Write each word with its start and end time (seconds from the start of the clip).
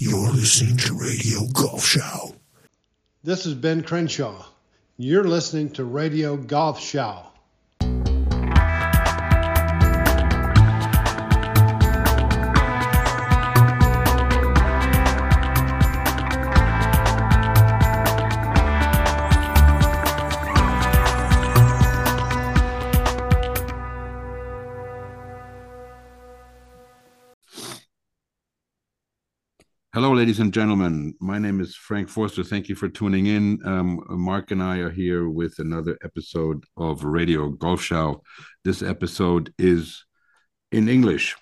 You're 0.00 0.30
listening 0.30 0.76
to 0.76 0.94
Radio 0.94 1.40
Golf 1.52 1.84
Show. 1.84 2.36
This 3.24 3.46
is 3.46 3.54
Ben 3.54 3.82
Crenshaw. 3.82 4.46
You're 4.96 5.24
listening 5.24 5.70
to 5.70 5.82
Radio 5.82 6.36
Golf 6.36 6.78
Show. 6.78 7.24
Ladies 30.18 30.40
and 30.40 30.52
gentlemen. 30.52 31.14
My 31.20 31.38
name 31.38 31.60
is 31.60 31.76
Frank 31.76 32.08
Forster. 32.08 32.42
Thank 32.42 32.68
you 32.68 32.74
for 32.74 32.88
tuning 32.88 33.26
in. 33.26 33.60
Um, 33.64 34.02
Mark 34.08 34.50
and 34.50 34.60
I 34.60 34.78
are 34.78 34.90
here 34.90 35.28
with 35.28 35.60
another 35.60 35.96
episode 36.02 36.64
of 36.76 37.04
Radio 37.04 37.50
Golf 37.50 37.80
Show. 37.80 38.24
This 38.64 38.82
episode 38.82 39.54
is 39.60 40.04
in 40.72 40.88
English. 40.88 41.36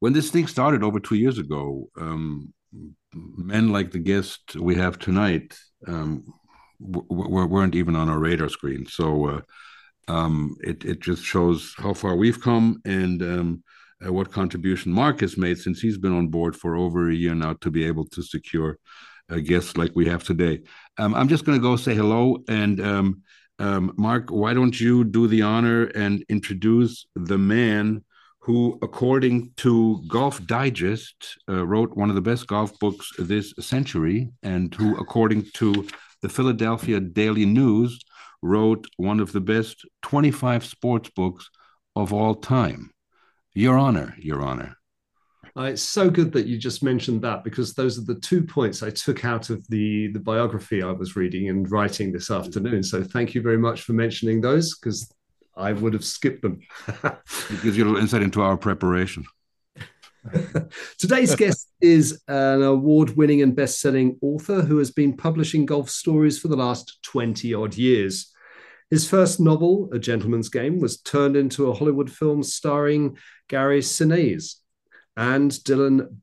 When 0.00 0.12
this 0.12 0.30
thing 0.30 0.46
started 0.46 0.82
over 0.82 1.00
two 1.00 1.14
years 1.14 1.38
ago, 1.38 1.88
um, 1.98 2.52
men 3.14 3.72
like 3.72 3.92
the 3.92 3.98
guest 3.98 4.54
we 4.56 4.74
have 4.74 4.98
tonight 4.98 5.56
um, 5.88 6.24
weren't 6.80 7.74
even 7.74 7.96
on 7.96 8.10
our 8.10 8.18
radar 8.18 8.50
screen. 8.50 8.84
So 8.84 9.26
uh, 9.26 9.40
um, 10.06 10.54
it, 10.60 10.84
it 10.84 11.00
just 11.00 11.24
shows 11.24 11.72
how 11.78 11.94
far 11.94 12.14
we've 12.14 12.42
come 12.42 12.82
and 12.84 13.22
um, 13.22 13.64
uh, 14.04 14.12
what 14.12 14.32
contribution 14.32 14.92
Mark 14.92 15.20
has 15.20 15.36
made 15.36 15.58
since 15.58 15.80
he's 15.80 15.98
been 15.98 16.16
on 16.16 16.28
board 16.28 16.56
for 16.56 16.76
over 16.76 17.08
a 17.08 17.14
year 17.14 17.34
now 17.34 17.54
to 17.60 17.70
be 17.70 17.84
able 17.84 18.06
to 18.06 18.22
secure 18.22 18.78
a 19.28 19.40
guest 19.40 19.78
like 19.78 19.92
we 19.94 20.06
have 20.06 20.24
today. 20.24 20.60
Um, 20.98 21.14
I'm 21.14 21.28
just 21.28 21.44
going 21.44 21.58
to 21.58 21.62
go 21.62 21.76
say 21.76 21.94
hello. 21.94 22.38
And 22.48 22.80
um, 22.80 23.22
um, 23.58 23.92
Mark, 23.96 24.30
why 24.30 24.54
don't 24.54 24.78
you 24.78 25.04
do 25.04 25.26
the 25.26 25.42
honor 25.42 25.84
and 25.84 26.24
introduce 26.28 27.06
the 27.14 27.38
man 27.38 28.04
who, 28.40 28.78
according 28.82 29.52
to 29.58 30.02
Golf 30.08 30.44
Digest, 30.46 31.38
uh, 31.48 31.64
wrote 31.64 31.96
one 31.96 32.08
of 32.08 32.16
the 32.16 32.20
best 32.20 32.48
golf 32.48 32.76
books 32.80 33.12
this 33.16 33.54
century, 33.60 34.30
and 34.42 34.74
who, 34.74 34.96
according 34.96 35.44
to 35.54 35.86
the 36.22 36.28
Philadelphia 36.28 36.98
Daily 36.98 37.46
News, 37.46 38.00
wrote 38.42 38.86
one 38.96 39.20
of 39.20 39.30
the 39.30 39.40
best 39.40 39.86
25 40.02 40.64
sports 40.64 41.08
books 41.14 41.48
of 41.94 42.12
all 42.12 42.34
time. 42.34 42.90
Your 43.54 43.78
Honor, 43.78 44.14
Your 44.18 44.42
Honor. 44.42 44.76
Uh, 45.54 45.64
it's 45.64 45.82
so 45.82 46.08
good 46.08 46.32
that 46.32 46.46
you 46.46 46.56
just 46.56 46.82
mentioned 46.82 47.20
that 47.20 47.44
because 47.44 47.74
those 47.74 47.98
are 47.98 48.04
the 48.04 48.20
two 48.20 48.42
points 48.42 48.82
I 48.82 48.88
took 48.88 49.24
out 49.24 49.50
of 49.50 49.66
the, 49.68 50.08
the 50.12 50.20
biography 50.20 50.82
I 50.82 50.92
was 50.92 51.14
reading 51.14 51.50
and 51.50 51.70
writing 51.70 52.10
this 52.10 52.30
afternoon. 52.30 52.82
So 52.82 53.04
thank 53.04 53.34
you 53.34 53.42
very 53.42 53.58
much 53.58 53.82
for 53.82 53.92
mentioning 53.92 54.40
those 54.40 54.78
because 54.78 55.12
I 55.54 55.72
would 55.72 55.92
have 55.92 56.04
skipped 56.04 56.40
them. 56.40 56.60
it 57.04 57.62
gives 57.62 57.76
you 57.76 57.84
a 57.84 57.86
little 57.86 58.00
insight 58.00 58.22
into 58.22 58.40
our 58.40 58.56
preparation. 58.56 59.26
Today's 60.98 61.34
guest 61.34 61.68
is 61.82 62.22
an 62.28 62.62
award 62.62 63.16
winning 63.16 63.42
and 63.42 63.54
best 63.54 63.80
selling 63.80 64.18
author 64.22 64.62
who 64.62 64.78
has 64.78 64.90
been 64.90 65.16
publishing 65.16 65.66
golf 65.66 65.90
stories 65.90 66.38
for 66.38 66.48
the 66.48 66.56
last 66.56 66.98
20 67.02 67.52
odd 67.52 67.74
years. 67.74 68.32
His 68.92 69.08
first 69.08 69.40
novel, 69.40 69.88
A 69.94 69.98
Gentleman's 69.98 70.50
Game, 70.50 70.78
was 70.78 71.00
turned 71.00 71.34
into 71.34 71.70
a 71.70 71.72
Hollywood 71.72 72.12
film 72.12 72.42
starring 72.42 73.16
Gary 73.48 73.80
Sinise 73.80 74.56
and 75.16 75.50
Dylan, 75.50 76.18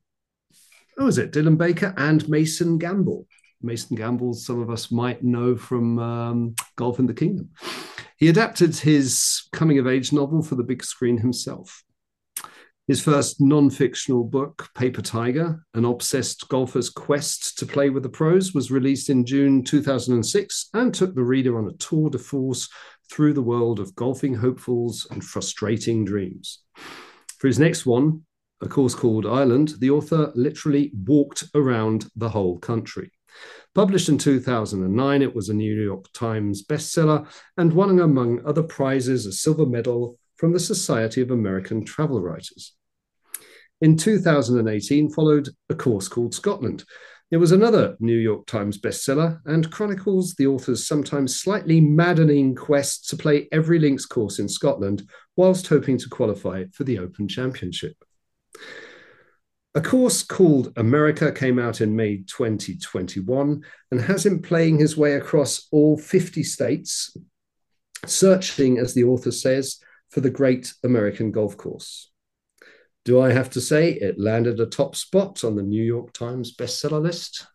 who 0.95 1.07
is 1.07 1.17
it? 1.17 1.31
Dylan 1.31 1.57
Baker 1.57 1.95
and 1.97 2.29
Mason 2.29 2.77
Gamble. 2.77 3.25
Mason 3.63 3.95
Gamble, 3.95 4.35
some 4.35 4.61
of 4.61 4.69
us 4.69 4.91
might 4.91 5.23
know 5.23 5.55
from 5.55 5.97
um, 5.97 6.55
Golf 6.75 6.99
in 6.99 7.07
the 7.07 7.13
Kingdom. 7.15 7.49
He 8.17 8.29
adapted 8.29 8.75
his 8.75 9.47
coming 9.51 9.79
of 9.79 9.87
age 9.87 10.13
novel 10.13 10.43
for 10.43 10.53
the 10.53 10.63
big 10.63 10.83
screen 10.83 11.17
himself. 11.17 11.83
His 12.89 13.03
first 13.03 13.39
non 13.39 13.69
fictional 13.69 14.23
book, 14.23 14.67
Paper 14.73 15.03
Tiger 15.03 15.63
An 15.75 15.85
Obsessed 15.85 16.49
Golfer's 16.49 16.89
Quest 16.89 17.55
to 17.59 17.67
Play 17.67 17.91
with 17.91 18.01
the 18.01 18.09
Pros, 18.09 18.55
was 18.55 18.71
released 18.71 19.11
in 19.11 19.27
June 19.27 19.63
2006 19.63 20.69
and 20.73 20.91
took 20.91 21.13
the 21.13 21.21
reader 21.21 21.59
on 21.59 21.67
a 21.67 21.77
tour 21.77 22.09
de 22.09 22.17
force 22.17 22.67
through 23.11 23.33
the 23.33 23.43
world 23.43 23.79
of 23.79 23.93
golfing 23.93 24.33
hopefuls 24.33 25.05
and 25.11 25.23
frustrating 25.23 26.03
dreams. 26.03 26.63
For 27.37 27.45
his 27.45 27.59
next 27.59 27.85
one, 27.85 28.23
a 28.59 28.67
course 28.67 28.95
called 28.95 29.27
Ireland, 29.27 29.75
the 29.77 29.91
author 29.91 30.31
literally 30.33 30.91
walked 31.05 31.43
around 31.53 32.09
the 32.15 32.29
whole 32.29 32.57
country. 32.57 33.11
Published 33.75 34.09
in 34.09 34.17
2009, 34.17 35.21
it 35.21 35.35
was 35.35 35.49
a 35.49 35.53
New 35.53 35.79
York 35.79 36.05
Times 36.13 36.65
bestseller 36.65 37.27
and 37.55 37.71
won, 37.71 37.99
among 37.99 38.43
other 38.47 38.63
prizes, 38.63 39.27
a 39.27 39.31
silver 39.31 39.67
medal 39.67 40.17
from 40.37 40.53
the 40.53 40.59
Society 40.59 41.21
of 41.21 41.29
American 41.29 41.85
Travel 41.85 42.19
Writers. 42.19 42.73
In 43.81 43.95
2018, 43.95 45.09
followed 45.09 45.49
A 45.69 45.75
Course 45.75 46.09
Called 46.09 46.33
Scotland. 46.33 46.83
It 47.31 47.37
was 47.37 47.53
another 47.53 47.95
New 48.01 48.17
York 48.17 48.45
Times 48.45 48.77
bestseller 48.77 49.39
and 49.45 49.71
chronicles 49.71 50.33
the 50.33 50.47
author's 50.47 50.85
sometimes 50.85 51.39
slightly 51.39 51.79
maddening 51.79 52.55
quest 52.55 53.07
to 53.09 53.15
play 53.15 53.47
every 53.53 53.79
links 53.79 54.05
course 54.05 54.39
in 54.39 54.49
Scotland 54.49 55.07
whilst 55.37 55.67
hoping 55.67 55.97
to 55.99 56.09
qualify 56.09 56.65
for 56.73 56.83
the 56.83 56.99
Open 56.99 57.27
Championship. 57.27 57.95
A 59.75 59.81
course 59.81 60.23
called 60.23 60.73
America 60.75 61.31
came 61.31 61.57
out 61.57 61.79
in 61.79 61.95
May 61.95 62.17
2021 62.17 63.63
and 63.91 64.01
has 64.01 64.25
him 64.25 64.41
playing 64.41 64.79
his 64.79 64.97
way 64.97 65.13
across 65.13 65.67
all 65.71 65.97
50 65.97 66.43
states, 66.43 67.15
searching, 68.05 68.77
as 68.77 68.93
the 68.93 69.05
author 69.05 69.31
says, 69.31 69.79
for 70.09 70.19
the 70.19 70.31
great 70.31 70.73
American 70.83 71.31
golf 71.31 71.55
course. 71.55 72.11
Do 73.09 73.21
I 73.21 73.31
have 73.31 73.49
to 73.51 73.59
say 73.59 73.93
it 73.93 74.19
landed 74.19 74.59
a 74.59 74.67
top 74.67 74.95
spot 74.95 75.43
on 75.43 75.55
the 75.55 75.63
New 75.63 75.81
York 75.83 76.13
Times 76.13 76.55
bestseller 76.55 77.01
list? 77.01 77.47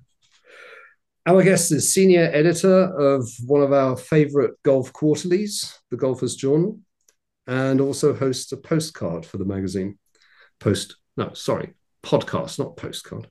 Our 1.26 1.44
guest 1.44 1.70
is 1.70 1.94
senior 1.94 2.28
editor 2.34 2.86
of 2.98 3.30
one 3.46 3.62
of 3.62 3.72
our 3.72 3.96
favorite 3.96 4.60
golf 4.64 4.92
quarterlies, 4.92 5.78
the 5.92 5.96
Golfers 5.96 6.34
Journal, 6.34 6.80
and 7.46 7.80
also 7.80 8.12
hosts 8.12 8.50
a 8.50 8.56
postcard 8.56 9.24
for 9.24 9.36
the 9.36 9.44
magazine. 9.44 9.96
Post, 10.58 10.96
no, 11.16 11.32
sorry, 11.34 11.74
podcast, 12.02 12.58
not 12.58 12.76
postcard. 12.76 13.30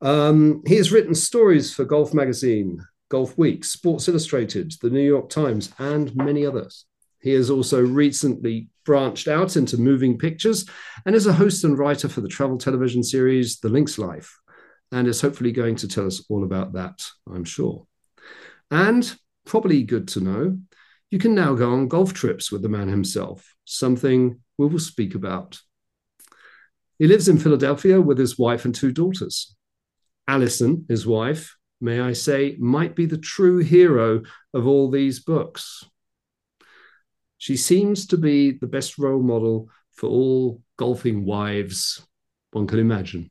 Um, 0.00 0.62
he 0.66 0.76
has 0.76 0.90
written 0.90 1.14
stories 1.14 1.74
for 1.74 1.84
Golf 1.84 2.14
Magazine, 2.14 2.82
Golf 3.10 3.36
Week, 3.36 3.62
Sports 3.62 4.08
Illustrated, 4.08 4.72
the 4.80 4.88
New 4.88 5.06
York 5.06 5.28
Times, 5.28 5.70
and 5.78 6.16
many 6.16 6.46
others. 6.46 6.86
He 7.20 7.32
has 7.32 7.50
also 7.50 7.80
recently 7.80 8.68
branched 8.84 9.28
out 9.28 9.56
into 9.56 9.76
moving 9.76 10.18
pictures 10.18 10.66
and 11.04 11.14
is 11.14 11.26
a 11.26 11.32
host 11.32 11.64
and 11.64 11.78
writer 11.78 12.08
for 12.08 12.20
the 12.20 12.28
travel 12.28 12.58
television 12.58 13.02
series 13.02 13.58
The 13.58 13.68
Links 13.68 13.98
Life, 13.98 14.38
and 14.92 15.06
is 15.08 15.20
hopefully 15.20 15.52
going 15.52 15.76
to 15.76 15.88
tell 15.88 16.06
us 16.06 16.24
all 16.28 16.44
about 16.44 16.72
that, 16.74 17.02
I'm 17.30 17.44
sure. 17.44 17.86
And 18.70 19.14
probably 19.44 19.82
good 19.82 20.08
to 20.08 20.20
know, 20.20 20.58
you 21.10 21.18
can 21.18 21.34
now 21.34 21.54
go 21.54 21.72
on 21.72 21.88
golf 21.88 22.12
trips 22.12 22.52
with 22.52 22.62
the 22.62 22.68
man 22.68 22.88
himself, 22.88 23.54
something 23.64 24.40
we 24.58 24.66
will 24.66 24.78
speak 24.78 25.14
about. 25.14 25.58
He 26.98 27.06
lives 27.06 27.28
in 27.28 27.38
Philadelphia 27.38 28.00
with 28.00 28.18
his 28.18 28.38
wife 28.38 28.64
and 28.64 28.74
two 28.74 28.92
daughters. 28.92 29.54
Alison, 30.26 30.84
his 30.88 31.06
wife, 31.06 31.56
may 31.80 32.00
I 32.00 32.12
say, 32.12 32.56
might 32.58 32.94
be 32.94 33.06
the 33.06 33.18
true 33.18 33.58
hero 33.58 34.22
of 34.52 34.66
all 34.66 34.90
these 34.90 35.20
books. 35.20 35.84
She 37.38 37.56
seems 37.56 38.06
to 38.08 38.16
be 38.16 38.52
the 38.52 38.66
best 38.66 38.98
role 38.98 39.22
model 39.22 39.68
for 39.92 40.08
all 40.08 40.60
golfing 40.76 41.24
wives 41.24 42.06
one 42.52 42.66
can 42.66 42.78
imagine. 42.78 43.30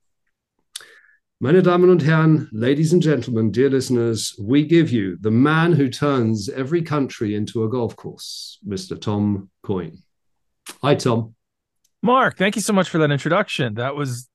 Meine 1.39 1.61
Damen 1.61 1.91
und 1.91 2.01
Herren, 2.01 2.49
ladies 2.51 2.93
and 2.93 3.01
gentlemen, 3.01 3.51
dear 3.51 3.69
listeners, 3.69 4.35
we 4.41 4.65
give 4.65 4.89
you 4.89 5.17
the 5.21 5.29
man 5.29 5.71
who 5.71 5.87
turns 5.87 6.49
every 6.49 6.81
country 6.81 7.35
into 7.35 7.63
a 7.63 7.69
golf 7.69 7.95
course, 7.95 8.57
Mr. 8.67 8.99
Tom 8.99 9.49
Coyne. 9.61 10.01
Hi, 10.81 10.95
Tom. 10.95 11.35
Mark, 12.01 12.37
thank 12.37 12.55
you 12.55 12.61
so 12.61 12.73
much 12.73 12.89
for 12.89 12.97
that 12.99 13.11
introduction. 13.11 13.75
That 13.75 13.95
was 13.95 14.27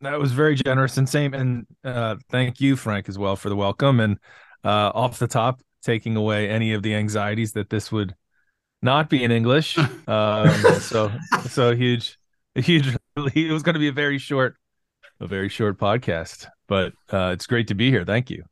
that 0.00 0.18
was 0.18 0.32
very 0.32 0.54
generous 0.54 0.96
and 0.96 1.08
same. 1.08 1.34
And 1.34 1.66
uh, 1.82 2.16
thank 2.30 2.60
you, 2.60 2.76
Frank, 2.76 3.08
as 3.08 3.18
well 3.18 3.36
for 3.36 3.48
the 3.48 3.56
welcome. 3.56 3.98
And 3.98 4.18
uh, 4.62 4.92
off 4.94 5.18
the 5.18 5.26
top, 5.26 5.60
taking 5.82 6.14
away 6.14 6.48
any 6.48 6.72
of 6.72 6.82
the 6.82 6.94
anxieties 6.94 7.52
that 7.52 7.70
this 7.70 7.90
would 7.90 8.14
not 8.84 9.10
be 9.10 9.24
in 9.24 9.32
English. 9.32 9.78
Um, 10.06 10.50
so 10.80 11.10
so 11.48 11.74
huge, 11.74 12.18
huge. 12.54 12.94
It 13.16 13.50
was 13.50 13.62
going 13.62 13.74
to 13.74 13.80
be 13.80 13.88
a 13.88 13.92
very 13.92 14.18
short, 14.18 14.56
a 15.18 15.26
very 15.26 15.48
short 15.48 15.78
podcast, 15.78 16.46
but 16.68 16.92
uh, 17.10 17.30
it's 17.32 17.46
great 17.46 17.68
to 17.68 17.74
be 17.74 17.90
here. 17.90 18.04
Thank 18.04 18.28
you. 18.28 18.44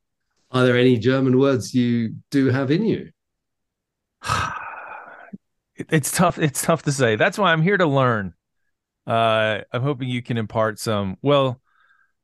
Are 0.50 0.64
there 0.64 0.79
any 0.79 0.96
German 0.96 1.38
words 1.38 1.75
you 1.75 2.14
do 2.31 2.49
have 2.49 2.70
in 2.70 2.84
you? 2.87 3.11
it's 5.76 6.11
tough. 6.11 6.38
It's 6.38 6.62
tough 6.62 6.82
to 6.84 6.93
say. 6.93 7.17
That's 7.17 7.37
why 7.37 7.52
I'm 7.52 7.62
here 7.62 7.76
to 7.76 7.87
learn. 7.87 8.32
Uh, 9.06 9.61
I'm 9.73 9.82
hoping 9.82 10.08
you 10.08 10.23
can 10.23 10.38
impart 10.38 10.79
some. 10.79 11.19
Well, 11.20 11.61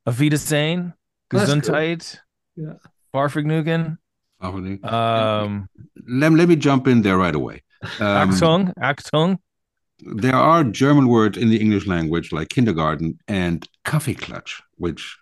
Auf 0.06 0.18
Wiedersehen, 0.18 0.94
That's 1.30 1.52
good. 1.52 1.62
Gesundheit, 1.64 2.18
Yeah. 2.56 2.74
Fahrvergnügen, 3.12 3.98
um, 4.40 5.68
let, 6.06 6.32
let 6.32 6.48
me 6.48 6.56
jump 6.56 6.86
in 6.86 7.02
there 7.02 7.18
right 7.18 7.34
away. 7.34 7.62
Um, 8.00 8.30
Achtung, 8.30 8.74
Achtung. 8.78 9.38
there 10.00 10.34
are 10.36 10.64
German 10.64 11.06
words 11.08 11.38
in 11.38 11.48
the 11.50 11.60
English 11.60 11.86
language 11.86 12.32
like 12.32 12.48
kindergarten 12.48 13.18
and 13.28 13.66
Kaffeeklatsch, 13.84 14.60
which 14.76 15.16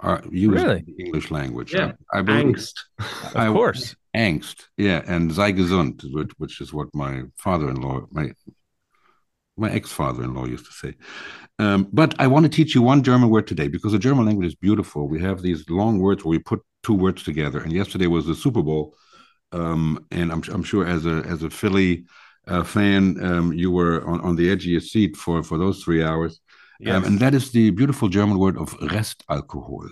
are 0.00 0.22
used 0.30 0.54
Really? 0.62 0.78
in 0.86 0.94
the 0.96 1.04
English 1.04 1.30
language. 1.30 1.72
Yeah. 1.74 1.92
I, 2.12 2.18
I 2.18 2.22
believe 2.22 2.46
Angst. 2.54 2.74
Of 2.98 3.36
I- 3.36 3.48
course. 3.52 3.96
angst, 4.14 4.68
yeah, 4.78 5.02
and 5.06 5.32
sei 5.34 5.52
gesund, 5.52 6.02
which, 6.12 6.30
which 6.38 6.60
is 6.60 6.72
what 6.72 6.88
my 6.94 7.22
father-in-law, 7.38 8.06
my 8.12 8.32
my 9.58 9.70
ex-father-in-law 9.70 10.44
used 10.44 10.66
to 10.66 10.72
say. 10.72 10.94
Um, 11.58 11.88
but 11.92 12.14
I 12.18 12.26
want 12.26 12.44
to 12.44 12.50
teach 12.50 12.74
you 12.74 12.82
one 12.82 13.02
German 13.02 13.30
word 13.30 13.46
today 13.46 13.68
because 13.68 13.92
the 13.92 13.98
German 13.98 14.26
language 14.26 14.48
is 14.48 14.54
beautiful. 14.54 15.08
We 15.08 15.20
have 15.22 15.40
these 15.40 15.64
long 15.70 15.98
words 15.98 16.22
where 16.24 16.32
we 16.32 16.38
put 16.38 16.60
two 16.82 16.92
words 16.94 17.22
together. 17.22 17.60
And 17.60 17.72
yesterday 17.72 18.06
was 18.06 18.26
the 18.26 18.34
Super 18.34 18.62
Bowl, 18.62 18.94
um, 19.56 20.06
and 20.10 20.32
I'm 20.32 20.42
I'm 20.54 20.62
sure 20.62 20.86
as 20.86 21.06
a 21.06 21.16
as 21.32 21.42
a 21.42 21.50
Philly 21.50 22.04
uh, 22.46 22.64
fan, 22.64 23.02
um, 23.24 23.52
you 23.52 23.70
were 23.70 24.06
on, 24.06 24.20
on 24.20 24.36
the 24.36 24.50
edge 24.50 24.64
of 24.66 24.72
your 24.76 24.80
seat 24.80 25.16
for 25.16 25.42
for 25.42 25.58
those 25.58 25.82
three 25.82 26.02
hours. 26.02 26.40
Um, 26.86 27.04
and 27.04 27.18
that 27.20 27.34
is 27.34 27.52
the 27.52 27.70
beautiful 27.70 28.08
German 28.08 28.38
word 28.38 28.58
of 28.58 28.68
Restalkohol, 28.80 29.88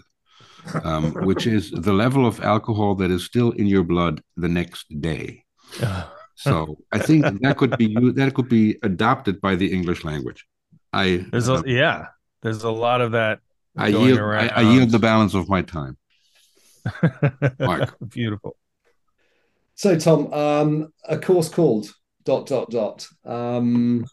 um, 0.85 1.13
which 1.29 1.47
is 1.47 1.71
the 1.71 1.95
level 1.95 2.27
of 2.27 2.41
alcohol 2.41 2.95
that 2.97 3.11
is 3.11 3.25
still 3.25 3.53
in 3.53 3.67
your 3.67 3.85
blood 3.85 4.21
the 4.37 4.49
next 4.49 4.87
day. 5.01 5.45
So 6.37 6.79
I 6.91 6.99
think 6.99 7.43
that 7.43 7.57
could 7.59 7.79
be 7.79 7.95
that 8.17 8.35
could 8.35 8.49
be 8.49 8.77
adopted 8.83 9.41
by 9.41 9.55
the 9.55 9.73
English 9.73 10.03
language. 10.03 10.45
I 10.93 11.25
There's 11.31 11.49
uh, 11.49 11.63
a 11.65 11.71
yeah. 11.71 12.07
There's 12.43 12.65
a 12.65 12.71
lot 12.71 13.01
of 13.01 13.13
that. 13.13 13.39
I 13.77 13.89
yield 13.89 14.19
I. 14.19 14.49
I 14.49 14.63
yield 14.63 14.91
the 14.91 14.99
balance 14.99 15.35
of 15.35 15.49
my 15.49 15.63
time. 15.63 15.97
Mark. 17.61 17.97
Beautiful. 18.09 18.57
So, 19.77 19.99
Tom, 19.99 20.33
um, 20.33 20.93
a 21.09 21.19
course 21.19 21.49
called 21.49 21.91
dot 22.25 22.47
dot 22.47 22.71
dot. 22.71 23.07
Um, 23.25 24.05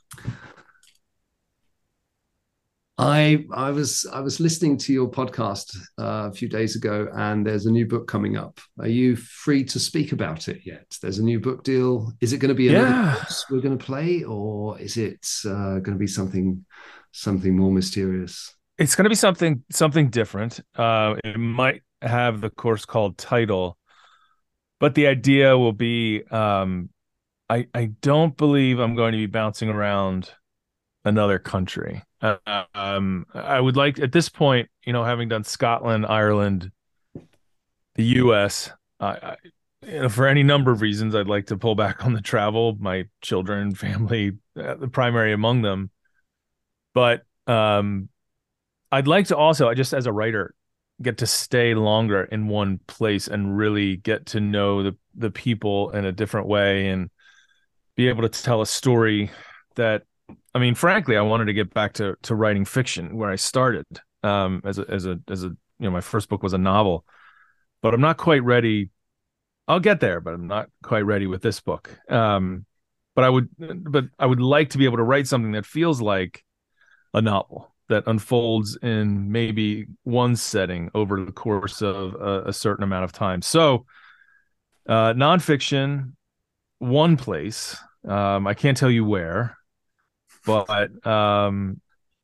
I 2.98 3.46
I 3.52 3.72
was 3.72 4.06
I 4.12 4.20
was 4.20 4.40
listening 4.40 4.78
to 4.78 4.94
your 4.94 5.10
podcast 5.10 5.76
uh, 6.00 6.30
a 6.30 6.32
few 6.32 6.48
days 6.48 6.76
ago, 6.76 7.08
and 7.14 7.46
there's 7.46 7.66
a 7.66 7.72
new 7.72 7.88
book 7.88 8.08
coming 8.08 8.38
up. 8.38 8.60
Are 8.80 8.88
you 8.88 9.16
free 9.16 9.64
to 9.66 9.80
speak 9.80 10.12
about 10.12 10.48
it 10.48 10.62
yet? 10.66 10.86
There's 11.02 11.20
a 11.20 11.24
new 11.24 11.40
book 11.40 11.64
deal. 11.64 12.12
Is 12.22 12.34
it 12.34 12.38
going 12.38 12.50
to 12.50 12.56
be 12.56 12.66
Yeah. 12.66 13.16
course 13.16 13.46
we're 13.50 13.62
going 13.62 13.78
to 13.78 13.84
play, 13.84 14.24
or 14.24 14.80
is 14.80 14.98
it 14.98 15.26
uh, 15.46 15.80
going 15.80 15.94
to 15.94 16.00
be 16.00 16.08
something 16.08 16.64
something 17.12 17.56
more 17.56 17.72
mysterious? 17.72 18.54
It's 18.78 18.96
going 18.96 19.06
to 19.06 19.10
be 19.10 19.16
something 19.16 19.64
something 19.72 20.10
different. 20.10 20.60
Uh, 20.76 21.16
it 21.24 21.38
might 21.38 21.82
have 22.02 22.42
the 22.42 22.50
course 22.50 22.86
called 22.86 23.18
title, 23.18 23.78
but 24.82 24.96
the 24.96 25.08
idea 25.08 25.58
will 25.58 25.72
be. 25.72 26.24
Um, 26.30 26.90
I 27.50 27.68
I 27.74 27.86
don't 28.02 28.36
believe 28.36 28.80
I'm 28.80 28.96
going 28.96 29.14
to 29.14 29.18
be 29.18 29.28
bouncing 29.28 29.70
around 29.70 30.32
another 31.06 31.40
country. 31.40 32.04
Uh, 32.22 32.38
um, 32.76 33.26
I 33.34 33.60
would 33.60 33.78
like 33.78 34.00
at 34.00 34.12
this 34.12 34.28
point, 34.28 34.70
you 34.86 34.92
know, 34.92 35.04
having 35.04 35.30
done 35.30 35.44
Scotland, 35.44 36.06
Ireland, 36.06 36.72
the 37.96 38.04
U.S. 38.04 38.72
I, 39.00 39.08
I, 39.08 39.36
you 39.86 40.02
know, 40.02 40.10
for 40.10 40.28
any 40.28 40.44
number 40.44 40.72
of 40.72 40.82
reasons, 40.82 41.16
I'd 41.16 41.28
like 41.28 41.48
to 41.48 41.58
pull 41.58 41.76
back 41.76 42.04
on 42.04 42.14
the 42.14 42.22
travel. 42.22 42.76
My 42.80 43.06
children, 43.22 43.76
family, 43.76 44.38
uh, 44.60 44.76
the 44.76 44.88
primary 44.88 45.32
among 45.32 45.62
them, 45.62 45.92
but 46.96 47.22
um, 47.46 48.10
I'd 48.92 49.08
like 49.08 49.28
to 49.28 49.38
also, 49.38 49.72
just 49.76 49.94
as 49.94 50.08
a 50.08 50.12
writer, 50.12 50.56
get 51.02 51.18
to 51.20 51.28
stay 51.28 51.74
longer 51.74 52.24
in 52.24 52.48
one 52.48 52.80
place 52.88 53.28
and 53.28 53.58
really 53.58 53.98
get 53.98 54.26
to 54.28 54.40
know 54.40 54.84
the 54.84 54.96
the 55.16 55.32
people 55.32 55.92
in 55.92 56.06
a 56.06 56.12
different 56.12 56.48
way 56.48 56.90
and 56.90 57.10
be 57.96 58.08
able 58.08 58.28
to 58.28 58.30
tell 58.30 58.62
a 58.62 58.66
story 58.66 59.30
that 59.76 60.04
I 60.54 60.60
mean, 60.60 60.76
frankly, 60.76 61.18
I 61.18 61.22
wanted 61.22 61.46
to 61.46 61.54
get 61.54 61.74
back 61.74 61.94
to 61.94 62.16
to 62.24 62.36
writing 62.36 62.66
fiction 62.66 63.18
where 63.18 63.30
I 63.30 63.36
started 63.36 63.86
um, 64.24 64.62
as 64.66 64.80
a 64.80 64.86
as 64.90 65.06
a 65.06 65.20
as 65.30 65.44
a 65.44 65.48
you 65.48 65.58
know 65.80 65.92
my 65.92 66.02
first 66.02 66.30
book 66.30 66.44
was 66.44 66.54
a 66.54 66.58
novel, 66.58 67.06
but 67.82 67.94
I'm 67.94 68.02
not 68.02 68.18
quite 68.18 68.44
ready. 68.44 68.90
I'll 69.68 69.80
get 69.80 70.00
there, 70.00 70.20
but 70.20 70.34
I'm 70.34 70.48
not 70.48 70.70
quite 70.84 71.06
ready 71.06 71.28
with 71.28 71.42
this 71.42 71.62
book. 71.62 71.98
Um, 72.10 72.66
but 73.16 73.24
I 73.24 73.30
would, 73.30 73.50
but 73.58 74.06
I 74.18 74.26
would 74.26 74.42
like 74.42 74.72
to 74.72 74.78
be 74.78 74.86
able 74.86 74.98
to 74.98 75.04
write 75.04 75.28
something 75.28 75.54
that 75.54 75.66
feels 75.66 76.02
like 76.02 76.44
a 77.14 77.22
novel 77.22 77.71
that 77.92 78.04
unfolds 78.08 78.78
in 78.82 79.32
maybe 79.32 79.86
one 80.04 80.36
setting 80.36 80.90
over 80.96 81.24
the 81.24 81.32
course 81.32 81.82
of 81.82 82.16
a, 82.16 82.44
a 82.48 82.54
certain 82.54 82.84
amount 82.84 83.04
of 83.04 83.12
time. 83.12 83.42
So, 83.42 83.86
uh, 84.88 85.14
nonfiction, 85.14 86.14
one 86.80 87.18
place. 87.18 87.78
Um, 88.08 88.48
I 88.48 88.56
can't 88.56 88.76
tell 88.76 88.90
you 88.90 89.06
where, 89.06 89.56
but 90.46 91.06
um, 91.06 91.80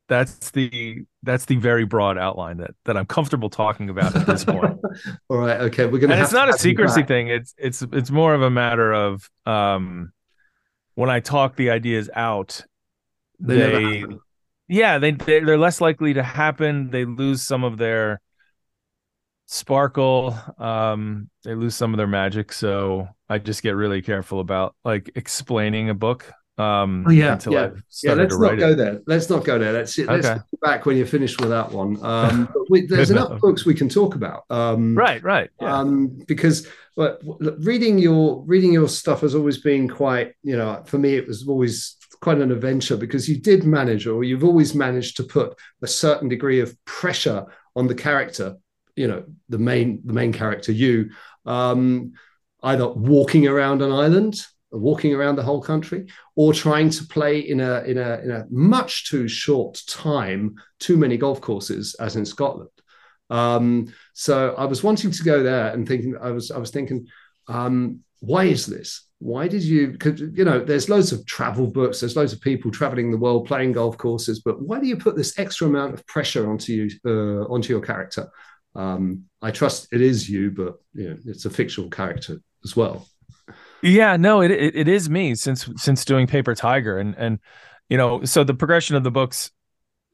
that's 0.08 0.52
the 0.52 1.04
that's 1.24 1.46
the 1.46 1.58
very 1.58 1.86
broad 1.86 2.18
outline 2.18 2.58
that 2.58 2.72
that 2.86 2.98
I'm 2.98 3.06
comfortable 3.06 3.50
talking 3.50 3.90
about 3.90 4.16
at 4.16 4.26
this 4.26 4.44
point. 4.46 4.80
All 5.30 5.38
right, 5.38 5.62
okay, 5.62 5.86
we're 5.86 6.00
going 6.00 6.10
to. 6.10 6.16
and 6.16 6.24
it's 6.24 6.32
not 6.34 6.50
a 6.50 6.58
secrecy 6.58 7.04
thing. 7.04 7.28
It's 7.28 7.54
it's 7.58 7.82
it's 7.92 8.10
more 8.10 8.34
of 8.34 8.42
a 8.42 8.50
matter 8.50 8.94
of 8.94 9.30
um, 9.46 10.12
when 10.96 11.10
I 11.10 11.20
talk 11.20 11.56
the 11.56 11.70
ideas 11.70 12.10
out, 12.16 12.66
They 13.40 14.02
they. 14.02 14.06
Yeah 14.68 14.98
they 15.00 15.12
they- 15.12 15.40
they're 15.42 15.58
less 15.58 15.82
likely 15.82 16.14
to 16.16 16.24
happen. 16.24 16.90
They 16.90 17.06
lose 17.06 17.42
some 17.42 17.64
of 17.64 17.78
their 17.78 18.22
sparkle. 19.46 20.36
Um, 20.58 21.30
they 21.44 21.56
lose 21.56 21.76
some 21.76 21.94
of 21.94 21.98
their 21.98 22.08
magic. 22.08 22.52
So 22.54 23.08
I 23.30 23.38
just 23.40 23.64
get 23.64 23.72
really 23.72 24.02
careful 24.02 24.40
about 24.40 24.76
like 24.84 25.12
explaining 25.16 25.90
a 25.90 25.94
book. 25.94 26.32
Um, 26.58 27.06
Oh 27.08 27.12
yeah, 27.12 27.34
until 27.34 27.54
yeah, 27.54 27.64
I've 27.66 27.84
yeah. 28.04 28.14
Let's 28.14 28.36
to 28.36 28.42
not 28.42 28.58
go 28.58 28.70
it. 28.72 28.76
there. 28.78 29.02
Let's 29.06 29.30
not 29.30 29.46
go 29.46 29.60
there. 29.60 29.74
Let's 29.74 29.96
let's 30.00 30.28
go 30.28 30.42
back 30.64 30.88
when 30.88 30.98
you're 30.98 31.06
finished 31.06 31.40
with 31.40 31.50
that 31.52 31.72
one. 31.72 31.98
Um, 32.04 32.50
but 32.52 32.64
we, 32.70 32.88
there's 32.88 33.12
enough 33.12 33.30
enough. 33.30 33.42
books 33.42 33.64
we 33.66 33.76
can 33.76 33.90
talk 33.90 34.16
about. 34.16 34.44
Um, 34.50 34.98
Right, 34.98 35.22
right. 35.24 35.52
Yeah. 35.62 35.78
um, 35.78 36.20
because 36.28 36.68
but 36.96 37.22
reading 37.60 38.00
your 38.00 38.42
reading 38.48 38.74
your 38.74 38.88
stuff 38.90 39.22
has 39.22 39.36
always 39.36 39.60
been 39.60 39.88
quite 39.88 40.34
you 40.42 40.58
know 40.58 40.82
for 40.88 40.98
me 40.98 41.16
it 41.16 41.28
was 41.28 41.48
always 41.48 41.96
quite 42.22 42.40
an 42.40 42.52
adventure 42.52 42.98
because 42.98 43.30
you 43.30 43.40
did 43.40 43.64
manage 43.64 44.08
or 44.08 44.24
you've 44.24 44.44
always 44.44 44.74
managed 44.74 45.18
to 45.18 45.24
put 45.24 45.58
a 45.82 45.88
certain 45.88 46.28
degree 46.28 46.60
of 46.60 46.76
pressure 46.86 47.46
on 47.76 47.88
the 47.88 47.96
character 47.96 48.56
you 48.96 49.08
know 49.08 49.24
the 49.50 49.58
main 49.58 50.02
the 50.06 50.14
main 50.14 50.34
character 50.34 50.72
you 50.72 51.10
um, 51.46 52.12
either 52.64 52.88
walking 52.88 53.48
around 53.48 53.82
an 53.82 53.92
island 53.92 54.36
walking 54.72 55.14
around 55.14 55.38
the 55.38 55.44
whole 55.44 55.62
country 55.62 56.08
or 56.36 56.54
trying 56.54 56.90
to 56.90 57.06
play 57.06 57.40
in 57.40 57.62
a 57.62 57.82
in 57.84 57.98
a 57.98 58.20
in 58.20 58.32
a 58.32 58.46
much 58.50 59.10
too 59.10 59.28
short 59.28 59.82
time 59.88 60.56
too 60.80 60.98
many 60.98 61.18
golf 61.18 61.40
courses 61.40 61.96
as 62.00 62.16
in 62.16 62.26
Scotland 62.26 62.70
um, 63.30 63.94
so 64.14 64.56
I 64.58 64.66
was 64.66 64.84
wanting 64.84 65.12
to 65.12 65.24
go 65.24 65.44
there 65.44 65.74
and 65.74 65.88
thinking, 65.88 66.16
I 66.22 66.32
was, 66.32 66.52
I 66.52 66.58
was 66.58 66.72
thinking, 66.72 67.08
um, 67.48 68.02
why 68.20 68.46
is 68.46 68.66
this? 68.66 69.07
Why 69.20 69.48
did 69.48 69.64
you? 69.64 69.88
Because 69.90 70.22
you 70.22 70.46
know, 70.46 70.64
there's 70.64 70.90
loads 70.90 71.12
of 71.12 71.26
travel 71.26 71.68
books, 71.68 72.00
there's 72.00 72.16
loads 72.16 72.34
of 72.34 72.42
people 72.42 72.70
traveling 72.70 73.10
the 73.10 73.18
world 73.18 73.48
playing 73.48 73.72
golf 73.72 73.98
courses, 73.98 74.42
but 74.42 74.62
why 74.62 74.80
do 74.80 74.88
you 74.88 74.98
put 74.98 75.16
this 75.16 75.38
extra 75.40 75.68
amount 75.68 75.96
of 75.96 76.06
pressure 76.06 76.50
onto 76.50 76.74
you, 76.74 76.90
uh, 77.06 77.46
onto 77.52 77.74
your 77.74 77.82
character? 77.82 78.30
Um, 78.76 79.24
I 79.42 79.50
trust 79.50 79.88
it 79.92 80.02
is 80.02 80.30
you, 80.30 80.52
but 80.52 80.76
you 80.94 81.10
know, 81.10 81.18
it's 81.26 81.46
a 81.46 81.50
fictional 81.50 81.90
character 81.90 82.42
as 82.64 82.76
well. 82.76 83.08
Yeah, 83.82 84.18
no, 84.18 84.42
it, 84.42 84.52
it 84.52 84.76
it 84.76 84.88
is 84.88 85.10
me 85.10 85.34
since 85.36 85.68
since 85.78 86.06
doing 86.06 86.28
Paper 86.28 86.54
Tiger 86.54 87.00
and 87.00 87.16
and 87.16 87.40
you 87.90 87.98
know, 87.98 88.24
so 88.24 88.44
the 88.44 88.54
progression 88.54 88.96
of 88.96 89.04
the 89.04 89.12
books 89.12 89.52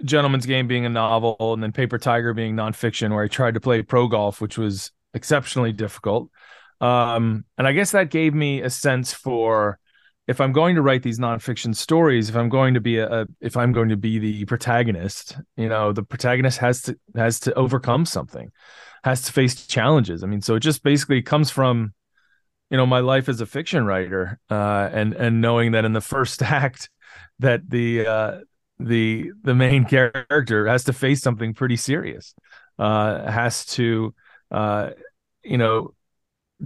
Gentleman's 0.03 0.45
Game 0.45 0.67
being 0.67 0.86
a 0.86 0.89
novel 0.89 1.53
and 1.53 1.62
then 1.62 1.72
Paper 1.72 1.98
Tiger 1.98 2.33
being 2.33 2.55
nonfiction 2.55 3.12
where 3.12 3.24
I 3.24 3.27
tried 3.27 3.55
to 3.55 3.60
play 3.60 3.81
pro 3.81 4.07
golf 4.07 4.41
which 4.41 4.57
was 4.57 4.91
exceptionally 5.13 5.72
difficult. 5.72 6.29
Um 6.83 7.45
and 7.57 7.67
I 7.67 7.71
guess 7.71 7.91
that 7.91 8.09
gave 8.09 8.33
me 8.33 8.61
a 8.61 8.69
sense 8.69 9.13
for 9.13 9.79
if 10.27 10.39
I'm 10.39 10.53
going 10.53 10.75
to 10.75 10.81
write 10.81 11.03
these 11.03 11.19
nonfiction 11.19 11.75
stories, 11.75 12.29
if 12.29 12.35
I'm 12.35 12.49
going 12.49 12.75
to 12.75 12.81
be 12.81 12.97
a, 12.97 13.21
a 13.21 13.27
if 13.41 13.57
I'm 13.57 13.71
going 13.71 13.89
to 13.89 13.97
be 13.97 14.19
the 14.19 14.45
protagonist, 14.45 15.37
you 15.57 15.69
know, 15.69 15.91
the 15.93 16.03
protagonist 16.03 16.59
has 16.59 16.81
to 16.83 16.97
has 17.15 17.39
to 17.41 17.53
overcome 17.53 18.05
something, 18.05 18.51
has 19.03 19.21
to 19.23 19.31
face 19.31 19.67
challenges. 19.67 20.23
I 20.23 20.27
mean, 20.27 20.41
so 20.41 20.55
it 20.55 20.61
just 20.61 20.83
basically 20.83 21.21
comes 21.21 21.49
from 21.51 21.93
you 22.69 22.77
know 22.77 22.85
my 22.85 22.99
life 22.99 23.29
as 23.29 23.39
a 23.39 23.45
fiction 23.45 23.85
writer 23.85 24.39
uh 24.49 24.89
and 24.91 25.13
and 25.13 25.41
knowing 25.41 25.73
that 25.73 25.85
in 25.85 25.93
the 25.93 26.01
first 26.01 26.41
act 26.61 26.89
that 27.39 27.69
the 27.69 28.07
uh 28.07 28.39
the 28.79 29.31
the 29.43 29.53
main 29.53 29.85
character 29.85 30.67
has 30.67 30.85
to 30.85 30.93
face 30.93 31.21
something 31.21 31.53
pretty 31.53 31.75
serious 31.75 32.33
uh 32.79 33.29
has 33.29 33.65
to 33.65 34.13
uh 34.49 34.89
you 35.43 35.57
know 35.57 35.93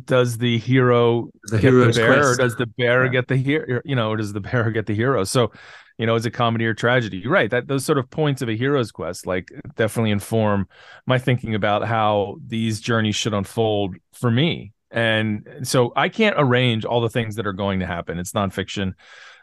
does 0.05 0.37
the 0.37 0.57
hero 0.57 1.29
The 1.43 1.59
get 1.59 1.71
the 1.71 1.91
bear, 1.93 2.31
or 2.31 2.35
does 2.35 2.55
the 2.55 2.65
bear 2.65 3.05
Yeah. 3.05 3.11
get 3.11 3.27
the 3.27 3.35
hero? 3.35 3.81
You 3.85 3.95
know, 3.95 4.11
or 4.11 4.17
does 4.17 4.33
the 4.33 4.41
bear 4.41 4.69
get 4.71 4.85
the 4.85 4.93
hero? 4.95 5.23
So, 5.23 5.51
you 5.97 6.05
know, 6.05 6.15
is 6.15 6.25
it 6.25 6.31
comedy 6.31 6.65
or 6.65 6.73
tragedy? 6.73 7.17
You're 7.17 7.31
right. 7.31 7.49
That 7.49 7.67
those 7.67 7.85
sort 7.85 7.97
of 7.97 8.09
points 8.09 8.41
of 8.41 8.49
a 8.49 8.53
hero's 8.53 8.91
quest, 8.91 9.25
like, 9.25 9.49
definitely 9.75 10.11
inform 10.11 10.67
my 11.05 11.17
thinking 11.17 11.55
about 11.55 11.87
how 11.87 12.37
these 12.45 12.79
journeys 12.79 13.15
should 13.15 13.33
unfold 13.33 13.95
for 14.13 14.29
me. 14.29 14.73
And 14.91 15.47
so, 15.63 15.91
I 15.95 16.09
can't 16.09 16.35
arrange 16.37 16.85
all 16.85 17.01
the 17.01 17.09
things 17.09 17.35
that 17.35 17.47
are 17.47 17.53
going 17.53 17.79
to 17.79 17.87
happen. 17.87 18.19
It's 18.19 18.31
nonfiction. 18.33 18.93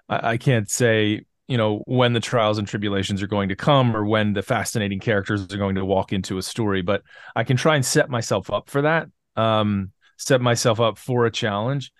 I, 0.09 0.31
I 0.33 0.37
can't 0.37 0.71
say, 0.71 1.25
you 1.49 1.59
know, 1.59 1.83
when 1.87 2.13
the 2.15 2.21
trials 2.21 2.59
and 2.59 2.67
tribulations 2.67 3.23
are 3.23 3.27
going 3.27 3.49
to 3.51 3.57
come, 3.57 3.95
or 3.95 4.07
when 4.07 4.33
the 4.33 4.43
fascinating 4.43 5.01
characters 5.01 5.53
are 5.53 5.59
going 5.59 5.75
to 5.75 5.85
walk 5.85 6.13
into 6.13 6.39
a 6.39 6.43
story. 6.43 6.83
But 6.83 7.03
I 7.35 7.45
can 7.45 7.57
try 7.57 7.75
and 7.75 7.85
set 7.85 8.09
myself 8.09 8.51
up 8.51 8.71
for 8.71 8.83
that. 8.83 9.09
Um, 9.37 9.91
set 10.17 10.41
myself 10.41 10.81
up 10.81 10.99
for 10.99 11.27
a 11.27 11.31
challenge, 11.31 11.93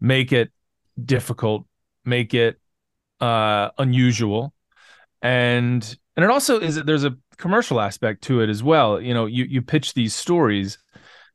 make 0.00 0.32
it 0.32 0.50
difficult, 1.02 1.66
make 2.04 2.34
it 2.34 2.60
uh 3.20 3.70
unusual. 3.78 4.52
And 5.22 5.82
and 6.16 6.24
it 6.24 6.30
also 6.30 6.60
is 6.60 6.76
that 6.76 6.86
there's 6.86 7.04
a 7.04 7.16
commercial 7.38 7.80
aspect 7.80 8.22
to 8.24 8.40
it 8.40 8.48
as 8.50 8.62
well. 8.62 9.00
You 9.00 9.14
know, 9.14 9.26
you 9.26 9.44
you 9.44 9.62
pitch 9.62 9.94
these 9.94 10.14
stories 10.14 10.78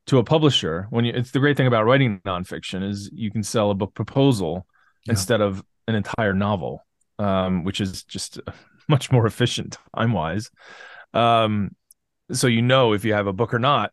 to 0.07 0.17
a 0.17 0.23
publisher 0.23 0.87
when 0.89 1.05
you 1.05 1.13
it's 1.13 1.31
the 1.31 1.39
great 1.39 1.57
thing 1.57 1.67
about 1.67 1.85
writing 1.85 2.19
nonfiction 2.25 2.87
is 2.87 3.09
you 3.13 3.31
can 3.31 3.43
sell 3.43 3.71
a 3.71 3.75
book 3.75 3.93
proposal 3.93 4.65
Yeah. 5.05 5.11
instead 5.13 5.41
of 5.41 5.63
an 5.87 5.95
entire 5.95 6.33
novel, 6.33 6.85
um, 7.19 7.63
which 7.63 7.81
is 7.81 8.03
just 8.03 8.39
much 8.87 9.11
more 9.11 9.25
efficient 9.25 9.77
time 9.95 10.13
wise. 10.13 10.49
Um, 11.13 11.75
so 12.31 12.47
you 12.47 12.61
know 12.61 12.93
if 12.93 13.05
you 13.05 13.13
have 13.13 13.27
a 13.27 13.33
book 13.33 13.53
or 13.53 13.59
not 13.59 13.91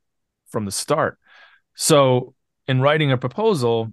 from 0.51 0.65
the 0.65 0.73
start. 0.73 1.19
So 1.77 2.35
in 2.67 2.81
writing 2.81 3.13
a 3.13 3.19
proposal 3.19 3.93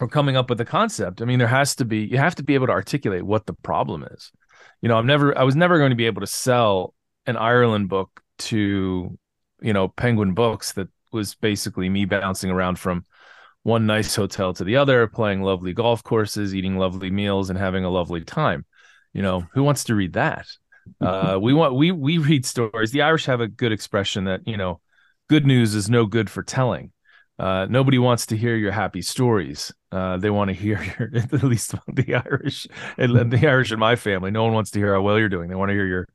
or 0.00 0.08
coming 0.08 0.36
up 0.36 0.50
with 0.50 0.60
a 0.60 0.64
concept, 0.64 1.22
I 1.22 1.24
mean, 1.24 1.38
there 1.38 1.46
has 1.46 1.76
to 1.76 1.84
be 1.84 1.98
you 2.00 2.18
have 2.18 2.34
to 2.36 2.42
be 2.42 2.54
able 2.54 2.66
to 2.66 2.72
articulate 2.72 3.22
what 3.22 3.46
the 3.46 3.52
problem 3.52 4.02
is. 4.10 4.32
You 4.82 4.88
know, 4.88 4.96
I'm 4.96 5.06
never 5.06 5.36
I 5.38 5.44
was 5.44 5.54
never 5.54 5.78
going 5.78 5.90
to 5.90 5.96
be 5.96 6.06
able 6.06 6.22
to 6.22 6.26
sell 6.26 6.94
an 7.26 7.36
Ireland 7.36 7.88
book 7.88 8.20
to, 8.38 9.16
you 9.60 9.72
know, 9.72 9.88
Penguin 9.88 10.34
Books 10.34 10.72
that 10.72 10.88
was 11.12 11.34
basically 11.34 11.88
me 11.88 12.04
bouncing 12.04 12.50
around 12.50 12.78
from 12.78 13.04
one 13.62 13.86
nice 13.86 14.14
hotel 14.14 14.54
to 14.54 14.64
the 14.64 14.76
other, 14.76 15.06
playing 15.06 15.42
lovely 15.42 15.72
golf 15.72 16.02
courses, 16.04 16.54
eating 16.54 16.78
lovely 16.78 17.10
meals, 17.10 17.50
and 17.50 17.58
having 17.58 17.84
a 17.84 17.90
lovely 17.90 18.22
time. 18.22 18.64
You 19.12 19.22
know, 19.22 19.46
who 19.52 19.62
wants 19.62 19.84
to 19.84 19.94
read 19.94 20.14
that? 20.14 20.46
Uh, 21.00 21.36
we 21.42 21.52
want 21.52 21.74
we 21.74 21.90
we 21.90 22.18
read 22.18 22.46
stories. 22.46 22.92
The 22.92 23.02
Irish 23.02 23.26
have 23.26 23.40
a 23.40 23.48
good 23.48 23.72
expression 23.72 24.26
that 24.26 24.46
you 24.46 24.56
know, 24.56 24.80
good 25.28 25.46
news 25.46 25.74
is 25.74 25.90
no 25.90 26.06
good 26.06 26.30
for 26.30 26.42
telling. 26.42 26.92
Uh, 27.38 27.66
nobody 27.68 27.98
wants 27.98 28.26
to 28.26 28.36
hear 28.36 28.56
your 28.56 28.72
happy 28.72 29.02
stories. 29.02 29.72
Uh, 29.92 30.16
they 30.16 30.30
want 30.30 30.48
to 30.48 30.54
hear 30.54 30.82
your 30.98 31.10
at 31.16 31.42
least 31.42 31.74
the 31.92 32.14
Irish 32.14 32.66
and 32.96 33.30
the 33.30 33.48
Irish 33.48 33.72
in 33.72 33.78
my 33.78 33.96
family. 33.96 34.30
No 34.30 34.44
one 34.44 34.54
wants 34.54 34.70
to 34.72 34.78
hear 34.78 34.94
how 34.94 35.02
well 35.02 35.18
you're 35.18 35.28
doing. 35.28 35.48
They 35.48 35.54
want 35.54 35.68
to 35.68 35.74
hear 35.74 35.86
your 35.86 36.08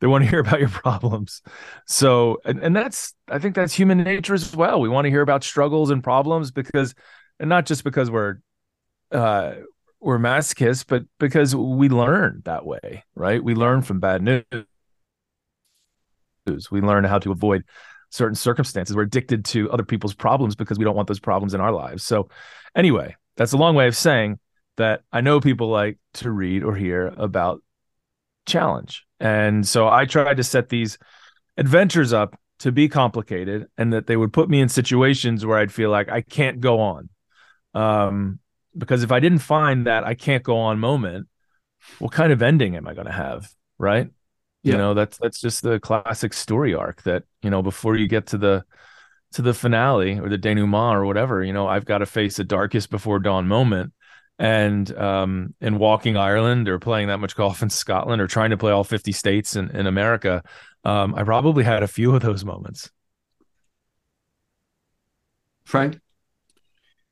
they 0.00 0.06
want 0.06 0.22
to 0.22 0.30
hear 0.30 0.38
about 0.40 0.60
your 0.60 0.68
problems. 0.68 1.42
So 1.86 2.38
and, 2.44 2.62
and 2.62 2.76
that's 2.76 3.14
I 3.28 3.38
think 3.40 3.56
that's 3.56 3.74
human 3.74 3.98
nature 3.98 4.34
as 4.34 4.54
well. 4.54 4.80
We 4.80 4.88
want 4.88 5.06
to 5.06 5.10
hear 5.10 5.22
about 5.22 5.42
struggles 5.42 5.90
and 5.90 6.02
problems 6.02 6.52
because 6.52 6.94
and 7.40 7.48
not 7.48 7.66
just 7.66 7.82
because 7.82 8.10
we're 8.10 8.36
uh 9.10 9.54
we're 10.00 10.18
masochists, 10.18 10.84
but 10.86 11.02
because 11.18 11.56
we 11.56 11.88
learn 11.88 12.42
that 12.44 12.64
way, 12.64 13.02
right? 13.16 13.42
We 13.42 13.56
learn 13.56 13.82
from 13.82 13.98
bad 13.98 14.22
news. 14.22 14.44
We 16.70 16.80
learn 16.80 17.02
how 17.02 17.18
to 17.18 17.32
avoid 17.32 17.64
certain 18.10 18.34
circumstances. 18.34 18.96
We're 18.96 19.02
addicted 19.02 19.44
to 19.46 19.70
other 19.70 19.84
people's 19.84 20.14
problems 20.14 20.54
because 20.54 20.78
we 20.78 20.84
don't 20.84 20.96
want 20.96 21.08
those 21.08 21.20
problems 21.20 21.54
in 21.54 21.60
our 21.60 21.72
lives. 21.72 22.04
So, 22.04 22.28
anyway, 22.74 23.16
that's 23.36 23.52
a 23.52 23.56
long 23.56 23.74
way 23.74 23.86
of 23.86 23.96
saying 23.96 24.38
that 24.76 25.02
I 25.12 25.20
know 25.20 25.40
people 25.40 25.68
like 25.68 25.98
to 26.14 26.30
read 26.30 26.62
or 26.62 26.74
hear 26.74 27.12
about 27.16 27.62
challenge. 28.46 29.04
And 29.20 29.66
so 29.66 29.88
I 29.88 30.04
tried 30.04 30.36
to 30.36 30.44
set 30.44 30.68
these 30.68 30.98
adventures 31.56 32.12
up 32.12 32.38
to 32.60 32.72
be 32.72 32.88
complicated 32.88 33.66
and 33.76 33.92
that 33.92 34.06
they 34.06 34.16
would 34.16 34.32
put 34.32 34.48
me 34.48 34.60
in 34.60 34.68
situations 34.68 35.44
where 35.44 35.58
I'd 35.58 35.72
feel 35.72 35.90
like 35.90 36.08
I 36.08 36.22
can't 36.22 36.60
go 36.60 36.80
on. 36.80 37.08
Um, 37.74 38.40
because 38.76 39.02
if 39.02 39.12
I 39.12 39.20
didn't 39.20 39.40
find 39.40 39.86
that 39.86 40.04
I 40.04 40.14
can't 40.14 40.42
go 40.42 40.58
on 40.58 40.78
moment, 40.78 41.28
what 41.98 42.12
kind 42.12 42.32
of 42.32 42.42
ending 42.42 42.76
am 42.76 42.86
I 42.86 42.94
going 42.94 43.06
to 43.06 43.12
have? 43.12 43.48
Right 43.78 44.10
you 44.68 44.76
Yeah. 44.76 44.78
know 44.78 44.94
that's 44.94 45.18
that's 45.18 45.40
just 45.40 45.62
the 45.62 45.80
classic 45.80 46.32
story 46.34 46.74
arc 46.74 47.02
that 47.02 47.24
you 47.42 47.50
know 47.50 47.62
before 47.62 47.96
you 47.96 48.06
get 48.08 48.26
to 48.28 48.38
the 48.38 48.64
to 49.32 49.42
the 49.42 49.54
finale 49.54 50.18
or 50.18 50.28
the 50.28 50.38
denouement 50.38 50.96
or 50.96 51.04
whatever 51.06 51.42
you 51.44 51.52
know 51.52 51.66
i've 51.66 51.84
got 51.84 51.98
to 51.98 52.06
face 52.06 52.38
a 52.38 52.44
darkest 52.44 52.90
before 52.90 53.18
dawn 53.18 53.48
moment 53.48 53.92
and 54.38 54.96
um 54.96 55.54
in 55.60 55.78
walking 55.78 56.16
ireland 56.16 56.68
or 56.68 56.78
playing 56.78 57.08
that 57.08 57.18
much 57.18 57.36
golf 57.36 57.62
in 57.62 57.70
scotland 57.70 58.20
or 58.22 58.26
trying 58.26 58.50
to 58.50 58.56
play 58.58 58.72
all 58.72 58.84
50 58.84 59.12
states 59.12 59.56
in, 59.56 59.70
in 59.70 59.86
america 59.86 60.42
um 60.84 61.14
i 61.14 61.22
probably 61.24 61.64
had 61.64 61.82
a 61.82 61.88
few 61.88 62.14
of 62.14 62.22
those 62.22 62.44
moments 62.44 62.90
Frank? 65.64 66.00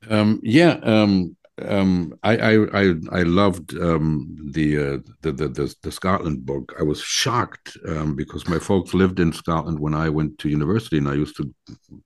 Um, 0.09 0.41
yeah, 0.43 0.79
um, 0.83 1.37
um, 1.65 2.13
I, 2.23 2.37
I 2.37 2.53
I 2.81 2.95
I 3.13 3.23
loved 3.23 3.75
um, 3.79 4.37
the, 4.53 4.77
uh, 4.77 4.99
the 5.23 5.33
the 5.33 5.49
the 5.49 5.75
the 5.83 5.93
Scotland 5.93 6.45
book. 6.45 6.75
I 6.79 6.83
was 6.83 7.01
shocked 7.01 7.79
um, 7.89 8.15
because 8.15 8.47
my 8.47 8.59
folks 8.59 8.93
lived 8.93 9.21
in 9.21 9.33
Scotland 9.33 9.79
when 9.79 9.95
I 9.95 10.11
went 10.11 10.39
to 10.39 10.51
university, 10.51 10.99
and 10.99 11.09
I 11.09 11.15
used 11.15 11.37
to 11.37 11.55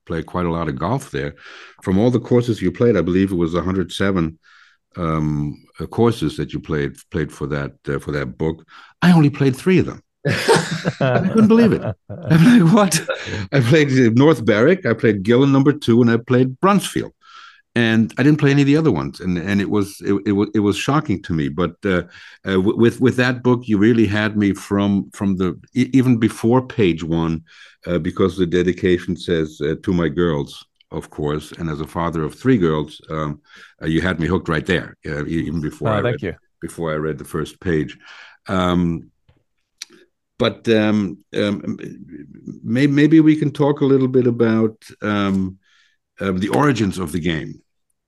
play 0.06 0.22
quite 0.22 0.46
a 0.46 0.52
lot 0.52 0.68
of 0.68 0.78
golf 0.78 1.10
there. 1.10 1.34
From 1.82 1.98
all 1.98 2.10
the 2.10 2.20
courses 2.20 2.62
you 2.62 2.70
played, 2.70 2.96
I 2.96 3.00
believe 3.00 3.32
it 3.32 3.36
was 3.36 3.54
107 3.54 4.38
um, 4.96 5.64
uh, 5.80 5.86
courses 5.86 6.36
that 6.36 6.52
you 6.52 6.60
played 6.60 6.96
played 7.10 7.32
for 7.32 7.48
that 7.48 7.72
uh, 7.88 7.98
for 7.98 8.12
that 8.12 8.38
book. 8.38 8.64
I 9.02 9.12
only 9.12 9.30
played 9.30 9.56
three 9.56 9.80
of 9.80 9.86
them. 9.86 10.02
I 10.26 11.28
couldn't 11.28 11.48
believe 11.48 11.72
it. 11.72 11.82
I'm 12.08 12.60
like, 12.60 12.72
what? 12.72 13.00
I 13.52 13.60
played 13.60 14.16
North 14.16 14.44
Berwick, 14.44 14.86
I 14.86 14.92
played 14.92 15.24
Gullane 15.24 15.50
number 15.50 15.72
two, 15.72 16.02
and 16.02 16.10
I 16.10 16.18
played 16.18 16.60
Bruntsfield. 16.60 17.12
And 17.76 18.12
I 18.18 18.24
didn't 18.24 18.40
play 18.40 18.50
any 18.50 18.62
of 18.62 18.66
the 18.66 18.76
other 18.76 18.90
ones, 18.90 19.20
and 19.20 19.38
and 19.38 19.60
it 19.60 19.70
was 19.70 20.00
it, 20.00 20.14
it 20.26 20.32
was 20.32 20.48
it 20.54 20.58
was 20.58 20.76
shocking 20.76 21.22
to 21.22 21.32
me. 21.32 21.48
But 21.48 21.76
uh, 21.84 22.02
uh, 22.48 22.60
with 22.60 23.00
with 23.00 23.16
that 23.16 23.44
book, 23.44 23.68
you 23.68 23.78
really 23.78 24.06
had 24.06 24.36
me 24.36 24.54
from 24.54 25.08
from 25.12 25.36
the 25.36 25.56
even 25.74 26.18
before 26.18 26.66
page 26.66 27.04
one, 27.04 27.44
uh, 27.86 27.98
because 27.98 28.36
the 28.36 28.46
dedication 28.46 29.16
says 29.16 29.60
uh, 29.60 29.76
to 29.84 29.92
my 29.92 30.08
girls, 30.08 30.66
of 30.90 31.10
course, 31.10 31.52
and 31.52 31.70
as 31.70 31.80
a 31.80 31.86
father 31.86 32.24
of 32.24 32.34
three 32.34 32.58
girls, 32.58 33.00
um, 33.08 33.40
uh, 33.80 33.86
you 33.86 34.00
had 34.00 34.18
me 34.18 34.26
hooked 34.26 34.48
right 34.48 34.66
there, 34.66 34.96
uh, 35.06 35.24
even 35.26 35.60
before 35.60 35.90
Oh, 35.90 35.92
I 35.92 36.00
read 36.00 36.22
you 36.22 36.34
before 36.60 36.92
I 36.92 36.96
read 36.96 37.18
the 37.18 37.24
first 37.24 37.60
page. 37.60 37.96
Um, 38.48 39.10
but 40.38 40.68
um, 40.68 41.18
um, 41.36 41.78
maybe, 42.64 42.92
maybe 42.92 43.20
we 43.20 43.36
can 43.36 43.52
talk 43.52 43.80
a 43.80 43.86
little 43.86 44.08
bit 44.08 44.26
about 44.26 44.82
um, 45.02 45.58
um, 46.20 46.38
the 46.38 46.48
origins 46.48 46.98
of 46.98 47.12
the 47.12 47.20
game, 47.20 47.62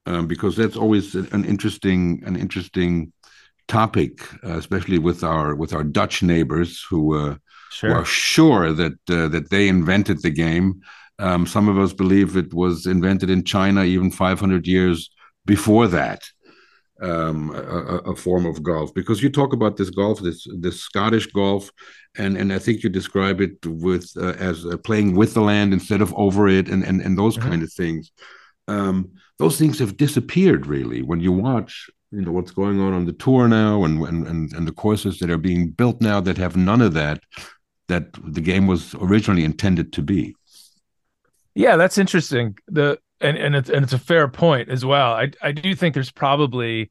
um, 0.07 0.27
because 0.27 0.57
that's 0.57 0.77
always 0.77 1.15
an 1.15 1.45
interesting 1.45 2.23
an 2.27 2.37
interesting 2.37 3.13
topic, 3.69 4.23
uh, 4.45 4.59
especially 4.59 4.99
with 4.99 5.23
our 5.25 5.55
with 5.55 5.73
our 5.73 5.85
Dutch 5.85 6.23
neighbors 6.23 6.85
who, 6.89 7.17
uh, 7.17 7.37
who 7.81 7.89
are 7.89 8.05
sure 8.05 8.05
sure 8.05 8.73
that 8.73 8.99
uh, 9.11 9.29
that 9.29 9.51
they 9.51 9.69
invented 9.69 10.23
the 10.23 10.31
game. 10.31 10.81
Um, 11.19 11.47
some 11.47 11.69
of 11.69 11.79
us 11.79 11.93
believe 11.93 12.37
it 12.37 12.53
was 12.53 12.87
invented 12.87 13.31
in 13.31 13.45
China 13.45 13.85
even 13.85 14.11
500 14.11 14.67
years 14.67 15.11
before 15.45 15.87
that 15.89 16.23
um, 17.03 17.51
a, 17.55 18.13
a- 18.13 18.17
form 18.17 18.47
of 18.47 18.63
golf 18.63 18.95
because 18.95 19.23
you 19.23 19.31
talk 19.31 19.53
about 19.53 19.77
this 19.77 19.91
golf, 19.91 20.21
this 20.21 20.47
this 20.61 20.81
Scottish 20.81 21.27
golf, 21.33 21.71
and 22.17 22.37
and 22.37 22.53
I 22.53 22.59
think 22.59 22.83
you 22.83 22.91
describe 22.91 23.41
it 23.41 23.57
with 23.67 24.11
uh, 24.17 24.35
as 24.51 24.65
uh, 24.67 24.77
playing 24.79 25.17
with 25.17 25.35
the 25.35 25.41
land 25.43 25.73
instead 25.73 26.01
of 26.03 26.15
over 26.17 26.49
it, 26.49 26.69
and 26.69 26.83
and 26.85 27.01
and 27.01 27.19
those 27.19 27.37
Mhm. 27.37 27.43
kind 27.49 27.63
of 27.63 27.73
things. 27.73 28.13
Um, 28.69 29.11
those 29.39 29.59
things 29.59 29.79
have 29.81 29.97
disappeared 29.97 30.67
really 30.67 31.03
when 31.03 31.21
you 31.21 31.33
watch. 31.33 31.91
You 32.11 32.21
know 32.23 32.33
what's 32.33 32.53
going 32.53 32.79
on 32.81 32.93
on 32.93 33.07
the 33.07 33.15
tour 33.25 33.49
now, 33.49 33.85
and 33.85 34.01
and 34.11 34.27
and, 34.29 34.53
and 34.53 34.69
the 34.69 34.73
courses 34.85 35.19
that 35.19 35.31
are 35.31 35.39
being 35.51 35.71
built 35.71 36.01
now 36.01 36.21
that 36.21 36.39
have 36.39 36.57
none 36.57 36.83
of 36.83 36.93
that. 36.95 37.19
That 37.89 38.05
the 38.35 38.41
game 38.41 38.67
was 38.67 38.95
originally 38.95 39.45
intended 39.45 39.93
to 39.95 40.03
be. 40.03 40.35
Yeah, 41.55 41.77
that's 41.77 41.99
interesting. 41.99 42.57
The 42.69 42.99
and 43.23 43.37
and 43.37 43.57
it's 43.57 43.71
and 43.71 43.85
it's 43.85 43.93
a 43.93 43.99
fair 43.99 44.29
point 44.29 44.69
as 44.69 44.85
well. 44.85 45.13
I 45.13 45.31
I 45.43 45.53
do 45.53 45.75
think 45.75 45.95
there's 45.95 46.13
probably 46.13 46.91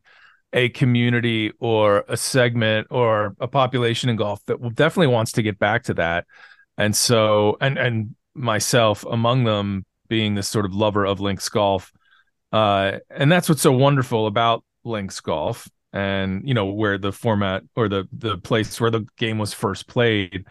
a 0.54 0.70
community 0.70 1.52
or 1.60 2.04
a 2.08 2.18
segment 2.18 2.88
or 2.90 3.36
a 3.40 3.48
population 3.48 4.10
in 4.10 4.18
golf 4.18 4.44
that 4.46 4.58
definitely 4.76 5.08
wants 5.08 5.34
to 5.34 5.42
get 5.42 5.60
back 5.60 5.84
to 5.84 5.94
that. 5.96 6.26
And 6.78 6.96
so 6.96 7.58
and 7.62 7.78
and 7.78 8.16
myself 8.34 9.06
among 9.06 9.44
them 9.44 9.86
being 10.08 10.36
this 10.36 10.48
sort 10.48 10.66
of 10.66 10.74
lover 10.74 11.06
of 11.06 11.20
links 11.20 11.48
golf. 11.50 11.92
Uh 12.52 13.00
and 13.10 13.32
that's 13.32 13.48
what's 13.48 13.62
so 13.62 13.72
wonderful 13.72 14.28
about 14.28 14.64
links 14.84 15.20
golf 15.22 15.70
and 15.94 16.48
you 16.48 16.54
know 16.54 16.66
where 16.66 16.98
the 16.98 17.12
format 17.12 17.64
or 17.76 17.88
the 17.90 18.08
the 18.12 18.38
place 18.38 18.80
where 18.80 18.92
the 18.92 19.06
game 19.18 19.38
was 19.38 19.54
first 19.54 19.88
played 19.88 20.46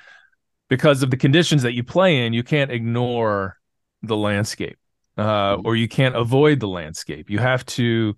because 0.71 1.03
of 1.03 1.11
the 1.11 1.17
conditions 1.17 1.63
that 1.65 1.75
you 1.75 1.83
play 1.83 2.25
in, 2.25 2.33
you 2.33 2.45
can't 2.45 2.71
ignore 2.71 3.59
the 4.03 4.17
landscape. 4.17 4.79
Uh, 5.21 5.59
or 5.65 5.77
you 5.77 5.87
can't 5.87 6.17
avoid 6.17 6.61
the 6.61 6.69
landscape. 6.69 7.29
You 7.29 7.39
have 7.39 7.65
to, 7.67 8.17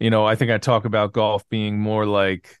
you 0.00 0.10
know, 0.10 0.26
I 0.26 0.34
think 0.34 0.50
I 0.50 0.58
talk 0.58 0.84
about 0.84 1.12
golf 1.12 1.48
being 1.48 1.78
more 1.78 2.06
like 2.06 2.58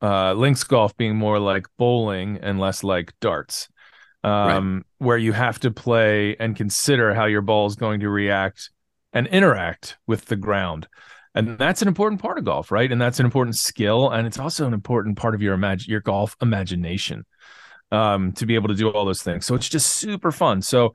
uh, 0.00 0.32
links 0.32 0.64
golf 0.64 0.96
being 0.96 1.14
more 1.14 1.38
like 1.38 1.66
bowling 1.76 2.38
and 2.38 2.58
less 2.58 2.82
like 2.82 3.12
darts, 3.20 3.68
um, 4.24 4.76
right. 4.76 4.84
where 5.06 5.18
you 5.18 5.32
have 5.32 5.60
to 5.60 5.70
play 5.70 6.36
and 6.40 6.56
consider 6.56 7.12
how 7.12 7.26
your 7.26 7.42
ball 7.42 7.66
is 7.66 7.76
going 7.76 8.00
to 8.00 8.08
react 8.08 8.70
and 9.12 9.26
interact 9.26 9.98
with 10.06 10.24
the 10.24 10.36
ground. 10.36 10.88
And 11.34 11.58
that's 11.58 11.82
an 11.82 11.88
important 11.88 12.20
part 12.20 12.38
of 12.38 12.44
golf, 12.44 12.70
right? 12.70 12.90
And 12.90 13.00
that's 13.00 13.20
an 13.20 13.26
important 13.26 13.56
skill, 13.56 14.10
and 14.10 14.26
it's 14.26 14.38
also 14.38 14.66
an 14.66 14.74
important 14.74 15.18
part 15.18 15.34
of 15.34 15.42
your 15.42 15.52
imagine 15.52 15.90
your 15.90 16.00
golf 16.00 16.34
imagination 16.40 17.26
um, 17.90 18.32
to 18.32 18.46
be 18.46 18.54
able 18.54 18.68
to 18.68 18.74
do 18.74 18.90
all 18.90 19.04
those 19.04 19.22
things. 19.22 19.44
So 19.44 19.54
it's 19.54 19.68
just 19.68 19.92
super 19.92 20.32
fun. 20.32 20.62
So 20.62 20.94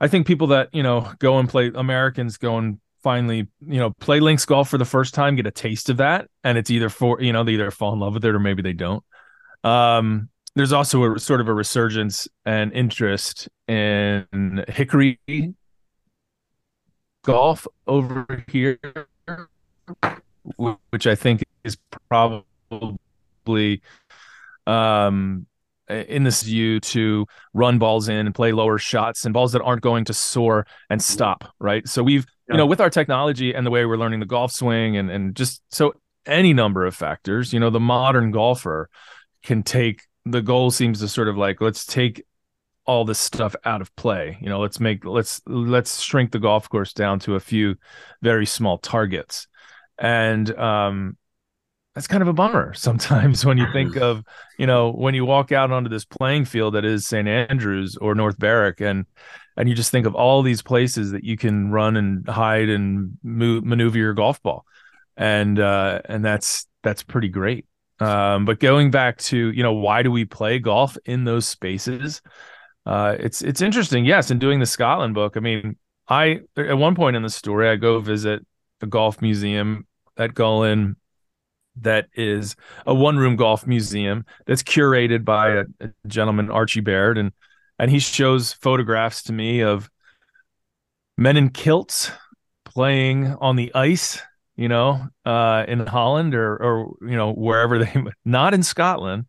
I 0.00 0.08
think 0.08 0.26
people 0.26 0.48
that 0.48 0.68
you 0.72 0.82
know 0.82 1.12
go 1.18 1.38
and 1.38 1.48
play 1.48 1.70
Americans 1.74 2.36
go 2.36 2.58
and 2.58 2.80
finally 3.02 3.48
you 3.60 3.78
know 3.78 3.90
play 3.90 4.20
links 4.20 4.44
golf 4.44 4.68
for 4.68 4.78
the 4.78 4.84
first 4.84 5.14
time, 5.14 5.36
get 5.36 5.46
a 5.46 5.50
taste 5.50 5.88
of 5.90 5.98
that, 5.98 6.28
and 6.44 6.58
it's 6.58 6.70
either 6.70 6.88
for 6.88 7.20
you 7.20 7.32
know 7.32 7.44
they 7.44 7.52
either 7.52 7.70
fall 7.70 7.92
in 7.92 8.00
love 8.00 8.14
with 8.14 8.24
it 8.24 8.34
or 8.34 8.38
maybe 8.38 8.62
they 8.62 8.72
don't. 8.72 9.02
Um, 9.64 10.28
there's 10.54 10.72
also 10.72 11.14
a 11.14 11.18
sort 11.18 11.40
of 11.40 11.48
a 11.48 11.54
resurgence 11.54 12.28
and 12.44 12.72
interest 12.72 13.48
in 13.66 14.64
hickory 14.68 15.20
golf 17.24 17.66
over 17.86 18.44
here, 18.48 18.78
which 20.90 21.06
I 21.06 21.14
think 21.14 21.44
is 21.64 21.76
probably 22.08 23.82
um 24.66 25.46
in 25.88 26.24
this 26.24 26.42
view 26.42 26.80
to 26.80 27.26
run 27.54 27.78
balls 27.78 28.08
in 28.08 28.26
and 28.26 28.34
play 28.34 28.52
lower 28.52 28.78
shots 28.78 29.24
and 29.24 29.32
balls 29.32 29.52
that 29.52 29.62
aren't 29.62 29.82
going 29.82 30.04
to 30.04 30.14
soar 30.14 30.66
and 30.90 31.02
stop 31.02 31.44
right? 31.58 31.86
So 31.88 32.02
we've 32.02 32.26
yeah. 32.48 32.54
you 32.54 32.58
know 32.58 32.66
with 32.66 32.80
our 32.80 32.90
technology 32.90 33.54
and 33.54 33.66
the 33.66 33.70
way 33.70 33.84
we're 33.84 33.96
learning 33.96 34.20
the 34.20 34.26
golf 34.26 34.52
swing 34.52 34.96
and 34.96 35.10
and 35.10 35.34
just 35.34 35.62
so 35.70 35.94
any 36.26 36.52
number 36.52 36.84
of 36.84 36.94
factors 36.94 37.52
you 37.52 37.60
know 37.60 37.70
the 37.70 37.80
modern 37.80 38.30
golfer 38.30 38.90
can 39.42 39.62
take 39.62 40.02
the 40.26 40.42
goal 40.42 40.70
seems 40.70 41.00
to 41.00 41.08
sort 41.08 41.28
of 41.28 41.36
like 41.36 41.60
let's 41.60 41.86
take 41.86 42.24
all 42.88 43.04
this 43.04 43.18
stuff 43.18 43.54
out 43.66 43.82
of 43.82 43.94
play. 43.96 44.38
You 44.40 44.48
know 44.48 44.60
let's 44.60 44.80
make 44.80 45.04
let's 45.04 45.42
let's 45.46 46.00
shrink 46.00 46.32
the 46.32 46.38
golf 46.38 46.68
course 46.70 46.94
down 46.94 47.20
to 47.20 47.34
a 47.34 47.40
few 47.40 47.76
very 48.22 48.46
small 48.46 48.78
targets. 48.78 49.46
And 49.98 50.50
um 50.58 51.16
that's 51.98 52.06
kind 52.06 52.22
of 52.22 52.28
a 52.28 52.32
bummer 52.32 52.72
sometimes 52.76 53.44
when 53.44 53.58
you 53.58 53.66
think 53.72 53.96
of 54.00 54.22
you 54.56 54.66
know 54.68 54.92
when 54.92 55.14
you 55.14 55.24
walk 55.24 55.50
out 55.50 55.72
onto 55.72 55.90
this 55.90 56.04
playing 56.04 56.44
field 56.44 56.74
that 56.74 56.84
is 56.84 57.04
St 57.04 57.26
Andrews 57.26 57.96
or 57.96 58.14
North 58.14 58.38
Berwick 58.38 58.80
and 58.80 59.04
and 59.56 59.68
you 59.68 59.74
just 59.74 59.90
think 59.90 60.06
of 60.06 60.14
all 60.14 60.42
these 60.42 60.62
places 60.62 61.10
that 61.10 61.24
you 61.24 61.36
can 61.36 61.72
run 61.72 61.96
and 61.96 62.28
hide 62.28 62.68
and 62.68 63.18
move, 63.24 63.64
maneuver 63.64 63.98
your 63.98 64.14
golf 64.14 64.40
ball. 64.40 64.64
And 65.16 65.58
uh 65.58 66.00
and 66.04 66.24
that's 66.24 66.68
that's 66.84 67.02
pretty 67.02 67.28
great. 67.28 67.66
Um 67.98 68.44
but 68.44 68.60
going 68.60 68.92
back 68.92 69.18
to 69.18 69.50
you 69.50 69.64
know 69.64 69.72
why 69.72 70.04
do 70.04 70.12
we 70.12 70.24
play 70.24 70.60
golf 70.60 70.96
in 71.04 71.24
those 71.24 71.48
spaces? 71.48 72.22
Uh 72.86 73.16
it's 73.18 73.42
it's 73.42 73.60
interesting 73.60 74.04
yes 74.04 74.30
in 74.30 74.38
doing 74.38 74.60
the 74.60 74.66
Scotland 74.66 75.14
book. 75.14 75.36
I 75.36 75.40
mean 75.40 75.76
I 76.06 76.42
at 76.56 76.78
one 76.78 76.94
point 76.94 77.16
in 77.16 77.24
the 77.24 77.28
story 77.28 77.68
I 77.68 77.74
go 77.74 77.98
visit 77.98 78.46
the 78.78 78.86
golf 78.86 79.20
museum 79.20 79.88
at 80.16 80.34
Gullane 80.34 80.94
that 81.82 82.08
is 82.14 82.56
a 82.86 82.94
one 82.94 83.16
room 83.16 83.36
golf 83.36 83.66
museum 83.66 84.24
that's 84.46 84.62
curated 84.62 85.24
by 85.24 85.50
a, 85.50 85.64
a, 85.80 85.90
gentleman 86.06 86.50
Archie 86.50 86.80
Baird 86.80 87.18
and 87.18 87.32
and 87.78 87.90
he 87.90 87.98
shows 87.98 88.52
photographs 88.52 89.22
to 89.24 89.32
me 89.32 89.62
of 89.62 89.90
men 91.16 91.36
in 91.36 91.50
kilts 91.50 92.10
playing 92.64 93.36
on 93.40 93.56
the 93.56 93.72
ice 93.74 94.20
you 94.56 94.68
know 94.68 95.06
uh, 95.24 95.64
in 95.66 95.86
Holland 95.86 96.34
or 96.34 96.56
or 96.56 96.96
you 97.02 97.16
know 97.16 97.32
wherever 97.32 97.78
they 97.78 98.04
not 98.24 98.54
in 98.54 98.62
Scotland 98.62 99.26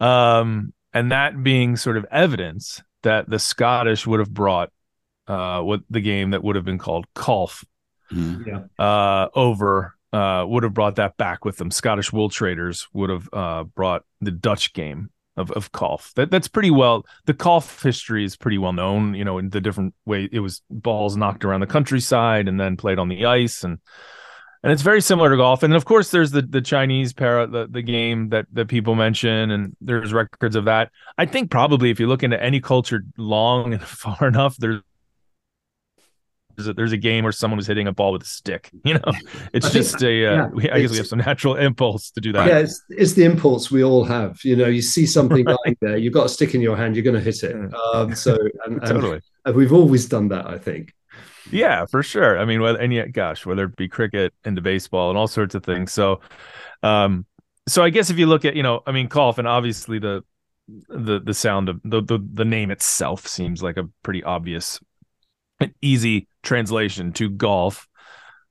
um, 0.00 0.72
and 0.92 1.12
that 1.12 1.42
being 1.42 1.76
sort 1.76 1.96
of 1.96 2.06
evidence 2.10 2.82
that 3.02 3.28
the 3.28 3.38
Scottish 3.38 4.06
would 4.06 4.20
have 4.20 4.32
brought 4.32 4.70
uh, 5.26 5.60
what 5.60 5.80
the 5.90 6.00
game 6.00 6.30
that 6.30 6.42
would 6.42 6.56
have 6.56 6.64
been 6.64 6.78
called 6.78 7.06
golf 7.14 7.64
mm. 8.12 8.46
yeah. 8.46 8.84
uh, 8.84 9.28
over 9.34 9.93
uh, 10.14 10.46
would 10.46 10.62
have 10.62 10.74
brought 10.74 10.96
that 10.96 11.16
back 11.16 11.44
with 11.44 11.56
them. 11.56 11.70
Scottish 11.70 12.12
wool 12.12 12.28
traders 12.28 12.86
would 12.92 13.10
have 13.10 13.28
uh, 13.32 13.64
brought 13.64 14.04
the 14.20 14.30
Dutch 14.30 14.72
game 14.72 15.10
of 15.36 15.50
of 15.52 15.72
golf. 15.72 16.12
That 16.14 16.30
that's 16.30 16.46
pretty 16.46 16.70
well. 16.70 17.04
The 17.26 17.32
golf 17.32 17.82
history 17.82 18.24
is 18.24 18.36
pretty 18.36 18.58
well 18.58 18.72
known. 18.72 19.14
You 19.14 19.24
know, 19.24 19.38
in 19.38 19.50
the 19.50 19.60
different 19.60 19.94
way 20.06 20.28
it 20.30 20.38
was 20.38 20.62
balls 20.70 21.16
knocked 21.16 21.44
around 21.44 21.60
the 21.60 21.66
countryside 21.66 22.46
and 22.46 22.60
then 22.60 22.76
played 22.76 23.00
on 23.00 23.08
the 23.08 23.26
ice, 23.26 23.64
and 23.64 23.78
and 24.62 24.72
it's 24.72 24.82
very 24.82 25.00
similar 25.00 25.30
to 25.30 25.36
golf. 25.36 25.64
And 25.64 25.74
of 25.74 25.84
course, 25.84 26.12
there's 26.12 26.30
the 26.30 26.42
the 26.42 26.62
Chinese 26.62 27.12
para 27.12 27.48
the 27.48 27.66
the 27.68 27.82
game 27.82 28.28
that 28.28 28.46
that 28.52 28.68
people 28.68 28.94
mention, 28.94 29.50
and 29.50 29.76
there's 29.80 30.12
records 30.12 30.54
of 30.54 30.66
that. 30.66 30.92
I 31.18 31.26
think 31.26 31.50
probably 31.50 31.90
if 31.90 31.98
you 31.98 32.06
look 32.06 32.22
into 32.22 32.40
any 32.40 32.60
culture 32.60 33.02
long 33.18 33.72
and 33.74 33.82
far 33.82 34.28
enough, 34.28 34.56
there's 34.58 34.80
there's 36.56 36.68
a, 36.68 36.72
there's 36.74 36.92
a 36.92 36.96
game 36.96 37.24
where 37.24 37.32
someone 37.32 37.56
was 37.56 37.66
hitting 37.66 37.86
a 37.86 37.92
ball 37.92 38.12
with 38.12 38.22
a 38.22 38.26
stick. 38.26 38.70
You 38.84 38.94
know, 38.94 39.12
it's 39.54 39.70
just 39.70 40.02
a. 40.02 40.26
Uh, 40.26 40.34
yeah, 40.34 40.46
we, 40.48 40.70
I 40.70 40.80
guess 40.80 40.90
we 40.90 40.98
have 40.98 41.06
some 41.06 41.20
natural 41.20 41.56
impulse 41.68 42.10
to 42.10 42.20
do 42.20 42.32
that. 42.32 42.46
Yeah, 42.46 42.58
it's, 42.58 42.82
it's 42.90 43.14
the 43.14 43.24
impulse 43.24 43.70
we 43.70 43.82
all 43.82 44.04
have. 44.04 44.38
You 44.44 44.56
know, 44.56 44.66
you 44.66 44.82
see 44.82 45.06
something 45.06 45.44
lying 45.44 45.76
there, 45.80 45.96
you've 45.96 46.12
got 46.12 46.26
a 46.26 46.28
stick 46.28 46.54
in 46.54 46.60
your 46.60 46.76
hand, 46.76 46.94
you're 46.94 47.02
going 47.02 47.16
to 47.16 47.20
hit 47.22 47.42
it. 47.42 47.74
Um, 47.74 48.14
so 48.14 48.34
and, 48.66 48.74
and, 48.74 48.82
totally, 48.82 49.20
and 49.46 49.56
we've 49.56 49.72
always 49.72 50.06
done 50.06 50.28
that. 50.28 50.46
I 50.46 50.58
think. 50.58 50.92
Yeah, 51.50 51.86
for 51.86 52.02
sure. 52.02 52.38
I 52.38 52.44
mean, 52.44 52.60
whether, 52.60 52.78
and 52.78 52.92
yet, 52.92 53.12
gosh, 53.12 53.46
whether 53.46 53.64
it 53.64 53.76
be 53.76 53.88
cricket 53.88 54.34
into 54.44 54.60
baseball 54.60 55.10
and 55.10 55.18
all 55.18 55.26
sorts 55.26 55.54
of 55.54 55.64
things. 55.64 55.92
So, 55.92 56.20
um, 56.82 57.26
so 57.66 57.82
I 57.82 57.90
guess 57.90 58.10
if 58.10 58.18
you 58.18 58.26
look 58.26 58.44
at, 58.44 58.56
you 58.56 58.62
know, 58.62 58.82
I 58.86 58.92
mean, 58.92 59.08
golf 59.08 59.38
and 59.38 59.48
obviously 59.48 59.98
the 59.98 60.24
the 60.88 61.20
the 61.20 61.34
sound 61.34 61.68
of 61.68 61.80
the 61.84 62.02
the, 62.02 62.18
the 62.32 62.44
name 62.44 62.70
itself 62.70 63.26
seems 63.26 63.62
like 63.62 63.76
a 63.76 63.88
pretty 64.02 64.22
obvious 64.22 64.80
and 65.60 65.74
easy 65.82 66.28
translation 66.44 67.12
to 67.14 67.30
golf 67.30 67.88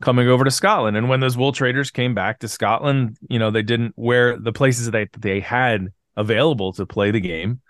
coming 0.01 0.27
over 0.27 0.43
to 0.43 0.51
Scotland. 0.51 0.97
And 0.97 1.07
when 1.09 1.21
those 1.21 1.37
wool 1.37 1.51
traders 1.51 1.91
came 1.91 2.13
back 2.13 2.39
to 2.39 2.47
Scotland, 2.47 3.17
you 3.29 3.39
know, 3.39 3.51
they 3.51 3.61
didn't 3.61 3.93
where 3.95 4.37
the 4.37 4.51
places 4.51 4.91
that 4.91 5.09
they 5.17 5.39
had 5.39 5.93
available 6.17 6.73
to 6.73 6.85
play 6.85 7.11
the 7.11 7.21
game 7.21 7.61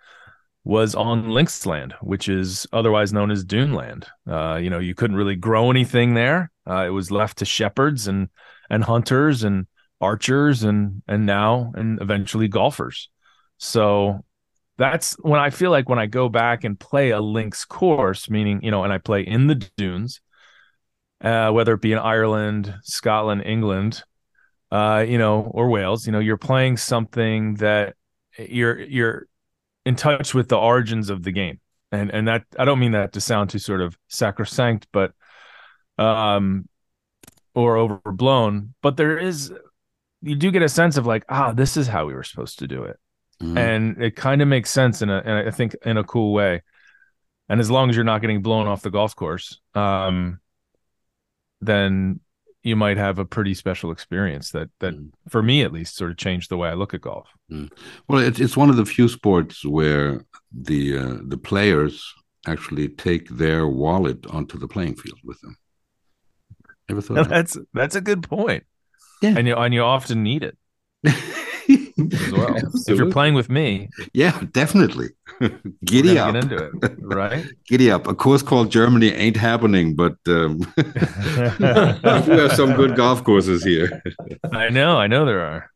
was 0.64 0.96
on 0.96 1.26
Linksland, 1.26 1.94
which 2.02 2.30
is 2.30 2.66
otherwise 2.72 3.12
known 3.12 3.32
as 3.32 3.44
Duneland. 3.44 4.08
Uh, 4.28 4.56
you 4.56 4.70
know, 4.70 4.80
you 4.80 4.96
couldn't 4.96 5.18
really 5.18 5.36
grow 5.36 5.70
anything 5.70 6.14
there. 6.14 6.52
Uh, 6.68 6.86
it 6.88 6.90
was 6.92 7.12
left 7.12 7.40
to 7.40 7.46
shepherds 7.46 8.08
and 8.08 8.30
and 8.70 8.84
hunters 8.84 9.44
and 9.44 9.68
archers 10.00 10.64
and 10.64 11.02
and 11.08 11.26
now 11.26 11.72
and 11.76 12.02
eventually 12.02 12.48
golfers. 12.48 13.10
So 13.58 14.24
that's 14.78 15.14
when 15.22 15.40
I 15.40 15.50
feel 15.50 15.72
like 15.72 15.88
when 15.88 16.00
I 16.00 16.08
go 16.08 16.30
back 16.30 16.64
and 16.64 16.80
play 16.80 17.12
a 17.12 17.22
links 17.22 17.66
course, 17.66 18.30
meaning, 18.30 18.64
you 18.64 18.72
know, 18.72 18.84
and 18.84 18.92
I 18.92 18.98
play 18.98 19.22
in 19.22 19.48
the 19.48 19.56
dunes, 19.78 20.22
uh, 21.22 21.52
whether 21.52 21.74
it 21.74 21.82
be 21.82 21.92
in 21.94 22.00
Ireland, 22.00 22.74
Scotland, 22.82 23.44
England, 23.46 24.04
uh, 24.72 25.06
you 25.08 25.18
know, 25.18 25.42
or 25.42 25.70
Wales, 25.70 26.06
you 26.08 26.12
know, 26.12 26.20
you're 26.20 26.38
playing 26.38 26.78
something 26.78 27.56
that 27.56 27.96
you're 28.40 28.80
you're 28.80 29.28
in 29.86 29.96
touch 29.96 30.34
with 30.34 30.50
the 30.50 30.58
origins 30.58 31.10
of 31.10 31.24
the 31.24 31.32
game. 31.32 31.60
And 31.92 32.10
and 32.12 32.28
that 32.28 32.46
I 32.58 32.66
don't 32.66 32.80
mean 32.80 32.94
that 32.94 33.14
to 33.14 33.22
sound 33.22 33.52
too 33.52 33.60
sort 33.60 33.82
of 33.82 33.96
sacrosanct, 34.08 34.88
but 34.92 35.14
um 36.00 36.68
or 37.54 37.78
overblown, 37.78 38.74
but 38.82 38.98
there 38.98 39.20
is 39.20 39.54
you 40.24 40.36
do 40.36 40.50
get 40.50 40.64
a 40.64 40.70
sense 40.70 40.98
of 40.98 41.06
like, 41.06 41.24
ah, 41.30 41.52
this 41.52 41.78
is 41.78 41.88
how 41.88 42.08
we 42.08 42.16
were 42.16 42.24
supposed 42.24 42.58
to 42.60 42.68
do 42.68 42.84
it 42.84 43.00
mm-hmm. 43.42 43.58
and 43.58 44.02
it 44.02 44.16
kind 44.16 44.42
of 44.42 44.48
makes 44.48 44.70
sense 44.70 45.02
in 45.02 45.10
a, 45.10 45.20
in 45.20 45.30
a, 45.30 45.48
I 45.48 45.52
think 45.52 45.76
in 45.86 45.98
a 45.98 46.04
cool 46.04 46.34
way. 46.34 46.62
And 47.50 47.60
as 47.60 47.70
long 47.70 47.90
as 47.90 47.96
you're 47.96 48.06
not 48.06 48.22
getting 48.22 48.42
blown 48.42 48.68
off 48.68 48.82
the 48.82 48.90
golf 48.90 49.16
course, 49.16 49.60
um, 49.76 50.40
then 51.62 52.20
you 52.64 52.76
might 52.78 52.98
have 52.98 53.20
a 53.20 53.26
pretty 53.26 53.54
special 53.54 53.92
experience 53.92 54.52
that 54.52 54.70
that 54.80 54.96
mm. 54.96 55.12
for 55.28 55.44
me 55.44 55.64
at 55.64 55.74
least 55.74 55.96
sort 55.96 56.12
of 56.12 56.18
changed 56.18 56.50
the 56.50 56.58
way 56.58 56.70
I 56.70 56.74
look 56.74 56.94
at 56.94 57.02
golf. 57.02 57.30
Mm. 57.52 57.70
Well, 58.08 58.20
it's 58.20 58.40
it's 58.40 58.58
one 58.58 58.70
of 58.70 58.78
the 58.78 58.86
few 58.86 59.08
sports 59.10 59.66
where 59.66 60.26
the 60.52 60.98
uh, 60.98 61.18
the 61.24 61.38
players 61.38 62.14
actually 62.48 62.90
take 62.90 63.30
their 63.30 63.68
wallet 63.68 64.26
onto 64.28 64.58
the 64.58 64.68
playing 64.68 64.96
field 64.96 65.20
with 65.24 65.40
them. 65.42 65.58
Ever 66.90 67.02
thought 67.02 67.30
that's 67.30 67.54
that? 67.54 67.68
that's 67.74 67.96
a 67.96 68.02
good 68.02 68.24
point. 68.24 68.64
Yeah, 69.22 69.36
and 69.38 69.48
you 69.48 69.56
and 69.56 69.74
you 69.74 69.84
often 69.84 70.24
need 70.24 70.44
it. 70.44 70.58
as 71.70 72.32
well. 72.32 72.56
if 72.88 72.98
you're 72.98 73.12
playing 73.12 73.34
with 73.34 73.50
me, 73.50 73.90
yeah, 74.14 74.42
definitely. 74.52 75.10
Giddy 75.86 76.18
up, 76.18 76.34
get 76.34 76.44
into 76.44 76.58
it, 76.58 76.72
right? 77.00 77.46
Giddy 77.68 77.92
up. 77.92 78.08
A 78.08 78.14
course 78.14 78.42
called 78.42 78.72
Germany 78.72 79.12
ain't 79.12 79.38
happening, 79.38 79.96
but 79.96 80.16
um, 80.28 80.60
we 80.78 80.84
have 81.64 82.54
some 82.54 82.74
good 82.74 82.96
golf 82.96 83.24
courses 83.24 83.64
here. 83.64 84.02
I 84.52 84.70
know, 84.70 84.98
I 84.98 85.08
know 85.08 85.26
there 85.26 85.42
are. 85.42 85.72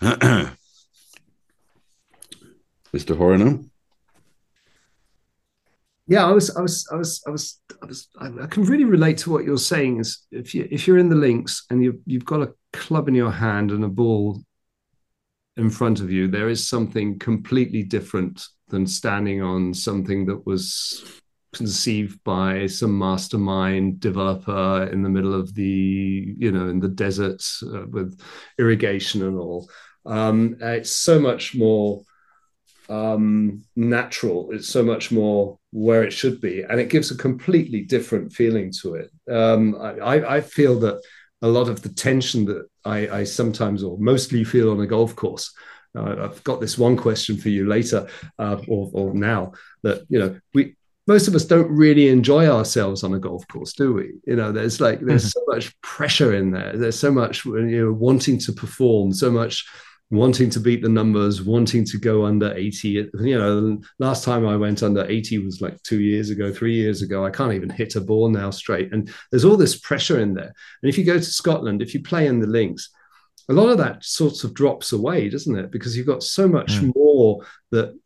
Mr. 2.94 3.16
Horner. 3.16 3.58
yeah, 6.06 6.24
I 6.24 6.30
was, 6.30 6.54
I 6.56 6.60
was, 6.60 6.86
I 6.92 6.96
was, 6.96 7.22
I 7.26 7.30
was, 7.30 7.60
I 7.82 7.86
was, 7.86 8.08
I 8.40 8.46
can 8.46 8.64
really 8.64 8.84
relate 8.84 9.18
to 9.18 9.30
what 9.30 9.44
you're 9.44 9.58
saying. 9.58 9.98
Is 9.98 10.24
if 10.30 10.54
you 10.54 10.68
if 10.70 10.86
you're 10.86 10.98
in 10.98 11.08
the 11.08 11.16
links 11.16 11.64
and 11.70 11.82
you 11.82 12.00
you've 12.06 12.24
got 12.24 12.42
a 12.42 12.54
club 12.74 13.08
in 13.08 13.14
your 13.14 13.30
hand 13.30 13.70
and 13.70 13.84
a 13.84 13.88
ball 13.88 14.42
in 15.56 15.70
front 15.70 16.00
of 16.00 16.10
you, 16.10 16.28
there 16.28 16.48
is 16.48 16.68
something 16.68 17.18
completely 17.18 17.82
different 17.82 18.46
than 18.68 18.86
standing 18.86 19.40
on 19.40 19.72
something 19.72 20.26
that 20.26 20.44
was 20.46 21.04
conceived 21.54 22.22
by 22.24 22.66
some 22.66 22.98
mastermind 22.98 24.00
developer 24.00 24.88
in 24.92 25.02
the 25.02 25.08
middle 25.08 25.32
of 25.32 25.54
the 25.54 26.34
you 26.36 26.50
know 26.50 26.68
in 26.68 26.80
the 26.80 26.88
desert 26.88 27.40
uh, 27.62 27.86
with 27.86 28.20
irrigation 28.58 29.22
and 29.22 29.38
all. 29.38 29.68
Um, 30.04 30.56
it's 30.60 30.96
so 30.96 31.18
much 31.18 31.54
more 31.54 32.02
um, 32.88 33.62
natural. 33.76 34.50
It's 34.52 34.68
so 34.68 34.82
much 34.82 35.10
more 35.10 35.58
where 35.70 36.02
it 36.02 36.12
should 36.12 36.40
be, 36.40 36.62
and 36.62 36.80
it 36.80 36.90
gives 36.90 37.10
a 37.10 37.16
completely 37.16 37.82
different 37.82 38.32
feeling 38.32 38.72
to 38.82 38.94
it. 38.96 39.10
Um, 39.30 39.76
I, 39.80 40.36
I, 40.36 40.40
feel 40.42 40.78
that 40.80 41.00
a 41.44 41.48
lot 41.48 41.68
of 41.68 41.82
the 41.82 41.90
tension 41.90 42.46
that 42.46 42.66
I, 42.86 43.08
I 43.08 43.24
sometimes 43.24 43.84
or 43.84 43.98
mostly 43.98 44.44
feel 44.44 44.70
on 44.70 44.80
a 44.80 44.86
golf 44.86 45.14
course. 45.14 45.52
Uh, 45.96 46.16
I've 46.24 46.42
got 46.42 46.58
this 46.58 46.78
one 46.78 46.96
question 46.96 47.36
for 47.36 47.50
you 47.50 47.68
later, 47.68 48.08
uh, 48.38 48.56
or, 48.66 48.90
or 48.94 49.14
now 49.14 49.52
that 49.82 50.04
you 50.08 50.18
know 50.18 50.40
we 50.54 50.74
most 51.06 51.28
of 51.28 51.34
us 51.34 51.44
don't 51.44 51.70
really 51.70 52.08
enjoy 52.08 52.48
ourselves 52.48 53.04
on 53.04 53.12
a 53.12 53.18
golf 53.18 53.46
course, 53.46 53.74
do 53.74 53.92
we? 53.92 54.14
You 54.26 54.36
know, 54.36 54.52
there's 54.52 54.80
like 54.80 55.00
there's 55.00 55.26
mm-hmm. 55.26 55.38
so 55.38 55.54
much 55.54 55.80
pressure 55.82 56.34
in 56.34 56.50
there. 56.50 56.72
There's 56.76 56.98
so 56.98 57.12
much 57.12 57.44
you 57.44 57.84
know 57.84 57.92
wanting 57.92 58.38
to 58.38 58.52
perform, 58.52 59.12
so 59.12 59.30
much 59.30 59.66
wanting 60.10 60.50
to 60.50 60.60
beat 60.60 60.82
the 60.82 60.88
numbers, 60.88 61.42
wanting 61.42 61.84
to 61.84 61.98
go 61.98 62.24
under 62.24 62.54
80. 62.54 62.88
You 63.20 63.38
know, 63.38 63.80
last 63.98 64.24
time 64.24 64.46
I 64.46 64.56
went 64.56 64.82
under 64.82 65.04
80 65.04 65.38
was 65.38 65.60
like 65.60 65.82
two 65.82 66.00
years 66.00 66.30
ago, 66.30 66.52
three 66.52 66.74
years 66.74 67.02
ago. 67.02 67.24
I 67.24 67.30
can't 67.30 67.54
even 67.54 67.70
hit 67.70 67.96
a 67.96 68.00
ball 68.00 68.28
now 68.28 68.50
straight. 68.50 68.92
And 68.92 69.10
there's 69.30 69.44
all 69.44 69.56
this 69.56 69.78
pressure 69.78 70.20
in 70.20 70.34
there. 70.34 70.52
And 70.82 70.90
if 70.90 70.98
you 70.98 71.04
go 71.04 71.18
to 71.18 71.22
Scotland, 71.22 71.82
if 71.82 71.94
you 71.94 72.02
play 72.02 72.26
in 72.26 72.40
the 72.40 72.46
links, 72.46 72.90
a 73.48 73.52
lot 73.52 73.68
of 73.68 73.78
that 73.78 74.04
sort 74.04 74.44
of 74.44 74.54
drops 74.54 74.92
away, 74.92 75.28
doesn't 75.28 75.56
it? 75.56 75.70
Because 75.70 75.96
you've 75.96 76.06
got 76.06 76.22
so 76.22 76.48
much 76.48 76.72
mm. 76.74 76.92
more 76.94 77.44
that 77.72 77.98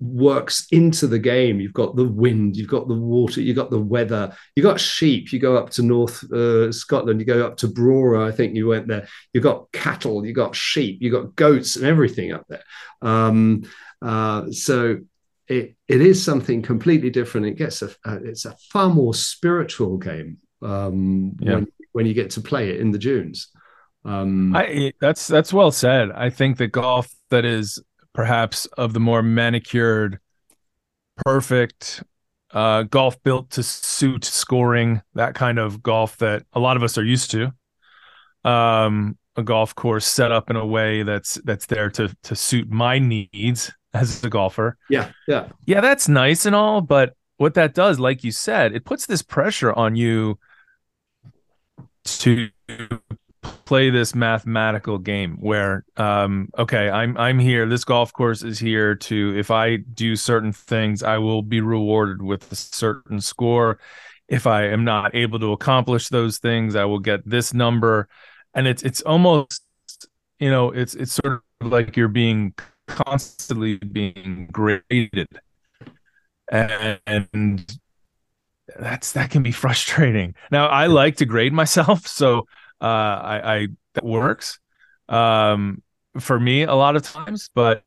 works 0.00 0.66
into 0.70 1.06
the 1.06 1.18
game. 1.18 1.60
You've 1.60 1.74
got 1.74 1.94
the 1.94 2.08
wind, 2.08 2.56
you've 2.56 2.68
got 2.68 2.88
the 2.88 2.94
water, 2.94 3.40
you've 3.40 3.56
got 3.56 3.70
the 3.70 3.80
weather, 3.80 4.34
you've 4.56 4.64
got 4.64 4.80
sheep. 4.80 5.32
You 5.32 5.38
go 5.38 5.56
up 5.56 5.70
to 5.70 5.82
North 5.82 6.24
uh, 6.32 6.72
Scotland, 6.72 7.20
you 7.20 7.26
go 7.26 7.46
up 7.46 7.56
to 7.58 7.68
Brora, 7.68 8.26
I 8.26 8.32
think 8.32 8.54
you 8.54 8.66
went 8.66 8.88
there. 8.88 9.06
You've 9.32 9.44
got 9.44 9.70
cattle, 9.72 10.24
you've 10.24 10.36
got 10.36 10.56
sheep, 10.56 10.98
you've 11.00 11.12
got 11.12 11.36
goats 11.36 11.76
and 11.76 11.84
everything 11.84 12.32
up 12.32 12.46
there. 12.48 12.64
Um, 13.02 13.64
uh, 14.02 14.50
so 14.50 14.98
it, 15.46 15.76
it 15.86 16.00
is 16.00 16.24
something 16.24 16.62
completely 16.62 17.10
different. 17.10 17.46
It 17.46 17.56
gets 17.56 17.82
a, 17.82 17.90
it's 18.06 18.46
a 18.46 18.56
far 18.70 18.88
more 18.88 19.14
spiritual 19.14 19.98
game 19.98 20.38
um, 20.62 21.36
yeah. 21.40 21.54
when, 21.54 21.66
when 21.92 22.06
you 22.06 22.14
get 22.14 22.30
to 22.30 22.40
play 22.40 22.70
it 22.70 22.80
in 22.80 22.90
the 22.90 22.98
dunes. 22.98 23.48
Um, 24.02 24.56
I, 24.56 24.94
that's 24.98 25.26
that's 25.26 25.52
well 25.52 25.70
said. 25.70 26.10
I 26.10 26.30
think 26.30 26.56
that 26.56 26.68
golf 26.68 27.12
that 27.28 27.44
is 27.44 27.82
perhaps 28.12 28.66
of 28.66 28.92
the 28.92 29.00
more 29.00 29.22
manicured, 29.22 30.18
perfect 31.24 32.02
uh, 32.52 32.82
golf 32.84 33.22
built 33.22 33.50
to 33.50 33.62
suit 33.62 34.24
scoring, 34.24 35.02
that 35.14 35.34
kind 35.34 35.58
of 35.58 35.82
golf 35.82 36.16
that 36.18 36.44
a 36.52 36.60
lot 36.60 36.76
of 36.76 36.82
us 36.82 36.98
are 36.98 37.04
used 37.04 37.30
to. 37.30 37.52
Um, 38.44 39.16
a 39.36 39.42
golf 39.42 39.74
course 39.74 40.06
set 40.06 40.32
up 40.32 40.50
in 40.50 40.56
a 40.56 40.66
way 40.66 41.02
that's 41.02 41.34
that's 41.44 41.66
there 41.66 41.90
to 41.90 42.14
to 42.24 42.34
suit 42.34 42.70
my 42.70 42.98
needs 42.98 43.72
as 43.94 44.24
a 44.24 44.30
golfer. 44.30 44.76
Yeah, 44.88 45.10
yeah, 45.28 45.48
yeah. 45.66 45.80
That's 45.80 46.08
nice 46.08 46.46
and 46.46 46.54
all, 46.54 46.80
but 46.80 47.14
what 47.36 47.54
that 47.54 47.74
does, 47.74 47.98
like 47.98 48.24
you 48.24 48.32
said, 48.32 48.74
it 48.74 48.84
puts 48.84 49.06
this 49.06 49.22
pressure 49.22 49.72
on 49.72 49.96
you 49.96 50.38
to 52.04 52.50
play 53.42 53.90
this 53.90 54.14
mathematical 54.14 54.98
game 54.98 55.36
where 55.40 55.84
um 55.96 56.48
okay 56.58 56.90
i'm 56.90 57.16
i'm 57.16 57.38
here. 57.38 57.66
This 57.66 57.84
golf 57.84 58.12
course 58.12 58.42
is 58.42 58.58
here 58.58 58.94
to 58.94 59.38
if 59.38 59.50
i 59.50 59.76
do 59.76 60.16
certain 60.16 60.52
things 60.52 61.02
i 61.02 61.18
will 61.18 61.42
be 61.42 61.60
rewarded 61.60 62.22
with 62.22 62.50
a 62.52 62.56
certain 62.56 63.20
score. 63.20 63.78
If 64.28 64.46
i 64.46 64.64
am 64.64 64.84
not 64.84 65.14
able 65.14 65.38
to 65.40 65.52
accomplish 65.52 66.08
those 66.08 66.38
things 66.38 66.76
i 66.76 66.84
will 66.84 66.98
get 66.98 67.28
this 67.28 67.54
number. 67.54 68.08
And 68.54 68.66
it's 68.66 68.82
it's 68.82 69.00
almost 69.02 69.64
you 70.38 70.50
know 70.50 70.70
it's 70.70 70.94
it's 70.94 71.12
sort 71.12 71.42
of 71.60 71.72
like 71.72 71.96
you're 71.96 72.08
being 72.08 72.54
constantly 72.86 73.76
being 73.76 74.48
graded. 74.50 75.28
And, 76.52 76.98
and 77.06 77.78
that's 78.78 79.12
that 79.12 79.30
can 79.30 79.42
be 79.42 79.52
frustrating. 79.52 80.34
Now 80.50 80.66
i 80.66 80.86
like 80.86 81.16
to 81.16 81.24
grade 81.24 81.54
myself 81.54 82.06
so 82.06 82.46
uh, 82.80 82.84
I, 82.84 83.54
I 83.54 83.68
that 83.94 84.04
works 84.04 84.58
um, 85.08 85.82
for 86.18 86.38
me 86.38 86.62
a 86.62 86.74
lot 86.74 86.96
of 86.96 87.02
times. 87.02 87.50
But 87.54 87.82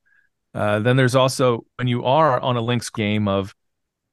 uh, 0.54 0.80
then 0.80 0.98
there's 0.98 1.16
also 1.16 1.66
when 1.78 1.88
you 1.88 2.06
are 2.06 2.40
on 2.40 2.58
a 2.58 2.62
links 2.62 2.90
game 2.90 3.28
of 3.28 3.56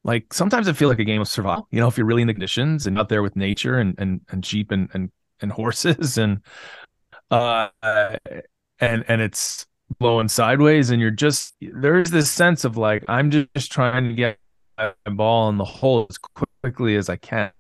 like 0.04 0.32
sometimes 0.32 0.66
it 0.68 0.76
feels 0.76 0.90
like 0.90 0.98
a 0.98 1.04
game 1.04 1.20
of 1.20 1.28
survival. 1.28 1.68
You 1.70 1.80
know, 1.80 1.88
if 1.88 1.96
you're 1.96 2.06
really 2.06 2.22
in 2.22 2.28
the 2.28 2.34
conditions 2.34 2.86
and 2.86 2.98
out 2.98 3.08
there 3.08 3.22
with 3.22 3.36
nature 3.36 3.78
and 3.78 3.94
and 3.98 4.20
and 4.30 4.44
sheep 4.44 4.70
and 4.70 4.88
and 4.94 5.10
and 5.40 5.52
horses 5.60 6.18
and 6.18 6.40
uh 7.30 7.68
and 8.80 9.04
and 9.06 9.20
it's 9.20 9.66
blowing 9.98 10.28
sideways 10.28 10.90
and 10.90 11.00
you're 11.00 11.10
just 11.10 11.54
there's 11.60 12.10
this 12.10 12.30
sense 12.30 12.64
of 12.64 12.76
like 12.76 13.04
I'm 13.08 13.30
just 13.30 13.72
trying 13.72 14.08
to 14.08 14.14
get 14.14 14.38
my 14.78 14.92
ball 15.06 15.48
in 15.48 15.58
the 15.58 15.64
hole 15.64 16.06
as 16.08 16.16
quickly 16.62 16.96
as 16.96 17.08
I 17.08 17.16
can 17.16 17.52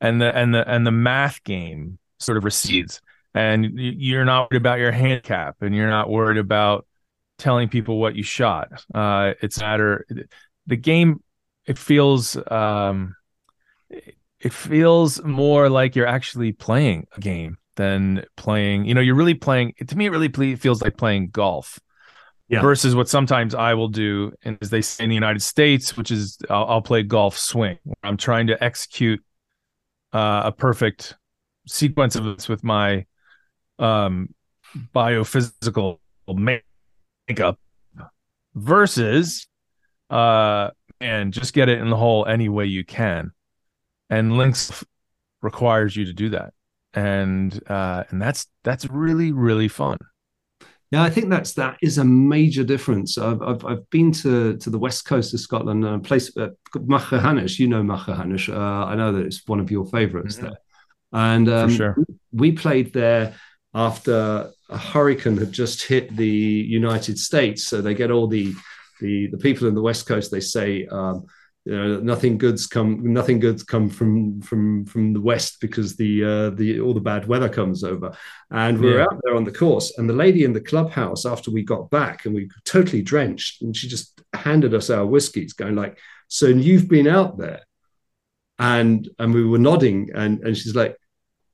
and 0.00 0.20
the 0.20 0.36
and 0.36 0.54
the 0.54 0.68
and 0.68 0.86
the 0.86 0.90
math 0.90 1.42
game 1.44 1.98
sort 2.18 2.38
of 2.38 2.44
recedes 2.44 3.00
and 3.34 3.78
you're 3.78 4.24
not 4.24 4.50
worried 4.50 4.60
about 4.60 4.78
your 4.78 4.92
handicap 4.92 5.56
and 5.60 5.74
you're 5.74 5.90
not 5.90 6.08
worried 6.08 6.38
about 6.38 6.86
telling 7.38 7.68
people 7.68 7.98
what 7.98 8.16
you 8.16 8.22
shot 8.22 8.82
uh, 8.94 9.32
it's 9.42 9.60
matter 9.60 10.06
the 10.66 10.76
game 10.76 11.22
it 11.66 11.78
feels 11.78 12.36
um, 12.50 13.14
it 13.90 14.52
feels 14.52 15.22
more 15.22 15.68
like 15.68 15.96
you're 15.96 16.06
actually 16.06 16.52
playing 16.52 17.06
a 17.16 17.20
game 17.20 17.58
than 17.76 18.24
playing 18.36 18.86
you 18.86 18.94
know 18.94 19.00
you're 19.00 19.14
really 19.14 19.34
playing 19.34 19.74
to 19.86 19.96
me 19.96 20.06
it 20.06 20.10
really 20.10 20.56
feels 20.56 20.80
like 20.80 20.96
playing 20.96 21.28
golf 21.28 21.78
yeah. 22.48 22.60
versus 22.60 22.94
what 22.94 23.08
sometimes 23.08 23.54
I 23.54 23.74
will 23.74 23.88
do, 23.88 24.32
and 24.44 24.56
as 24.60 24.70
they 24.70 24.80
say 24.80 25.04
in 25.04 25.10
the 25.10 25.14
United 25.14 25.42
States, 25.42 25.96
which 25.96 26.10
is 26.10 26.38
I'll, 26.48 26.66
I'll 26.66 26.82
play 26.82 27.02
golf 27.02 27.36
swing. 27.36 27.78
I'm 28.02 28.16
trying 28.16 28.46
to 28.48 28.62
execute 28.62 29.22
uh, 30.16 30.46
a 30.46 30.52
perfect 30.52 31.14
sequence 31.66 32.16
of 32.16 32.24
this 32.24 32.48
with 32.48 32.64
my 32.64 33.04
um, 33.78 34.34
biophysical 34.94 35.98
makeup 37.28 37.58
versus 38.54 39.46
uh 40.08 40.70
and 41.00 41.32
just 41.32 41.52
get 41.52 41.68
it 41.68 41.78
in 41.78 41.90
the 41.90 41.96
hole 41.96 42.24
any 42.26 42.48
way 42.48 42.64
you 42.64 42.84
can. 42.84 43.30
And 44.08 44.38
links 44.38 44.84
requires 45.42 45.94
you 45.94 46.06
to 46.06 46.12
do 46.12 46.30
that. 46.30 46.54
And 46.94 47.60
uh 47.68 48.04
and 48.08 48.20
that's 48.20 48.46
that's 48.64 48.86
really 48.86 49.32
really 49.32 49.68
fun 49.68 49.98
yeah, 50.92 51.02
I 51.02 51.10
think 51.10 51.30
that's 51.30 51.54
that 51.54 51.78
is 51.82 51.98
a 51.98 52.04
major 52.04 52.62
difference. 52.62 53.18
I've 53.18 53.42
I've, 53.42 53.64
I've 53.64 53.90
been 53.90 54.12
to 54.12 54.56
to 54.56 54.70
the 54.70 54.78
west 54.78 55.04
coast 55.04 55.34
of 55.34 55.40
Scotland, 55.40 55.84
a 55.84 55.98
place 55.98 56.34
uh, 56.36 56.50
Machrihanish. 56.74 57.58
You 57.58 57.66
know 57.66 57.82
Machrihanish. 57.82 58.52
Uh, 58.54 58.86
I 58.86 58.94
know 58.94 59.12
that 59.12 59.26
it's 59.26 59.46
one 59.46 59.58
of 59.58 59.70
your 59.70 59.86
favorites 59.86 60.36
mm-hmm. 60.36 60.46
there, 60.46 60.58
and 61.12 61.48
um, 61.48 61.70
sure. 61.70 61.96
we 62.32 62.52
played 62.52 62.92
there 62.92 63.34
after 63.74 64.52
a 64.68 64.78
hurricane 64.78 65.36
had 65.36 65.52
just 65.52 65.82
hit 65.82 66.16
the 66.16 66.26
United 66.26 67.18
States. 67.18 67.66
So 67.66 67.82
they 67.82 67.94
get 67.94 68.12
all 68.12 68.28
the 68.28 68.54
the 69.00 69.26
the 69.26 69.38
people 69.38 69.66
in 69.66 69.74
the 69.74 69.82
west 69.82 70.06
coast. 70.06 70.30
They 70.30 70.40
say. 70.40 70.86
Um, 70.86 71.26
you 71.66 71.72
know, 71.72 71.98
nothing 71.98 72.38
good's 72.38 72.68
come 72.68 73.12
nothing 73.12 73.40
good's 73.40 73.64
come 73.64 73.90
from 73.90 74.40
from 74.40 74.84
from 74.84 75.12
the 75.12 75.20
west 75.20 75.60
because 75.60 75.96
the 75.96 76.24
uh, 76.24 76.50
the 76.50 76.78
all 76.78 76.94
the 76.94 77.00
bad 77.00 77.26
weather 77.26 77.48
comes 77.48 77.82
over. 77.82 78.16
And 78.52 78.78
we 78.78 78.94
yeah. 78.94 79.02
out 79.02 79.20
there 79.24 79.34
on 79.34 79.42
the 79.42 79.50
course 79.50 79.98
and 79.98 80.08
the 80.08 80.14
lady 80.14 80.44
in 80.44 80.52
the 80.52 80.60
clubhouse 80.60 81.26
after 81.26 81.50
we 81.50 81.64
got 81.64 81.90
back 81.90 82.24
and 82.24 82.36
we 82.36 82.44
were 82.44 82.62
totally 82.64 83.02
drenched 83.02 83.62
and 83.62 83.76
she 83.76 83.88
just 83.88 84.20
handed 84.32 84.74
us 84.74 84.90
our 84.90 85.04
whiskies 85.04 85.54
going 85.54 85.74
like 85.74 85.98
so 86.28 86.46
you've 86.46 86.88
been 86.88 87.08
out 87.08 87.36
there? 87.36 87.62
And 88.60 89.08
and 89.18 89.34
we 89.34 89.44
were 89.44 89.58
nodding 89.58 90.10
and 90.14 90.38
and 90.44 90.56
she's 90.56 90.76
like 90.76 90.96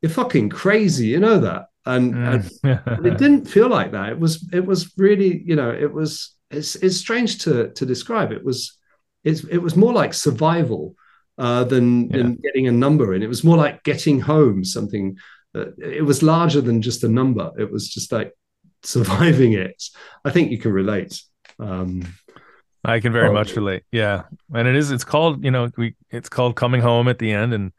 you're 0.03 0.11
fucking 0.11 0.51
crazy 0.51 1.07
you 1.07 1.21
know 1.21 1.39
that. 1.39 1.69
And, 1.87 2.15
mm. 2.15 2.61
and 2.63 3.07
it 3.07 3.17
didn't 3.17 3.47
feel 3.47 3.69
like 3.69 3.93
that. 3.93 4.11
It 4.11 4.21
was 4.21 4.47
it 4.53 4.67
was 4.67 4.93
really 4.99 5.43
you 5.43 5.57
know 5.57 5.71
it 5.71 5.91
was 5.91 6.37
it's 6.51 6.77
it's 6.77 6.99
strange 6.99 7.39
to 7.45 7.71
to 7.71 7.87
describe. 7.87 8.31
It 8.31 8.45
was 8.45 8.79
it's, 9.25 9.45
it 9.45 9.59
was 9.59 9.77
more 9.77 9.93
like 9.93 10.15
survival 10.15 10.95
uh, 11.39 11.65
than, 11.65 12.09
yeah. 12.09 12.19
than 12.19 12.35
getting 12.37 12.69
a 12.69 12.73
number 12.73 13.15
in. 13.15 13.23
It 13.23 13.29
was 13.29 13.45
more 13.45 13.57
like 13.57 13.83
getting 13.85 14.21
home 14.21 14.65
something. 14.65 15.17
That, 15.55 15.75
it 15.79 16.03
was 16.05 16.23
larger 16.23 16.61
than 16.61 16.83
just 16.83 17.05
a 17.05 17.09
number. 17.09 17.51
It 17.59 17.71
was 17.71 17.89
just 17.89 18.13
like 18.13 18.33
surviving 18.83 19.53
it. 19.53 19.83
I 20.25 20.31
think 20.31 20.51
you 20.51 20.59
can 20.59 20.73
relate. 20.73 21.21
Um, 21.59 22.03
I 22.85 23.01
can 23.01 23.13
very 23.13 23.29
Oh, 23.29 23.33
much 23.33 23.55
relate. 23.55 23.85
Yeah. 23.93 24.25
And 24.53 24.67
it 24.67 24.75
is 24.75 24.91
it's 24.91 25.05
called, 25.05 25.45
you 25.45 25.51
know, 25.51 25.71
we 25.77 25.95
it's 26.11 26.29
called 26.29 26.57
coming 26.57 26.81
home 26.81 27.09
at 27.09 27.19
the 27.19 27.33
end 27.33 27.55
and 27.55 27.73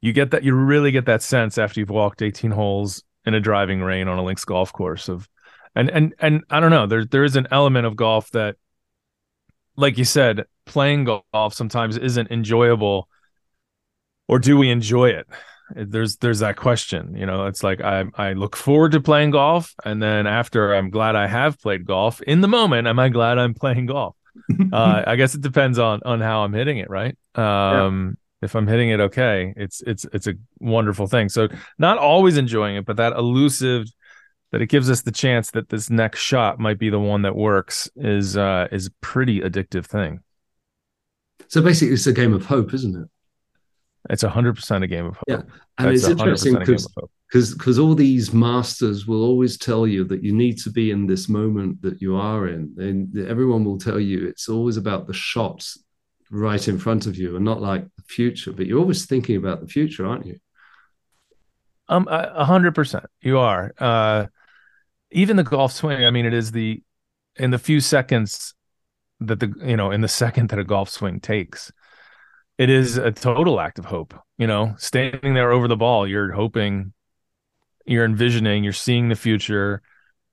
you 0.00 0.12
get 0.12 0.30
that 0.30 0.44
you 0.44 0.54
really 0.54 0.92
get 0.92 1.06
that 1.06 1.22
sense 1.22 1.58
after 1.58 1.80
you've 1.80 1.90
walked 1.90 2.22
18 2.22 2.52
holes 2.52 3.02
in 3.24 3.34
a 3.34 3.40
driving 3.40 3.80
rain 3.80 4.06
on 4.06 4.18
a 4.18 4.22
links 4.22 4.44
golf 4.44 4.72
course 4.72 5.08
of 5.08 5.28
and 5.74 5.90
and 5.90 6.14
and 6.20 6.44
I 6.50 6.60
don't 6.60 6.70
know, 6.70 6.86
there 6.86 7.04
there 7.04 7.24
is 7.24 7.36
an 7.36 7.48
element 7.50 7.86
of 7.86 7.96
golf 7.96 8.30
that 8.30 8.56
like 9.76 9.98
you 9.98 10.04
said, 10.04 10.44
playing 10.68 11.04
golf 11.04 11.54
sometimes 11.54 11.96
isn't 11.96 12.30
enjoyable 12.30 13.08
or 14.28 14.38
do 14.38 14.56
we 14.58 14.70
enjoy 14.70 15.10
it? 15.10 15.26
There's 15.74 16.16
there's 16.16 16.38
that 16.38 16.56
question, 16.56 17.14
you 17.14 17.26
know. 17.26 17.46
It's 17.46 17.62
like 17.62 17.82
I 17.82 18.04
I 18.14 18.32
look 18.32 18.56
forward 18.56 18.92
to 18.92 19.00
playing 19.00 19.32
golf, 19.32 19.74
and 19.84 20.02
then 20.02 20.26
after 20.26 20.74
I'm 20.74 20.88
glad 20.88 21.14
I 21.14 21.26
have 21.26 21.60
played 21.60 21.84
golf. 21.84 22.22
In 22.22 22.40
the 22.40 22.48
moment, 22.48 22.86
am 22.88 22.98
I 22.98 23.10
glad 23.10 23.38
I'm 23.38 23.52
playing 23.52 23.86
golf? 23.86 24.16
uh, 24.72 25.02
I 25.06 25.16
guess 25.16 25.34
it 25.34 25.42
depends 25.42 25.78
on 25.78 26.00
on 26.06 26.20
how 26.20 26.42
I'm 26.44 26.54
hitting 26.54 26.78
it, 26.78 26.88
right? 26.88 27.16
Um, 27.34 28.16
If 28.40 28.54
I'm 28.56 28.66
hitting 28.66 28.90
it 28.90 29.00
okay, 29.00 29.52
it's 29.56 29.82
it's 29.86 30.06
it's 30.12 30.26
a 30.26 30.34
wonderful 30.60 31.06
thing. 31.06 31.28
So 31.28 31.48
not 31.78 31.98
always 31.98 32.38
enjoying 32.38 32.76
it, 32.76 32.86
but 32.86 32.96
that 32.96 33.12
elusive 33.14 33.86
that 34.52 34.62
it 34.62 34.68
gives 34.68 34.90
us 34.90 35.02
the 35.02 35.12
chance 35.12 35.50
that 35.52 35.68
this 35.70 35.90
next 35.90 36.20
shot 36.20 36.58
might 36.58 36.78
be 36.78 36.90
the 36.90 37.00
one 37.00 37.22
that 37.22 37.36
works 37.36 37.90
is 37.96 38.36
uh 38.36 38.68
is 38.72 38.86
a 38.88 38.90
pretty 39.02 39.40
addictive 39.40 39.86
thing. 39.86 40.20
So 41.48 41.62
basically, 41.62 41.94
it's 41.94 42.06
a 42.06 42.12
game 42.12 42.32
of 42.34 42.46
hope, 42.46 42.74
isn't 42.74 42.96
it? 42.96 43.08
It's 44.10 44.22
a 44.22 44.28
hundred 44.28 44.54
percent 44.54 44.84
a 44.84 44.86
game 44.86 45.06
of 45.06 45.16
hope. 45.16 45.24
Yeah. 45.26 45.42
And 45.78 45.88
That's 45.88 46.04
it's 46.04 46.08
interesting 46.08 46.54
100% 46.54 46.62
a 46.62 46.64
game 46.64 46.86
because 47.30 47.54
because 47.54 47.78
all 47.78 47.94
these 47.94 48.32
masters 48.32 49.06
will 49.06 49.22
always 49.22 49.58
tell 49.58 49.86
you 49.86 50.04
that 50.04 50.22
you 50.22 50.32
need 50.32 50.58
to 50.58 50.70
be 50.70 50.90
in 50.90 51.06
this 51.06 51.28
moment 51.28 51.82
that 51.82 52.00
you 52.00 52.16
are 52.16 52.48
in 52.48 52.74
and 52.78 53.18
everyone 53.28 53.64
will 53.64 53.78
tell 53.78 54.00
you 54.00 54.26
it's 54.26 54.48
always 54.48 54.76
about 54.76 55.06
the 55.06 55.12
shots 55.12 55.78
right 56.30 56.68
in 56.68 56.78
front 56.78 57.06
of 57.06 57.16
you 57.16 57.36
and 57.36 57.44
not 57.44 57.60
like 57.60 57.84
the 57.96 58.02
future 58.04 58.52
but 58.52 58.66
you're 58.66 58.80
always 58.80 59.04
thinking 59.06 59.36
about 59.36 59.60
the 59.60 59.66
future 59.68 60.06
aren't 60.06 60.26
you 60.26 60.38
Um, 61.88 62.08
a 62.08 62.32
a 62.36 62.44
hundred 62.44 62.74
percent. 62.74 63.06
You 63.20 63.38
are. 63.38 63.72
Uh, 63.78 64.26
even 65.10 65.36
the 65.36 65.44
golf 65.44 65.72
swing. 65.72 66.04
I 66.04 66.10
mean, 66.10 66.26
it 66.26 66.34
is 66.34 66.50
the 66.52 66.82
in 67.36 67.50
the 67.50 67.58
few 67.58 67.80
seconds 67.80 68.54
that 69.20 69.40
the 69.40 69.52
you 69.64 69.76
know 69.76 69.90
in 69.90 70.00
the 70.00 70.08
second 70.22 70.50
that 70.50 70.58
a 70.58 70.64
golf 70.64 70.88
swing 70.88 71.20
takes, 71.20 71.72
it 72.56 72.70
is 72.70 72.96
a 72.96 73.10
total 73.10 73.60
act 73.60 73.78
of 73.78 73.86
hope. 73.86 74.14
You 74.36 74.46
know, 74.46 74.74
standing 74.78 75.34
there 75.34 75.52
over 75.52 75.68
the 75.68 75.76
ball, 75.76 76.06
you're 76.06 76.32
hoping, 76.32 76.92
you're 77.86 78.04
envisioning, 78.04 78.64
you're 78.64 78.72
seeing 78.72 79.08
the 79.08 79.16
future, 79.16 79.82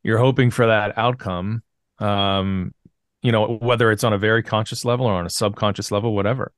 you're 0.03 0.19
hoping 0.19 0.51
for 0.51 0.67
that 0.67 0.97
outcome. 0.97 1.63
Um, 1.99 2.73
you 3.21 3.31
know, 3.31 3.57
whether 3.57 3.91
it's 3.91 4.03
on 4.03 4.13
a 4.13 4.19
very 4.19 4.43
conscious 4.43 4.85
level 4.85 5.07
or 5.07 5.13
on 5.13 5.25
a 5.25 5.29
subconscious 5.29 5.91
level, 5.91 6.13
whatever 6.13 6.53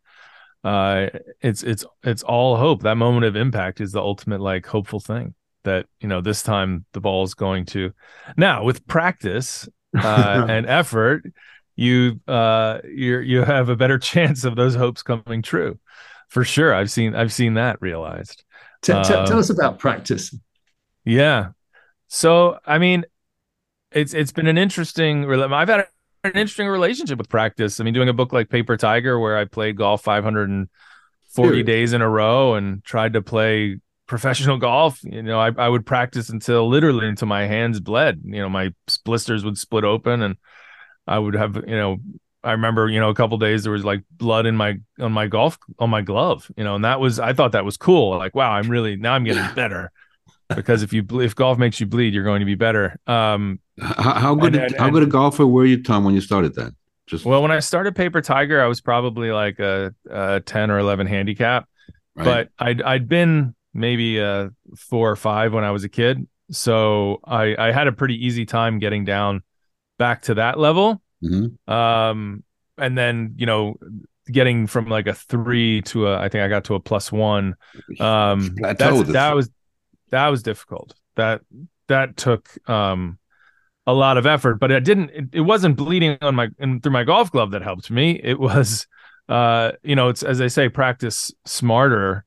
uh 0.63 1.08
it's 1.42 1.63
it's 1.63 1.86
it's 2.04 2.24
all 2.24 2.58
hope 2.58 2.82
that 2.82 2.96
moment 2.96 3.26
of 3.26 3.36
impact 3.36 3.80
is 3.80 3.92
the 3.92 4.02
ultimate 4.02 4.42
like 4.42 4.66
hopeful 4.66 5.00
thing 5.00 5.34
that 5.63 5.86
you 6.00 6.08
know 6.08 6.20
this 6.20 6.42
time 6.42 6.86
the 6.94 7.00
ball 7.00 7.24
is 7.24 7.36
going 7.36 7.66
to 7.66 7.94
now 8.38 8.63
with 8.63 8.86
practice 8.88 9.70
uh 9.96 10.46
and 10.50 10.66
effort 10.66 11.24
you 11.78 12.20
uh 12.28 12.80
you 12.84 13.20
you 13.20 13.44
have 13.44 13.70
a 13.70 13.78
better 13.78 13.98
chance 14.12 14.44
of 14.44 14.58
those 14.58 14.76
hopes 14.76 15.04
coming 15.04 15.42
true. 15.42 15.80
For 16.28 16.44
sure. 16.44 16.74
I've 16.74 16.92
seen 16.92 17.16
i've 17.16 17.32
seen 17.32 17.54
that 17.54 17.82
realized. 17.82 18.44
T- 18.82 18.92
t- 18.92 19.13
Uh, 19.13 19.26
tell 19.26 19.40
us 19.40 19.50
about 19.50 19.80
practice. 19.80 20.36
Yeah. 21.06 21.52
So 22.10 22.60
i 22.66 22.78
mean 22.80 23.06
it's 23.92 24.13
it's 24.13 24.32
been 24.34 24.48
an 24.48 24.58
interesting 24.58 25.32
i've 25.32 25.70
had 25.70 25.88
an 26.24 26.32
interesting 26.36 26.68
relationship 26.68 27.18
with 27.18 27.30
practice. 27.30 27.80
I 27.80 27.84
mean 27.86 27.94
doing 27.94 28.10
a 28.10 28.13
book 28.13 28.34
like 28.34 28.50
paper 28.50 28.76
tiger 28.76 29.20
where 29.20 29.38
i 29.38 29.46
played 29.46 29.78
golf 29.78 30.04
540 30.04 30.70
Serious? 31.24 31.66
days 31.66 31.94
in 31.94 32.02
a 32.02 32.10
row 32.10 32.56
and 32.56 32.84
tried 32.84 33.13
to 33.13 33.22
play 33.22 33.80
professional 34.08 34.58
golf 34.70 35.00
you 35.04 35.22
know 35.22 35.40
I, 35.40 35.52
I 35.58 35.70
would 35.70 35.86
practice 35.86 36.30
until 36.30 36.68
literally 36.70 37.08
until 37.08 37.28
my 37.28 37.46
hands 37.46 37.80
bled. 37.80 38.22
You 38.26 38.42
know 38.42 38.50
my 38.50 38.74
blisters 39.06 39.46
would 39.46 39.58
split 39.58 39.84
open 39.84 40.22
and 40.22 40.38
i 41.08 41.17
would 41.17 41.34
have 41.34 41.56
you 41.56 41.76
know 41.76 41.98
i 42.43 42.52
remember 42.52 42.89
you 42.89 43.00
know 43.00 43.10
a 43.10 43.15
couple 43.15 43.38
days 43.38 43.63
there 43.63 43.72
was 43.72 43.84
like 43.86 44.04
blood 44.12 44.46
in 44.46 44.56
my 44.56 44.76
on 45.00 45.12
my 45.12 45.28
golf 45.28 45.58
on 45.80 45.89
my 45.89 46.02
glove 46.02 46.50
you 46.58 46.63
know 46.63 46.76
and 46.76 46.86
that 46.86 47.00
was 47.00 47.20
i 47.20 47.34
thought 47.34 47.52
that 47.54 47.65
was 47.65 47.78
cool 47.78 48.17
like 48.17 48.36
wow 48.36 48.52
i'm 48.52 48.70
really 48.70 48.96
now 48.96 49.13
i'm 49.13 49.24
getting 49.24 49.43
better 49.56 49.91
because 50.56 50.84
if 50.84 50.93
you 50.93 51.06
if 51.20 51.36
golf 51.36 51.58
makes 51.58 51.80
you 51.80 51.86
bleed 51.86 52.13
you're 52.13 52.24
going 52.24 52.39
to 52.39 52.46
be 52.46 52.56
better 52.56 52.98
um 53.08 53.60
How, 53.80 54.13
how 54.13 54.36
good? 54.36 54.56
And- 54.56 54.65
and- 54.65 54.76
how 54.78 54.89
good 54.89 55.04
a 55.04 55.08
golfer 55.08 55.46
were 55.46 55.65
you, 55.65 55.84
Tom, 55.84 56.04
when 56.04 56.13
you 56.15 56.22
started 56.22 56.56
that? 56.56 56.74
Just 57.06 57.26
Well, 57.26 57.41
when 57.41 57.52
I 57.52 57.60
started 57.60 57.96
Paper 57.96 58.22
Tiger, 58.22 58.62
I 58.62 58.65
was 58.67 58.82
probably 58.82 59.32
like 59.32 59.60
a, 59.60 59.93
a 60.10 60.41
ten 60.41 60.72
or 60.72 60.80
eleven 60.80 61.06
handicap, 61.08 61.67
right? 62.15 62.26
but 62.26 62.50
I'd 62.60 62.82
I'd 62.82 63.08
been 63.08 63.56
maybe 63.74 64.17
a 64.20 64.50
four 64.76 65.10
or 65.12 65.15
five 65.15 65.54
when 65.54 65.63
I 65.63 65.72
was 65.72 65.84
a 65.86 65.89
kid, 65.89 66.28
so 66.52 67.20
I 67.24 67.56
I 67.58 67.72
had 67.72 67.88
a 67.88 67.91
pretty 67.93 68.15
easy 68.26 68.46
time 68.46 68.80
getting 68.80 69.06
down 69.06 69.43
back 69.98 70.24
to 70.24 70.36
that 70.36 70.60
level. 70.60 71.02
Mhm. 71.24 71.58
Um, 71.70 72.44
and 72.78 72.98
then 72.98 73.34
you 73.38 73.46
know 73.46 73.76
getting 74.32 74.68
from 74.68 74.88
like 74.88 75.08
a 75.08 75.14
three 75.14 75.82
to 75.84 76.08
a 76.08 76.20
I 76.20 76.30
think 76.30 76.44
I 76.44 76.48
got 76.48 76.66
to 76.66 76.76
a 76.76 76.80
plus 76.80 77.12
one. 77.12 77.56
Um, 78.00 78.56
that 79.14 79.34
was 79.36 79.50
that 80.12 80.28
was 80.28 80.44
difficult. 80.44 80.96
That 81.16 81.42
that 81.88 82.18
took 82.18 82.50
um 82.70 83.18
a 83.88 83.94
lot 83.94 84.18
of 84.18 84.26
effort, 84.26 84.56
but 84.56 84.70
it 84.70 84.84
didn't. 84.84 85.10
It, 85.12 85.26
it 85.32 85.42
wasn't 85.42 85.78
bleeding 85.78 86.18
on 86.22 86.36
my 86.36 86.50
in, 86.60 86.82
through 86.82 86.92
my 86.92 87.06
golf 87.06 87.32
glove 87.32 87.52
that 87.52 87.62
helped 87.62 87.90
me. 87.90 88.20
It 88.22 88.38
was, 88.38 88.86
uh, 89.30 89.72
you 89.82 89.96
know, 89.96 90.10
it's 90.10 90.24
as 90.24 90.38
they 90.38 90.50
say, 90.50 90.68
practice 90.68 91.32
smarter, 91.46 92.26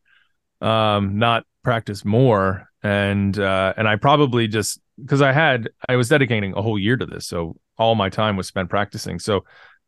um, 0.63 1.19
not 1.19 1.45
practice 1.63 2.03
more. 2.05 2.70
And 2.83 3.39
uh, 3.39 3.75
and 3.77 3.87
I 3.87 3.97
probably 3.97 4.49
just 4.49 4.81
because 4.99 5.21
I 5.21 5.33
had 5.33 5.69
I 5.89 5.97
was 5.97 6.09
dedicating 6.09 6.55
a 6.55 6.63
whole 6.63 6.79
year 6.79 6.97
to 6.97 7.07
this, 7.07 7.27
so 7.27 7.57
all 7.77 7.95
my 7.95 8.09
time 8.09 8.37
was 8.37 8.47
spent 8.47 8.71
practicing. 8.71 9.19
So 9.19 9.45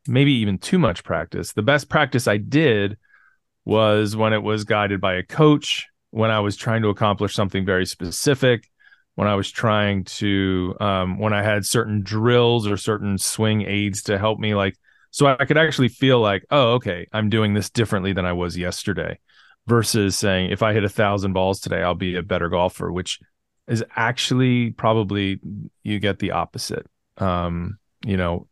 maybe 0.07 0.33
even 0.33 0.59
too 0.59 0.79
much 0.79 1.05
practice. 1.05 1.53
The 1.53 1.63
best 1.63 1.89
practice 1.89 2.27
I 2.29 2.37
did 2.37 2.99
was 3.65 4.17
when 4.17 4.33
it 4.33 4.43
was 4.43 4.65
guided 4.65 5.01
by 5.01 5.15
a 5.15 5.23
coach, 5.23 5.87
when 6.11 6.31
I 6.31 6.41
was 6.41 6.57
trying 6.57 6.83
to 6.83 6.89
accomplish 6.89 7.35
something 7.35 7.65
very 7.65 7.87
specific, 7.87 8.69
when 9.15 9.29
I 9.29 9.35
was 9.35 9.51
trying 9.51 10.05
to, 10.05 10.75
um, 10.81 11.19
when 11.19 11.33
I 11.33 11.43
had 11.43 11.65
certain 11.65 12.03
drills 12.03 12.67
or 12.67 12.77
certain 12.77 13.19
swing 13.19 13.63
aids 13.63 14.03
to 14.05 14.19
help 14.19 14.39
me, 14.39 14.55
like, 14.55 14.77
so 15.11 15.27
I 15.27 15.45
could 15.45 15.59
actually 15.59 15.89
feel 15.89 16.21
like, 16.21 16.45
oh, 16.51 16.73
okay, 16.75 17.07
I'm 17.13 17.29
doing 17.29 17.53
this 17.55 17.71
differently 17.71 18.15
than 18.15 18.25
I 18.25 18.33
was 18.33 18.57
yesterday, 18.57 19.19
versus 19.67 20.17
saying, 20.17 20.51
if 20.51 20.63
I 20.63 20.73
hit 20.73 20.85
a 20.85 20.89
thousand 20.89 21.33
balls 21.33 21.61
today, 21.61 21.83
I'll 21.83 21.95
be 21.95 22.17
a 22.17 22.23
better 22.23 22.49
golfer, 22.49 22.91
which 22.91 23.21
is 23.69 23.85
actually 23.95 24.71
probably 24.71 25.41
you 25.83 25.99
get 26.01 26.19
the 26.19 26.33
opposite. 26.33 26.87
Um, 27.19 27.79
you 28.05 28.17
know, 28.17 28.49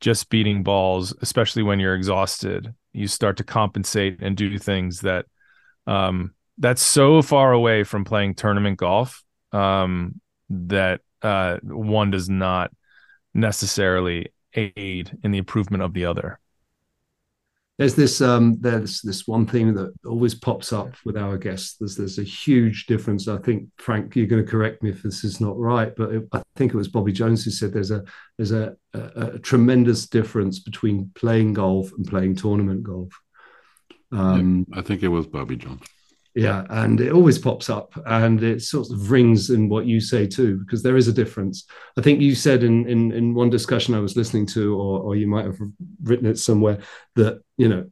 just 0.00 0.30
beating 0.30 0.62
balls, 0.62 1.14
especially 1.20 1.62
when 1.62 1.78
you're 1.78 1.94
exhausted, 1.94 2.74
you 2.92 3.06
start 3.06 3.36
to 3.36 3.44
compensate 3.44 4.20
and 4.20 4.36
do 4.36 4.58
things 4.58 5.00
that 5.00 5.26
um, 5.86 6.34
that's 6.58 6.82
so 6.82 7.22
far 7.22 7.52
away 7.52 7.84
from 7.84 8.04
playing 8.04 8.34
tournament 8.34 8.78
golf 8.78 9.22
um, 9.52 10.20
that 10.50 11.00
uh, 11.22 11.58
one 11.62 12.10
does 12.10 12.28
not 12.28 12.72
necessarily 13.34 14.32
aid 14.54 15.16
in 15.22 15.30
the 15.30 15.38
improvement 15.38 15.82
of 15.82 15.92
the 15.92 16.04
other. 16.04 16.40
There's 17.78 17.94
this 17.94 18.20
um 18.20 18.56
there's 18.60 19.00
this 19.02 19.26
one 19.26 19.46
thing 19.46 19.72
that 19.74 19.94
always 20.04 20.34
pops 20.34 20.72
up 20.72 20.96
with 21.04 21.16
our 21.16 21.38
guests. 21.38 21.76
There's 21.76 21.96
there's 21.96 22.18
a 22.18 22.24
huge 22.24 22.86
difference. 22.86 23.28
I 23.28 23.38
think 23.38 23.68
frank 23.78 24.16
you're 24.16 24.26
going 24.26 24.44
to 24.44 24.50
correct 24.50 24.82
me 24.82 24.90
if 24.90 25.02
this 25.02 25.24
is 25.24 25.40
not 25.40 25.56
right 25.56 25.94
but 25.96 26.12
it, 26.12 26.28
i 26.32 26.42
think 26.56 26.72
it 26.72 26.76
was 26.76 26.88
bobby 26.88 27.12
jones 27.12 27.44
who 27.44 27.50
said 27.50 27.72
there's 27.72 27.90
a 27.90 28.02
there's 28.36 28.52
a, 28.52 28.76
a, 28.94 29.00
a 29.34 29.38
tremendous 29.38 30.06
difference 30.06 30.58
between 30.58 31.10
playing 31.14 31.54
golf 31.54 31.92
and 31.92 32.06
playing 32.06 32.34
tournament 32.34 32.82
golf. 32.82 33.12
Um 34.12 34.66
I 34.72 34.82
think 34.82 35.02
it 35.02 35.08
was 35.08 35.26
Bobby 35.26 35.56
Jones. 35.56 35.82
Yeah. 36.38 36.64
And 36.70 37.00
it 37.00 37.12
always 37.12 37.38
pops 37.38 37.68
up 37.68 37.92
and 38.06 38.40
it 38.42 38.62
sort 38.62 38.88
of 38.92 39.10
rings 39.10 39.50
in 39.50 39.68
what 39.68 39.86
you 39.86 40.00
say 40.00 40.26
too 40.26 40.58
because 40.58 40.82
there 40.82 40.96
is 40.96 41.08
a 41.08 41.12
difference. 41.12 41.64
I 41.98 42.02
think 42.02 42.20
you 42.20 42.34
said 42.36 42.62
in 42.62 42.86
in, 42.88 43.10
in 43.12 43.34
one 43.34 43.50
discussion 43.50 43.94
i 43.94 43.98
was 44.00 44.16
listening 44.16 44.46
to 44.54 44.78
or, 44.80 45.00
or 45.02 45.16
you 45.16 45.26
might 45.26 45.44
have 45.46 45.58
written 46.04 46.26
it 46.26 46.38
somewhere 46.38 46.78
that 47.16 47.40
you 47.56 47.68
know 47.68 47.90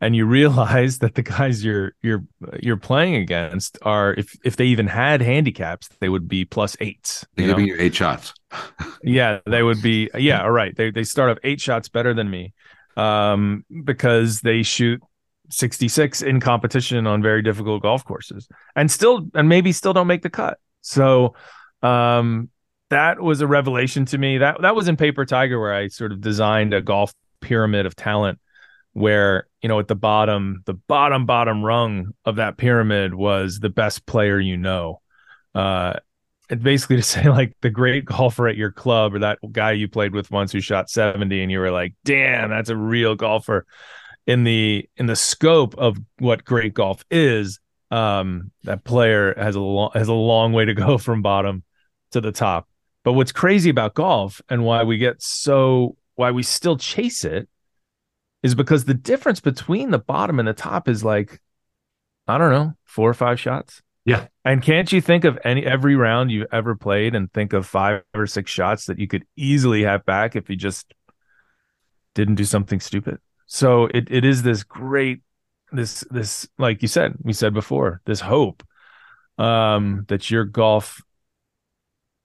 and 0.00 0.14
you 0.14 0.26
realize 0.40 0.98
that 0.98 1.14
the 1.14 1.22
guys 1.22 1.64
you're 1.64 1.92
you're 2.02 2.24
you're 2.60 2.76
playing 2.76 3.14
against 3.16 3.78
are 3.82 4.14
if 4.14 4.36
if 4.44 4.56
they 4.56 4.66
even 4.66 4.86
had 4.86 5.22
handicaps, 5.22 5.88
they 6.00 6.08
would 6.08 6.28
be 6.28 6.44
plus 6.44 6.76
eights. 6.80 7.26
They're 7.36 7.46
you 7.46 7.50
know? 7.52 7.56
giving 7.56 7.68
you 7.68 7.76
eight 7.78 7.94
shots. 7.94 8.32
yeah 9.02 9.38
they 9.46 9.62
would 9.62 9.80
be 9.82 10.10
yeah 10.18 10.42
all 10.42 10.50
right 10.50 10.76
they 10.76 10.90
they 10.90 11.04
start 11.04 11.30
off 11.30 11.38
eight 11.44 11.60
shots 11.60 11.88
better 11.88 12.12
than 12.12 12.28
me 12.28 12.52
um 12.96 13.64
because 13.84 14.40
they 14.40 14.62
shoot 14.64 15.00
66 15.50 16.22
in 16.22 16.40
competition 16.40 17.06
on 17.06 17.22
very 17.22 17.42
difficult 17.42 17.82
golf 17.82 18.04
courses 18.04 18.48
and 18.76 18.90
still 18.90 19.26
and 19.34 19.48
maybe 19.48 19.70
still 19.72 19.92
don't 19.92 20.06
make 20.08 20.22
the 20.22 20.30
cut 20.30 20.58
so 20.80 21.34
um 21.82 22.48
that 22.90 23.20
was 23.20 23.40
a 23.40 23.46
revelation 23.46 24.04
to 24.06 24.18
me. 24.18 24.38
That 24.38 24.60
that 24.62 24.74
was 24.74 24.88
in 24.88 24.96
paper 24.96 25.24
tiger 25.24 25.58
where 25.58 25.74
i 25.74 25.88
sort 25.88 26.12
of 26.12 26.20
designed 26.20 26.74
a 26.74 26.82
golf 26.82 27.12
pyramid 27.40 27.86
of 27.86 27.96
talent 27.96 28.38
where 28.92 29.46
you 29.62 29.68
know 29.68 29.78
at 29.78 29.88
the 29.88 29.94
bottom 29.94 30.62
the 30.66 30.74
bottom 30.74 31.24
bottom 31.24 31.64
rung 31.64 32.12
of 32.24 32.36
that 32.36 32.56
pyramid 32.56 33.14
was 33.14 33.58
the 33.58 33.70
best 33.70 34.06
player 34.06 34.38
you 34.38 34.56
know. 34.56 35.00
Uh 35.54 35.94
basically 36.62 36.96
to 36.96 37.02
say 37.04 37.28
like 37.28 37.54
the 37.60 37.70
great 37.70 38.04
golfer 38.04 38.48
at 38.48 38.56
your 38.56 38.72
club 38.72 39.14
or 39.14 39.20
that 39.20 39.38
guy 39.52 39.70
you 39.70 39.88
played 39.88 40.12
with 40.12 40.30
once 40.32 40.50
who 40.50 40.60
shot 40.60 40.90
70 40.90 41.42
and 41.42 41.52
you 41.52 41.60
were 41.60 41.70
like 41.70 41.94
damn 42.04 42.50
that's 42.50 42.70
a 42.70 42.76
real 42.76 43.14
golfer. 43.14 43.66
In 44.26 44.44
the 44.44 44.88
in 44.96 45.06
the 45.06 45.16
scope 45.16 45.76
of 45.78 45.96
what 46.18 46.44
great 46.44 46.74
golf 46.74 47.04
is 47.10 47.60
um 47.90 48.50
that 48.64 48.84
player 48.84 49.34
has 49.36 49.56
a 49.56 49.60
long 49.60 49.90
has 49.94 50.08
a 50.08 50.12
long 50.12 50.52
way 50.52 50.64
to 50.64 50.74
go 50.74 50.98
from 51.06 51.22
bottom 51.22 51.62
to 52.12 52.20
the 52.20 52.32
top 52.32 52.68
but 53.04 53.12
what's 53.14 53.32
crazy 53.32 53.70
about 53.70 53.94
golf 53.94 54.40
and 54.48 54.64
why 54.64 54.82
we 54.82 54.98
get 54.98 55.20
so 55.22 55.96
why 56.16 56.30
we 56.30 56.42
still 56.42 56.76
chase 56.76 57.24
it 57.24 57.48
is 58.42 58.54
because 58.54 58.84
the 58.84 58.94
difference 58.94 59.40
between 59.40 59.90
the 59.90 59.98
bottom 59.98 60.38
and 60.38 60.48
the 60.48 60.52
top 60.52 60.88
is 60.88 61.02
like 61.04 61.40
i 62.28 62.38
don't 62.38 62.52
know 62.52 62.74
four 62.84 63.08
or 63.08 63.14
five 63.14 63.38
shots 63.40 63.82
Yeah. 64.04 64.26
and 64.44 64.62
can't 64.62 64.90
you 64.92 65.00
think 65.00 65.24
of 65.24 65.38
any 65.44 65.64
every 65.64 65.96
round 65.96 66.30
you've 66.30 66.48
ever 66.52 66.74
played 66.74 67.14
and 67.14 67.32
think 67.32 67.52
of 67.52 67.66
five 67.66 68.02
or 68.14 68.26
six 68.26 68.50
shots 68.50 68.86
that 68.86 68.98
you 68.98 69.06
could 69.06 69.24
easily 69.36 69.82
have 69.84 70.04
back 70.04 70.36
if 70.36 70.48
you 70.50 70.56
just 70.56 70.92
didn't 72.14 72.34
do 72.34 72.44
something 72.44 72.80
stupid? 72.80 73.18
So 73.46 73.86
it, 73.86 74.10
it 74.10 74.24
is 74.24 74.42
this 74.42 74.62
great 74.62 75.22
this 75.72 76.04
this 76.10 76.48
like 76.58 76.82
you 76.82 76.88
said, 76.88 77.14
we 77.22 77.32
said 77.32 77.54
before, 77.54 78.00
this 78.04 78.20
hope 78.20 78.62
um 79.38 80.04
that 80.08 80.30
your 80.30 80.44
golf 80.44 81.00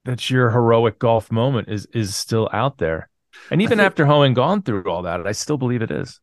that 0.06 0.30
your 0.30 0.52
heroic 0.52 0.98
golf 1.00 1.32
moment 1.32 1.68
is 1.70 1.86
is 1.94 2.16
still 2.16 2.50
out 2.54 2.78
there. 2.78 3.10
And 3.52 3.62
even 3.62 3.78
think- 3.78 3.86
after 3.86 4.06
having 4.06 4.34
gone 4.34 4.62
through 4.62 4.86
all 4.86 5.04
that, 5.04 5.28
I 5.28 5.34
still 5.34 5.58
believe 5.58 5.82
it 5.82 5.92
is. 5.92 6.20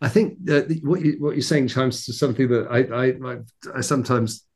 I 0.00 0.08
think 0.08 0.42
that 0.46 0.80
what 0.82 1.02
you, 1.02 1.16
what 1.18 1.34
you're 1.34 1.42
saying 1.42 1.68
chimes 1.68 2.06
to 2.06 2.12
something 2.12 2.48
that 2.48 2.68
I, 2.70 2.78
I 3.04 3.32
I 3.32 3.78
I 3.78 3.80
sometimes 3.82 4.46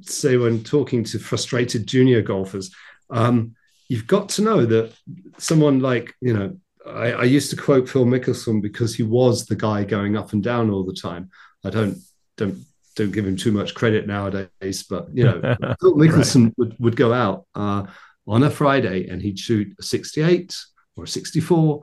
say 0.00 0.36
when 0.36 0.64
talking 0.64 1.04
to 1.04 1.18
frustrated 1.18 1.86
junior 1.86 2.22
golfers. 2.22 2.74
Um, 3.10 3.54
you've 3.88 4.06
got 4.06 4.30
to 4.30 4.42
know 4.42 4.64
that 4.64 4.92
someone 5.38 5.80
like 5.80 6.14
you 6.20 6.32
know 6.32 6.56
I, 6.86 7.12
I 7.12 7.24
used 7.24 7.50
to 7.50 7.56
quote 7.56 7.88
Phil 7.88 8.06
Mickelson 8.06 8.62
because 8.62 8.94
he 8.94 9.02
was 9.02 9.46
the 9.46 9.56
guy 9.56 9.84
going 9.84 10.16
up 10.16 10.32
and 10.32 10.42
down 10.42 10.70
all 10.70 10.84
the 10.84 10.94
time. 10.94 11.30
I 11.64 11.70
don't 11.70 11.98
don't 12.36 12.64
don't 12.94 13.12
give 13.12 13.26
him 13.26 13.36
too 13.36 13.52
much 13.52 13.74
credit 13.74 14.06
nowadays, 14.06 14.84
but 14.88 15.08
you 15.12 15.24
know 15.24 15.40
Phil 15.80 15.94
Mickelson 15.94 16.52
would, 16.56 16.76
would 16.78 16.96
go 16.96 17.12
out 17.12 17.46
uh, 17.54 17.86
on 18.26 18.42
a 18.44 18.50
Friday 18.50 19.08
and 19.08 19.20
he'd 19.20 19.38
shoot 19.38 19.74
a 19.78 19.82
68 19.82 20.56
or 20.96 21.04
a 21.04 21.08
64, 21.08 21.80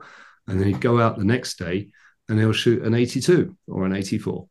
and 0.48 0.60
then 0.60 0.66
he'd 0.68 0.80
go 0.80 1.00
out 1.00 1.18
the 1.18 1.24
next 1.24 1.58
day 1.58 1.90
and 2.28 2.38
he'll 2.38 2.52
shoot 2.52 2.82
an 2.82 2.94
82 2.94 3.56
or 3.66 3.84
an 3.84 3.94
84. 3.94 4.48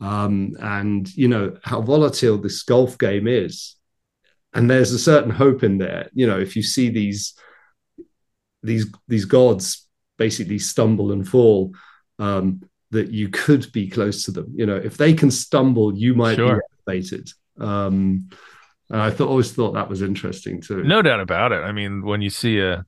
Um, 0.00 0.56
and 0.60 1.12
you 1.16 1.28
know 1.28 1.56
how 1.64 1.82
volatile 1.82 2.38
this 2.38 2.62
golf 2.62 2.96
game 2.98 3.26
is, 3.26 3.76
and 4.54 4.70
there's 4.70 4.92
a 4.92 4.98
certain 4.98 5.30
hope 5.30 5.64
in 5.64 5.78
there. 5.78 6.08
You 6.12 6.26
know, 6.26 6.38
if 6.38 6.54
you 6.56 6.62
see 6.62 6.88
these 6.88 7.34
these 8.62 8.86
these 9.08 9.24
gods 9.24 9.86
basically 10.16 10.58
stumble 10.58 11.12
and 11.12 11.26
fall, 11.28 11.74
um, 12.18 12.62
that 12.90 13.10
you 13.10 13.28
could 13.28 13.70
be 13.72 13.88
close 13.88 14.24
to 14.24 14.30
them. 14.30 14.52
You 14.54 14.66
know, 14.66 14.76
if 14.76 14.96
they 14.96 15.12
can 15.14 15.30
stumble, 15.30 15.96
you 15.96 16.14
might 16.14 16.36
Sure. 16.36 16.56
be 16.56 16.92
elevated. 16.92 17.30
Um, 17.58 18.28
and 18.90 19.00
I 19.00 19.10
thought 19.10 19.28
always 19.28 19.52
thought 19.52 19.72
that 19.72 19.88
was 19.88 20.02
interesting 20.02 20.60
too. 20.60 20.82
No 20.82 21.02
doubt 21.02 21.20
about 21.20 21.52
it. 21.52 21.62
I 21.62 21.72
mean, 21.72 22.02
when 22.02 22.22
you 22.22 22.30
see 22.30 22.60
a 22.60 22.84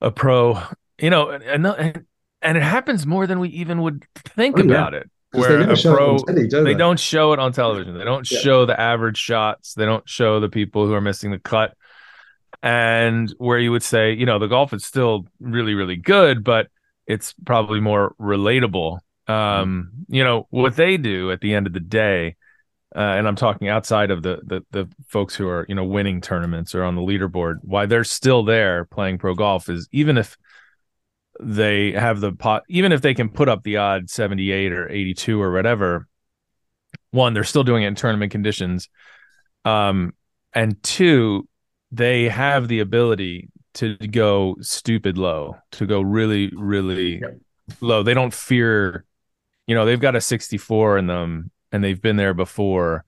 a 0.00 0.10
pro, 0.10 0.58
you 0.98 1.10
know, 1.10 1.30
and 1.30 1.66
and, 1.66 2.04
and 2.42 2.56
it 2.58 2.62
happens 2.62 3.06
more 3.06 3.26
than 3.26 3.40
we 3.40 3.48
even 3.50 3.82
would 3.82 4.04
think 4.14 4.58
Oh, 4.58 4.62
about 4.62 4.94
it. 4.94 5.10
'Cause 5.32 5.48
they 5.48 5.56
Where 5.56 5.70
a 5.70 5.72
it 5.72 5.82
pro, 5.82 6.18
telly, 6.18 6.46
do 6.46 6.62
they 6.62 6.74
don't 6.74 7.00
show 7.00 7.32
it 7.32 7.40
on 7.40 7.52
television. 7.52 7.98
They 7.98 8.04
don't 8.04 8.30
Yeah. 8.30 8.38
show 8.38 8.66
the 8.66 8.78
average 8.80 9.18
shots. 9.18 9.74
They 9.74 9.84
don't 9.84 10.08
show 10.08 10.38
the 10.38 10.48
people 10.48 10.86
who 10.86 10.92
are 10.92 11.00
missing 11.00 11.32
the 11.32 11.40
cut. 11.40 11.74
And 12.62 13.34
where 13.38 13.58
you 13.58 13.72
would 13.72 13.82
say, 13.82 14.12
you 14.12 14.26
know, 14.26 14.38
the 14.38 14.46
golf 14.46 14.72
is 14.72 14.84
still 14.84 15.26
really, 15.40 15.74
really 15.74 15.96
good, 15.96 16.44
but 16.44 16.68
it's 17.06 17.34
probably 17.44 17.80
more 17.80 18.14
relatable. 18.20 19.00
Um, 19.26 19.90
you 20.08 20.22
know, 20.22 20.46
what 20.50 20.76
they 20.76 20.96
do 20.96 21.30
at 21.32 21.40
the 21.40 21.54
end 21.54 21.66
of 21.66 21.72
the 21.72 21.80
day, 21.80 22.36
uh, 22.94 23.00
and 23.00 23.26
I'm 23.26 23.36
talking 23.36 23.68
outside 23.68 24.10
of 24.10 24.22
the, 24.22 24.40
the 24.44 24.64
the 24.70 24.88
folks 25.08 25.34
who 25.34 25.48
are, 25.48 25.66
you 25.68 25.74
know, 25.74 25.84
winning 25.84 26.20
tournaments 26.20 26.74
or 26.74 26.84
on 26.84 26.94
the 26.94 27.02
leaderboard, 27.02 27.56
why 27.62 27.86
they're 27.86 28.04
still 28.04 28.44
there 28.44 28.84
playing 28.84 29.18
pro 29.18 29.34
golf 29.34 29.68
is 29.68 29.88
even 29.92 30.16
if 30.16 30.36
they 31.40 31.92
have 31.92 32.20
the 32.20 32.32
pot 32.32 32.62
even 32.68 32.92
if 32.92 33.02
they 33.02 33.14
can 33.14 33.28
put 33.28 33.48
up 33.48 33.64
the 33.64 33.76
odd 33.76 34.08
78 34.08 34.72
or 34.72 34.88
82 34.88 35.42
or 35.42 35.52
whatever 35.52 36.06
one 37.10 37.34
they're 37.34 37.44
still 37.44 37.64
doing 37.64 37.82
it 37.82 37.88
in 37.88 37.94
tournament 37.96 38.30
conditions 38.30 38.88
um 39.64 40.12
and 40.52 40.80
two 40.82 41.48
they 41.90 42.28
have 42.28 42.68
the 42.68 42.80
ability 42.80 43.48
to 43.74 43.96
go 43.96 44.54
stupid 44.60 45.18
low 45.18 45.56
to 45.72 45.86
go 45.86 46.00
really 46.00 46.52
really 46.56 47.20
Yep. 47.20 47.38
low 47.80 48.02
they 48.04 48.14
don't 48.14 48.32
fear 48.32 49.04
you 49.66 49.74
know 49.74 49.84
they've 49.84 50.00
got 50.00 50.14
a 50.14 50.20
64 50.20 50.98
in 50.98 51.08
them 51.08 51.50
and 51.74 51.82
they've 51.82 52.00
been 52.00 52.16
there 52.16 52.34
before 52.34 53.04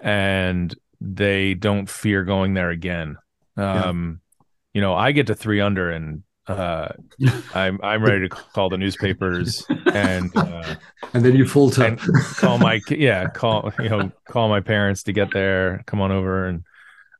and 0.00 0.74
they 1.00 1.54
don't 1.54 1.88
fear 1.88 2.24
going 2.24 2.54
there 2.54 2.70
again. 2.70 3.16
Um 3.56 4.20
you 4.72 4.80
know 4.80 4.94
i 4.94 5.12
get 5.12 5.26
to 5.26 5.34
3 5.34 5.60
under 5.60 5.90
and 5.90 6.22
uh 6.46 6.88
i'm 7.54 7.78
i'm 7.82 8.02
ready 8.02 8.28
to 8.28 8.34
call 8.34 8.68
the 8.68 8.78
newspapers 8.78 9.64
and 9.92 10.34
uh 10.36 10.74
and 11.14 11.24
then 11.24 11.36
you 11.36 11.46
falter. 11.46 11.84
and 11.84 12.00
call 12.36 12.58
my 12.58 12.80
yeah 12.88 13.28
call 13.28 13.70
you 13.78 13.88
know 13.88 14.10
call 14.28 14.48
my 14.48 14.60
parents 14.60 15.04
to 15.04 15.12
get 15.12 15.30
there 15.32 15.82
come 15.86 16.00
on 16.00 16.10
over 16.10 16.46
and 16.46 16.64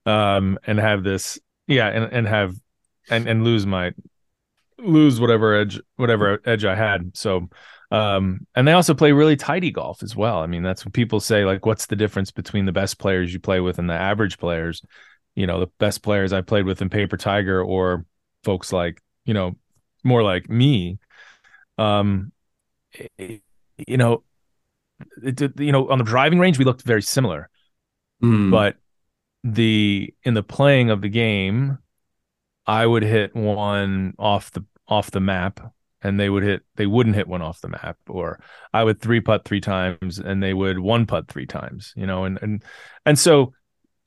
um 0.07 0.59
and 0.67 0.79
have 0.79 1.05
this 1.05 1.39
yeah 1.67 1.89
and 1.89 2.13
and 2.13 2.27
have 2.27 2.55
and 3.11 3.29
and 3.29 3.45
lose 3.45 3.67
my 3.67 3.93
lose 4.79 5.21
whatever 5.21 5.55
edge 5.55 5.81
whatever 5.97 6.41
edge 6.45 6.65
i 6.65 6.75
had. 6.75 7.17
So 7.17 7.49
um 7.93 8.47
and 8.57 8.67
they 8.67 8.73
also 8.73 8.95
play 8.95 9.13
really 9.13 9.37
tidy 9.37 9.71
golf 9.71 10.03
as 10.03 10.17
well. 10.17 10.39
I 10.39 10.47
mean 10.47 10.63
that's 10.63 10.85
what 10.85 10.95
people 10.95 11.21
say 11.21 11.45
like 11.45 11.67
what's 11.67 11.87
the 11.87 11.97
difference 11.97 12.31
between 12.31 12.65
the 12.65 12.73
best 12.73 12.99
players 12.99 13.33
you 13.33 13.39
play 13.41 13.61
with 13.61 13.79
and 13.79 13.89
the 13.89 13.95
average 13.95 14.39
players? 14.39 14.83
You 15.35 15.47
know 15.47 15.61
the 15.61 15.69
best 15.79 16.03
players 16.03 16.33
i 16.33 16.41
played 16.43 16.67
with 16.67 16.83
in 16.83 16.91
paper 16.91 17.17
tiger 17.17 17.63
or 17.63 18.05
folks 18.45 18.73
like 18.73 19.01
you 19.25 19.33
know 19.35 19.57
more 20.05 20.23
like 20.23 20.51
me 20.51 20.99
um 21.79 22.33
you 23.19 23.97
know 23.97 24.23
it, 25.23 25.41
it- 25.41 25.59
you 25.61 25.73
know 25.73 25.89
on 25.91 25.99
the 25.99 26.05
driving 26.05 26.39
range 26.39 26.59
we 26.59 26.65
looked 26.65 26.83
very 26.83 27.03
similar. 27.03 27.49
Mm. 28.23 28.51
but 28.51 28.77
the 29.43 30.13
in 30.23 30.35
the 30.35 30.43
playing 30.43 30.91
of 30.91 31.01
the 31.01 31.09
game 31.09 31.79
i 32.67 32.87
would 32.87 33.03
hit 33.03 33.35
one 33.35 34.15
off 34.19 34.51
the 34.53 34.65
off 34.87 35.11
the 35.11 35.21
map 35.21 35.73
and 36.03 36.19
they 36.19 36.29
would 36.29 36.43
hit 36.43 36.63
they 36.77 36.87
wouldn't 36.87 37.17
hit 37.17 37.29
one 37.29 37.43
off 37.43 37.61
the 37.61 37.69
map 37.69 37.97
or 38.09 38.41
i 38.73 38.83
would 38.83 39.01
three 39.01 39.21
putt 39.21 39.45
three 39.45 39.61
times 39.61 40.19
and 40.19 40.43
they 40.43 40.55
would 40.55 40.79
one 40.79 41.07
putt 41.07 41.29
three 41.29 41.47
times 41.47 41.93
you 41.97 42.07
know 42.07 42.25
and 42.25 42.39
and 42.43 42.63
and 43.07 43.19
so 43.19 43.53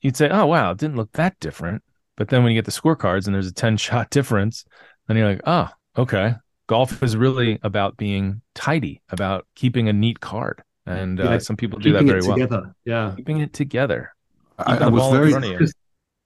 you'd 0.00 0.16
say 0.16 0.28
oh 0.28 0.46
wow 0.46 0.70
it 0.70 0.78
didn't 0.78 0.96
look 0.96 1.12
that 1.12 1.38
different 1.40 1.82
but 2.16 2.28
then 2.28 2.42
when 2.42 2.52
you 2.52 2.58
get 2.58 2.64
the 2.64 2.70
scorecards 2.80 3.26
and 3.26 3.34
there's 3.34 3.48
a 3.48 3.52
10 3.54 3.76
shot 3.86 4.10
difference 4.10 4.64
then 5.08 5.16
you're 5.16 5.28
like 5.28 5.40
oh 5.46 5.68
okay 5.96 6.34
golf 6.66 7.02
is 7.02 7.16
really 7.16 7.58
about 7.62 7.96
being 7.96 8.40
tidy 8.54 9.00
about 9.10 9.46
keeping 9.54 9.88
a 9.88 9.92
neat 9.92 10.20
card 10.20 10.62
and 10.84 11.20
uh, 11.20 11.30
Yeah, 11.30 11.38
some 11.38 11.56
people 11.56 11.78
do 11.78 11.92
that 11.92 12.00
keeping 12.00 12.08
very 12.08 12.20
it 12.20 12.26
well 12.26 12.36
together. 12.36 12.74
Yeah. 12.84 13.12
keeping 13.16 13.38
it 13.40 13.52
together 13.52 14.12
I, 14.58 14.78
I 14.78 14.88
was 14.88 15.12
very 15.12 15.30
front 15.30 15.44
of 15.44 15.60
you. 15.60 15.66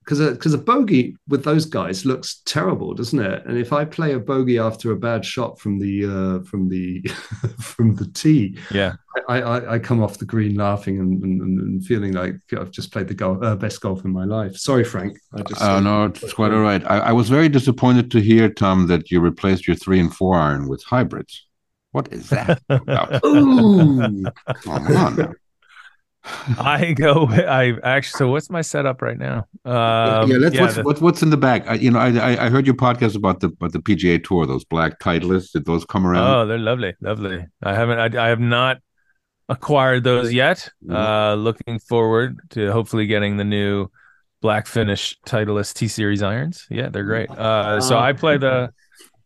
Because 0.04 0.20
a 0.20 0.32
because 0.32 0.54
a 0.54 0.58
bogey 0.58 1.16
with 1.28 1.44
those 1.44 1.66
guys 1.66 2.04
looks 2.04 2.42
terrible, 2.46 2.94
doesn't 2.94 3.20
it? 3.20 3.44
And 3.46 3.56
if 3.58 3.72
I 3.72 3.84
play 3.84 4.12
a 4.12 4.18
bogey 4.18 4.58
after 4.58 4.90
a 4.92 4.96
bad 4.96 5.24
shot 5.24 5.60
from 5.60 5.78
the 5.78 6.04
uh, 6.04 6.44
from 6.44 6.68
the 6.68 7.02
from 7.60 7.94
the 7.94 8.06
tee, 8.06 8.58
Yeah. 8.70 8.94
I, 9.28 9.40
I, 9.42 9.74
I 9.74 9.78
come 9.78 10.02
off 10.02 10.18
the 10.18 10.24
green 10.24 10.54
laughing 10.54 10.98
and, 10.98 11.22
and, 11.22 11.40
and 11.60 11.84
feeling 11.84 12.12
like 12.12 12.36
I've 12.56 12.70
just 12.70 12.92
played 12.92 13.08
the 13.08 13.14
golf, 13.14 13.42
uh, 13.42 13.56
best 13.56 13.80
golf 13.80 14.04
in 14.04 14.12
my 14.12 14.24
life. 14.24 14.56
Sorry, 14.56 14.84
Frank. 14.84 15.18
I 15.34 15.42
just 15.42 15.60
Oh 15.60 15.80
no, 15.80 16.04
it's 16.06 16.32
quite 16.32 16.52
all 16.52 16.62
right. 16.62 16.82
I, 16.88 16.98
I 16.98 17.12
was 17.12 17.28
very 17.28 17.48
disappointed 17.48 18.10
to 18.12 18.20
hear, 18.20 18.48
Tom, 18.48 18.86
that 18.86 19.10
you 19.10 19.20
replaced 19.20 19.66
your 19.66 19.76
three 19.76 20.00
and 20.00 20.14
four 20.14 20.36
iron 20.36 20.68
with 20.68 20.82
hybrids. 20.84 21.46
What 21.92 22.12
is 22.12 22.30
that 22.30 22.62
about? 22.68 23.24
Ooh, 23.24 24.24
Come 24.62 24.96
on 24.96 25.16
now. 25.16 25.32
I 26.58 26.92
go. 26.96 27.26
I 27.30 27.74
actually. 27.82 28.18
So 28.18 28.28
what's 28.30 28.50
my 28.50 28.62
setup 28.62 29.02
right 29.02 29.18
now? 29.18 29.46
Um, 29.64 30.30
yeah, 30.30 30.36
let's, 30.38 30.58
what's, 30.58 30.74
the- 30.76 30.82
what's 30.82 31.00
what's 31.00 31.22
in 31.22 31.30
the 31.30 31.36
back? 31.36 31.66
I, 31.68 31.74
you 31.74 31.90
know, 31.90 31.98
I, 31.98 32.08
I 32.16 32.46
I 32.46 32.48
heard 32.50 32.66
your 32.66 32.74
podcast 32.76 33.16
about 33.16 33.40
the 33.40 33.48
about 33.48 33.72
the 33.72 33.78
PGA 33.80 34.22
Tour. 34.22 34.46
Those 34.46 34.64
black 34.64 34.98
Titleists. 35.00 35.52
Did 35.52 35.64
those 35.66 35.84
come 35.84 36.06
around? 36.06 36.26
Oh, 36.34 36.46
they're 36.46 36.58
lovely, 36.58 36.94
lovely. 37.00 37.46
I 37.62 37.74
haven't. 37.74 37.98
I, 38.16 38.26
I 38.26 38.28
have 38.28 38.40
not 38.40 38.78
acquired 39.48 40.04
those 40.04 40.32
yet. 40.32 40.68
Mhm. 40.86 40.94
Uh, 40.94 41.34
looking 41.34 41.78
forward 41.80 42.38
to 42.50 42.70
hopefully 42.72 43.06
getting 43.06 43.36
the 43.36 43.44
new 43.44 43.88
black 44.40 44.66
finish 44.66 45.18
Titleist 45.26 45.74
T 45.74 45.88
Series 45.88 46.22
irons. 46.22 46.66
Yeah, 46.70 46.88
they're 46.88 47.04
great. 47.04 47.30
Uh, 47.30 47.80
so 47.80 47.96
Oh. 47.96 48.00
I 48.00 48.12
play 48.12 48.38
the 48.38 48.70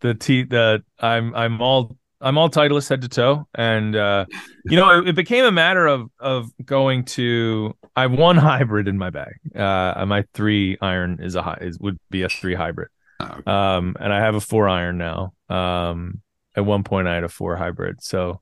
the 0.00 0.14
T. 0.14 0.42
The 0.44 0.82
I'm 0.98 1.34
I'm 1.34 1.60
all 1.62 1.96
I'm 2.24 2.38
all 2.38 2.48
Titleist 2.50 2.88
head 2.88 3.02
to 3.02 3.08
toe, 3.08 3.46
and 3.54 3.94
uh, 3.94 4.26
you 4.64 4.76
know 4.76 4.98
it, 4.98 5.08
it 5.08 5.16
became 5.16 5.44
a 5.44 5.52
matter 5.52 5.86
of 5.86 6.10
of 6.18 6.50
going 6.64 7.04
to. 7.04 7.76
I 7.94 8.02
have 8.02 8.12
one 8.12 8.36
hybrid 8.48 8.88
in 8.88 8.98
my 8.98 9.10
bag. 9.10 9.34
Uh, 9.54 10.04
my 10.06 10.24
three 10.34 10.78
iron 10.80 11.18
is 11.20 11.34
a 11.34 11.42
high 11.42 11.58
is 11.60 11.78
would 11.78 11.98
be 12.10 12.22
a 12.22 12.28
three 12.28 12.54
hybrid. 12.54 12.88
Oh, 13.20 13.26
okay. 13.26 13.50
Um, 13.50 13.96
and 14.00 14.12
I 14.12 14.20
have 14.20 14.34
a 14.34 14.40
four 14.40 14.68
iron 14.68 14.98
now. 14.98 15.34
Um, 15.48 16.22
at 16.56 16.64
one 16.64 16.84
point 16.84 17.08
I 17.08 17.14
had 17.14 17.24
a 17.24 17.28
four 17.28 17.56
hybrid. 17.56 18.02
So, 18.02 18.40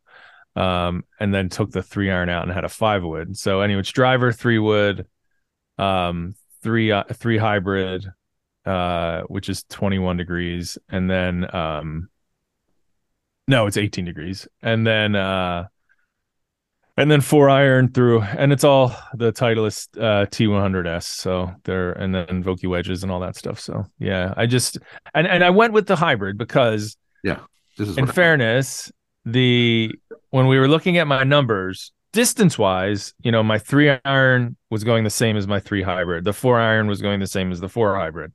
um, 0.56 1.04
and 1.18 1.34
then 1.34 1.48
took 1.48 1.70
the 1.70 1.82
three 1.82 2.10
iron 2.10 2.28
out 2.28 2.44
and 2.44 2.52
had 2.52 2.64
a 2.64 2.68
five 2.68 3.02
wood. 3.02 3.36
So 3.36 3.60
anyway, 3.60 3.80
it's 3.80 3.90
driver, 3.90 4.32
three 4.32 4.58
wood, 4.58 5.06
um, 5.78 6.34
three, 6.62 6.92
uh, 6.92 7.04
three 7.12 7.38
hybrid, 7.38 8.06
uh, 8.64 9.22
which 9.22 9.48
is 9.48 9.64
21 9.64 10.16
degrees. 10.16 10.78
And 10.88 11.10
then, 11.10 11.54
um, 11.54 12.08
no, 13.48 13.66
it's 13.66 13.76
18 13.76 14.04
degrees. 14.04 14.46
And 14.62 14.86
then, 14.86 15.14
uh, 15.16 15.66
and 16.96 17.10
then 17.10 17.20
four 17.20 17.48
iron 17.48 17.88
through, 17.88 18.22
and 18.22 18.52
it's 18.52 18.64
all 18.64 18.94
the 19.14 19.32
Titleist 19.32 19.98
uh, 19.98 20.26
T100S. 20.26 21.04
So 21.04 21.50
they're 21.64 21.92
and 21.92 22.14
then 22.14 22.44
Vokey 22.44 22.68
wedges 22.68 23.02
and 23.02 23.10
all 23.10 23.20
that 23.20 23.36
stuff. 23.36 23.58
So 23.58 23.86
yeah, 23.98 24.34
I 24.36 24.46
just 24.46 24.78
and 25.14 25.26
and 25.26 25.42
I 25.42 25.50
went 25.50 25.72
with 25.72 25.86
the 25.86 25.96
hybrid 25.96 26.36
because 26.36 26.96
yeah, 27.24 27.40
this 27.78 27.88
is 27.88 27.98
in 27.98 28.06
fairness, 28.06 28.92
the 29.24 29.90
when 30.30 30.48
we 30.48 30.58
were 30.58 30.68
looking 30.68 30.98
at 30.98 31.06
my 31.06 31.24
numbers, 31.24 31.92
distance 32.12 32.58
wise, 32.58 33.14
you 33.22 33.32
know, 33.32 33.42
my 33.42 33.58
three 33.58 33.96
iron 34.04 34.56
was 34.70 34.84
going 34.84 35.04
the 35.04 35.10
same 35.10 35.36
as 35.36 35.46
my 35.46 35.60
three 35.60 35.82
hybrid. 35.82 36.24
The 36.24 36.32
four 36.34 36.60
iron 36.60 36.88
was 36.88 37.00
going 37.00 37.20
the 37.20 37.26
same 37.26 37.52
as 37.52 37.60
the 37.60 37.68
four 37.68 37.96
hybrid. 37.96 38.32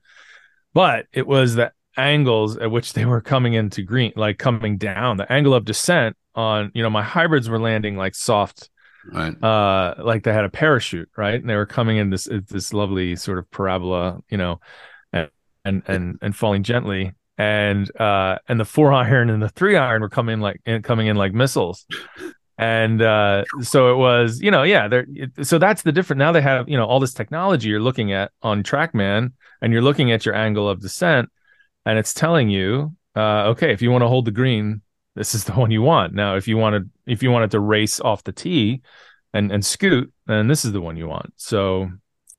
But 0.74 1.06
it 1.14 1.28
was 1.28 1.56
the 1.56 1.72
angles 1.98 2.58
at 2.58 2.72
which 2.72 2.94
they 2.94 3.06
were 3.06 3.22
coming 3.22 3.54
into 3.54 3.82
green, 3.84 4.14
like 4.16 4.38
coming 4.38 4.78
down, 4.78 5.18
the 5.18 5.32
angle 5.32 5.54
of 5.54 5.66
descent 5.66 6.16
on, 6.36 6.72
you 6.74 6.84
know, 6.84 6.90
my 6.90 7.04
hybrids 7.04 7.50
were 7.50 7.60
landing 7.60 7.98
like 7.98 8.16
soft 8.16 8.70
right. 9.12 9.42
uh 9.44 9.96
like 10.00 10.24
they 10.24 10.34
had 10.34 10.46
a 10.46 10.50
parachute 10.50 11.10
right? 11.18 11.40
And 11.40 11.50
they 11.50 11.56
were 11.56 11.66
coming 11.66 11.98
in 11.98 12.10
this 12.10 12.28
this 12.50 12.74
lovely 12.74 13.16
sort 13.16 13.40
of 13.40 13.50
parabola 13.52 14.20
you 14.30 14.38
know 14.38 14.60
and 15.14 15.30
and 15.66 15.84
and, 15.88 16.20
and 16.22 16.36
falling 16.36 16.64
gently. 16.64 17.14
And 17.38 17.90
uh 18.00 18.38
and 18.48 18.60
the 18.60 18.66
four 18.66 18.92
iron 18.94 19.30
and 19.30 19.42
the 19.42 19.50
three 19.50 19.76
iron 19.78 20.02
were 20.02 20.10
coming 20.10 20.40
like 20.40 20.62
in, 20.66 20.82
coming 20.82 21.08
in 21.08 21.16
like 21.18 21.34
missiles. 21.34 21.86
And 22.58 23.02
uh 23.02 23.44
so 23.62 23.92
it 23.94 23.98
was 23.98 24.42
you 24.42 24.50
know 24.52 24.64
yeah 24.64 24.88
they're 24.88 25.06
it- 25.10 25.46
so 25.46 25.58
that's 25.60 25.84
the 25.84 25.92
different 25.92 26.18
now 26.20 26.32
they 26.32 26.42
have 26.42 26.68
you 26.68 26.78
know 26.78 26.86
all 26.86 27.00
this 27.00 27.14
technology 27.14 27.70
you're 27.70 27.80
looking 27.80 28.12
at 28.12 28.32
on 28.42 28.64
trackman 28.64 29.34
and 29.62 29.74
you're 29.74 29.82
looking 29.84 30.12
at 30.12 30.26
your 30.26 30.36
angle 30.36 30.68
of 30.68 30.82
descent 30.82 31.30
and 31.88 31.98
it's 31.98 32.14
telling 32.14 32.50
you 32.50 32.94
uh 33.16 33.46
okay 33.46 33.72
if 33.72 33.82
you 33.82 33.90
want 33.90 34.04
to 34.04 34.08
hold 34.08 34.26
the 34.26 34.32
green 34.32 34.82
this 35.16 35.34
is 35.34 35.46
the 35.46 35.54
one 35.54 35.72
you 35.72 35.82
want 35.82 36.14
now 36.14 36.36
if 36.36 36.48
you 36.48 36.58
wanted 36.58 36.90
if 37.08 37.24
you 37.24 37.32
wanted 37.32 37.50
to 37.50 37.60
race 37.60 38.00
off 38.02 38.24
the 38.26 38.32
tee 38.32 38.82
and 39.34 39.52
and 39.52 39.66
scoot 39.66 40.12
then 40.28 40.48
this 40.48 40.66
is 40.66 40.74
the 40.74 40.82
one 40.82 40.98
you 40.98 41.08
want 41.08 41.34
so 41.38 41.90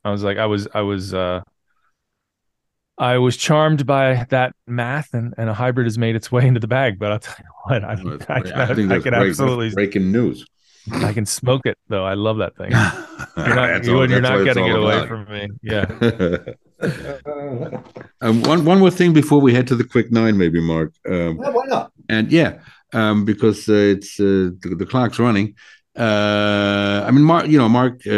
i 0.05 0.11
was 0.11 0.23
like 0.23 0.37
i 0.39 0.47
was 0.47 0.69
i 0.75 0.81
was 0.81 1.13
uh 1.15 1.41
I 3.01 3.19
was 3.19 3.37
charmed 3.37 3.87
by 3.87 4.27
that 4.31 4.57
math, 4.67 5.15
and, 5.15 5.33
and 5.39 5.49
a 5.49 5.55
hybrid 5.55 5.87
has 5.87 5.97
made 5.97 6.17
its 6.17 6.33
way 6.33 6.45
into 6.45 6.59
the 6.59 6.67
bag. 6.67 6.99
But 6.99 7.13
I'll 7.13 7.19
tell 7.21 7.37
you 7.39 7.51
what, 7.63 7.85
I, 7.85 7.93
I, 7.93 8.41
can, 8.41 8.53
I 8.53 8.75
think 8.75 8.91
I 8.91 8.99
can 8.99 9.15
absolutely, 9.15 9.71
breaking 9.71 10.11
news. 10.11 10.45
I 10.91 11.13
can 11.13 11.25
smoke 11.25 11.65
it 11.65 11.79
though. 11.87 12.05
I 12.05 12.15
love 12.15 12.39
that 12.39 12.57
thing. 12.57 12.73
You're 13.47 13.55
not, 13.55 13.85
you, 13.85 13.97
all- 13.97 14.11
you're 14.11 14.21
not 14.21 14.45
getting 14.45 14.67
it 14.67 14.77
away 14.77 14.97
about. 14.97 15.09
from 15.09 15.25
me. 15.33 15.49
Yeah. 15.63 15.87
um, 18.21 18.43
one 18.43 18.65
one 18.65 18.79
more 18.79 18.91
thing 18.91 19.13
before 19.13 19.41
we 19.41 19.53
head 19.55 19.67
to 19.69 19.77
the 19.77 19.85
quick 19.85 20.11
nine, 20.13 20.37
maybe 20.39 20.61
Mark. 20.61 20.93
Um, 21.09 21.37
why 21.39 21.65
not? 21.67 21.93
and 22.09 22.31
yeah, 22.33 22.59
um, 22.95 23.25
because 23.25 23.69
uh, 23.69 23.73
it's 23.95 24.19
uh, 24.21 24.51
the, 24.63 24.75
the 24.79 24.87
clock's 24.87 25.19
running. 25.19 25.55
Uh, 25.99 27.05
I 27.07 27.11
mean, 27.11 27.25
Mark, 27.25 27.49
you 27.49 27.59
know, 27.59 27.69
Mark 27.69 27.95
uh, 28.07 28.11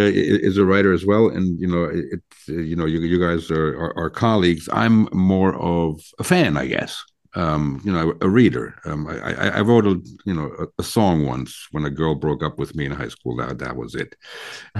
is 0.48 0.58
a 0.58 0.64
writer 0.64 0.92
as 0.92 1.06
well, 1.06 1.28
and 1.28 1.58
you 1.58 1.66
know, 1.66 1.84
it- 1.84 2.06
it's 2.12 2.48
uh, 2.48 2.52
you 2.60 2.76
know, 2.76 2.84
you 2.86 3.00
you 3.00 3.18
guys 3.18 3.50
are, 3.50 3.74
are 3.78 3.96
are 3.96 4.10
colleagues. 4.10 4.68
I'm 4.72 5.08
more 5.12 5.54
of 5.56 6.00
a 6.18 6.24
fan, 6.24 6.56
I 6.56 6.66
guess. 6.66 7.02
Um, 7.34 7.80
you 7.84 7.92
know, 7.92 8.14
a 8.20 8.28
reader. 8.28 8.74
Um, 8.84 9.06
I, 9.06 9.18
I, 9.20 9.48
I 9.58 9.60
wrote 9.60 9.86
a 9.86 10.00
you 10.26 10.34
know 10.34 10.50
a, 10.58 10.66
a 10.80 10.82
song 10.82 11.26
once 11.26 11.68
when 11.70 11.84
a 11.84 11.90
girl 11.90 12.16
broke 12.16 12.42
up 12.42 12.58
with 12.58 12.74
me 12.74 12.86
in 12.86 12.92
high 12.92 13.08
school. 13.08 13.36
That 13.36 13.58
that 13.58 13.76
was 13.76 13.94
it. 13.94 14.16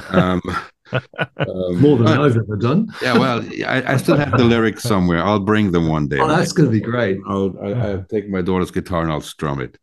Um, 0.09 0.43
um, 0.93 1.81
More 1.81 1.97
than 1.97 2.07
but- 2.07 2.21
I've 2.21 2.37
ever 2.37 2.57
done. 2.57 2.89
yeah, 3.01 3.17
well, 3.17 3.41
I, 3.67 3.95
I 3.95 3.97
still 3.99 4.17
have 4.17 4.37
the 4.37 4.45
lyrics 4.45 4.83
somewhere. 4.83 5.23
I'll 5.23 5.39
bring 5.39 5.71
them 5.71 5.89
one 5.89 6.09
day. 6.09 6.19
Oh, 6.19 6.27
that's 6.27 6.53
going 6.53 6.69
to 6.69 6.73
be 6.73 6.81
great. 6.81 7.19
I'll, 7.29 7.55
I, 7.63 7.69
I'll 7.73 8.05
take 8.05 8.29
my 8.29 8.43
daughter's 8.43 8.73
guitar 8.73 9.03
and 9.03 9.13
I'll 9.13 9.21
strum 9.21 9.61
it. 9.61 9.79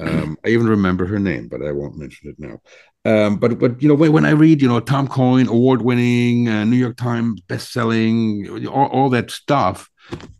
Um, 0.00 0.38
I 0.46 0.50
even 0.50 0.68
remember 0.68 1.06
her 1.06 1.18
name, 1.18 1.48
but 1.48 1.60
I 1.60 1.72
won't 1.72 1.98
mention 1.98 2.30
it 2.30 2.36
now. 2.38 2.60
Um, 3.04 3.36
but 3.36 3.58
but 3.58 3.82
you 3.82 3.88
know 3.88 3.94
when, 3.94 4.12
when 4.12 4.24
I 4.26 4.30
read 4.30 4.62
you 4.62 4.68
know 4.68 4.80
Tom 4.80 5.08
Coyne 5.08 5.48
award 5.48 5.82
winning 5.82 6.48
uh, 6.48 6.64
New 6.64 6.76
York 6.76 6.96
Times 6.96 7.40
best 7.42 7.72
selling 7.72 8.66
all, 8.68 8.86
all 8.86 9.10
that 9.10 9.30
stuff, 9.30 9.88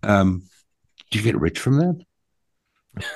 um, 0.02 0.42
do 1.10 1.18
you 1.18 1.24
get 1.24 1.38
rich 1.40 1.58
from 1.58 1.78
that? 1.78 2.04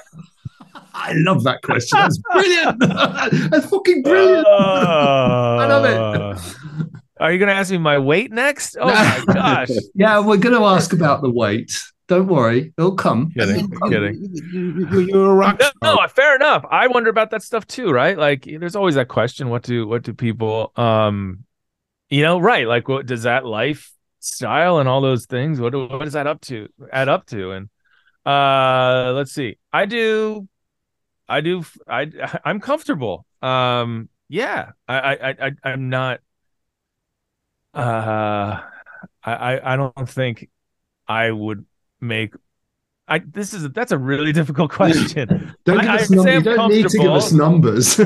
I 0.95 1.13
love 1.15 1.45
that 1.45 1.63
question. 1.63 1.99
That's 1.99 2.19
brilliant. 2.33 2.79
That's 3.51 3.67
fucking 3.69 4.03
brilliant. 4.03 4.47
I 4.47 5.67
love 5.67 5.85
Uh, 5.85 6.37
it. 6.37 6.87
Are 7.21 7.33
you 7.33 7.39
going 7.39 7.49
to 7.49 7.55
ask 7.55 7.71
me 7.71 7.79
my 7.79 7.99
weight 7.99 8.33
next? 8.33 8.77
Oh 8.81 8.87
my 8.87 9.25
gosh. 9.33 9.71
Yeah, 9.95 10.19
we're 10.21 10.37
going 10.39 10.55
to 10.57 10.65
ask 10.65 10.93
about 10.93 11.23
the 11.23 11.31
weight. 11.31 11.73
Don't 12.09 12.27
worry, 12.27 12.75
it'll 12.77 12.95
come. 12.97 13.31
kidding. 13.31 13.71
kidding. 13.89 14.29
You, 14.53 14.87
you, 14.91 15.01
you're 15.01 15.31
a 15.31 15.35
rock 15.35 15.59
No, 15.61 15.67
star. 15.77 15.97
no, 16.03 16.09
fair 16.09 16.35
enough. 16.37 16.65
I 16.71 16.89
wonder 16.89 17.09
about 17.09 17.31
that 17.31 17.43
stuff 17.43 17.67
too, 17.67 17.91
right? 17.91 18.19
Like 18.19 18.45
there's 18.45 18.77
always 18.77 18.97
that 18.97 19.09
question, 19.09 19.49
what 19.49 19.63
do 19.63 19.87
what 19.87 20.03
do 20.03 20.13
people 20.13 20.73
um 20.77 21.45
you 22.11 22.23
know, 22.23 22.39
right, 22.39 22.67
like 22.67 22.87
what 22.89 23.07
does 23.07 23.23
that 23.23 23.47
lifestyle 23.47 24.79
and 24.79 24.89
all 24.89 25.01
those 25.01 25.25
things, 25.25 25.59
what 25.59 25.73
do, 25.73 25.87
what 25.87 26.07
is 26.07 26.13
that 26.13 26.27
up 26.27 26.43
to 26.43 26.69
add 26.93 27.09
up 27.09 27.25
to? 27.27 27.53
And 27.53 27.71
uh 28.27 29.13
let's 29.15 29.33
see. 29.33 29.59
I 29.73 29.87
do 29.87 30.49
I 31.29 31.41
do 31.41 31.65
I 31.89 32.11
I'm 32.45 32.61
comfortable. 32.61 33.27
Um 33.41 34.09
yeah. 34.29 34.73
I 34.89 34.97
I 35.15 35.31
I 35.47 35.51
I'm 35.65 35.89
not 35.89 36.21
uh 37.75 38.61
I 39.25 39.33
I 39.33 39.73
I 39.75 39.77
don't 39.77 40.09
think 40.09 40.49
I 41.09 41.31
would 41.31 41.65
make 42.01 42.35
I 43.09 43.19
this 43.19 43.55
is 43.55 43.69
that's 43.71 43.93
a 43.93 43.99
really 43.99 44.33
difficult 44.41 44.71
question. 44.71 45.55
Don't 45.65 45.81
I- 45.81 45.97
us 45.97 46.11
I 46.11 46.15
num- 46.15 46.25
say 46.25 46.33
you 46.33 46.39
I'm 46.39 46.45
don't 46.45 46.71
need 46.71 46.89
to 46.89 46.99
give 46.99 47.13
us 47.13 47.33
numbers. 47.33 47.99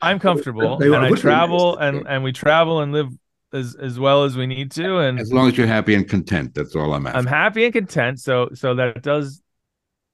I'm 0.00 0.18
comfortable 0.18 0.80
and 0.80 0.94
I 0.94 1.10
travel 1.12 1.76
and 1.76 2.06
and 2.06 2.22
we 2.22 2.32
travel 2.32 2.80
and 2.80 2.92
live 2.92 3.08
as 3.52 3.74
as 3.76 3.98
well 3.98 4.24
as 4.24 4.36
we 4.36 4.46
need 4.46 4.70
to 4.72 4.98
and 4.98 5.18
As 5.18 5.32
long 5.32 5.48
as 5.48 5.56
you're 5.56 5.66
happy 5.66 5.94
and 5.94 6.08
content, 6.08 6.54
that's 6.54 6.76
all 6.76 6.92
I'm 6.92 7.06
asking. 7.06 7.18
I'm 7.18 7.26
happy 7.26 7.64
and 7.64 7.72
content 7.72 8.20
so 8.20 8.50
so 8.54 8.74
that 8.74 9.02
does 9.02 9.42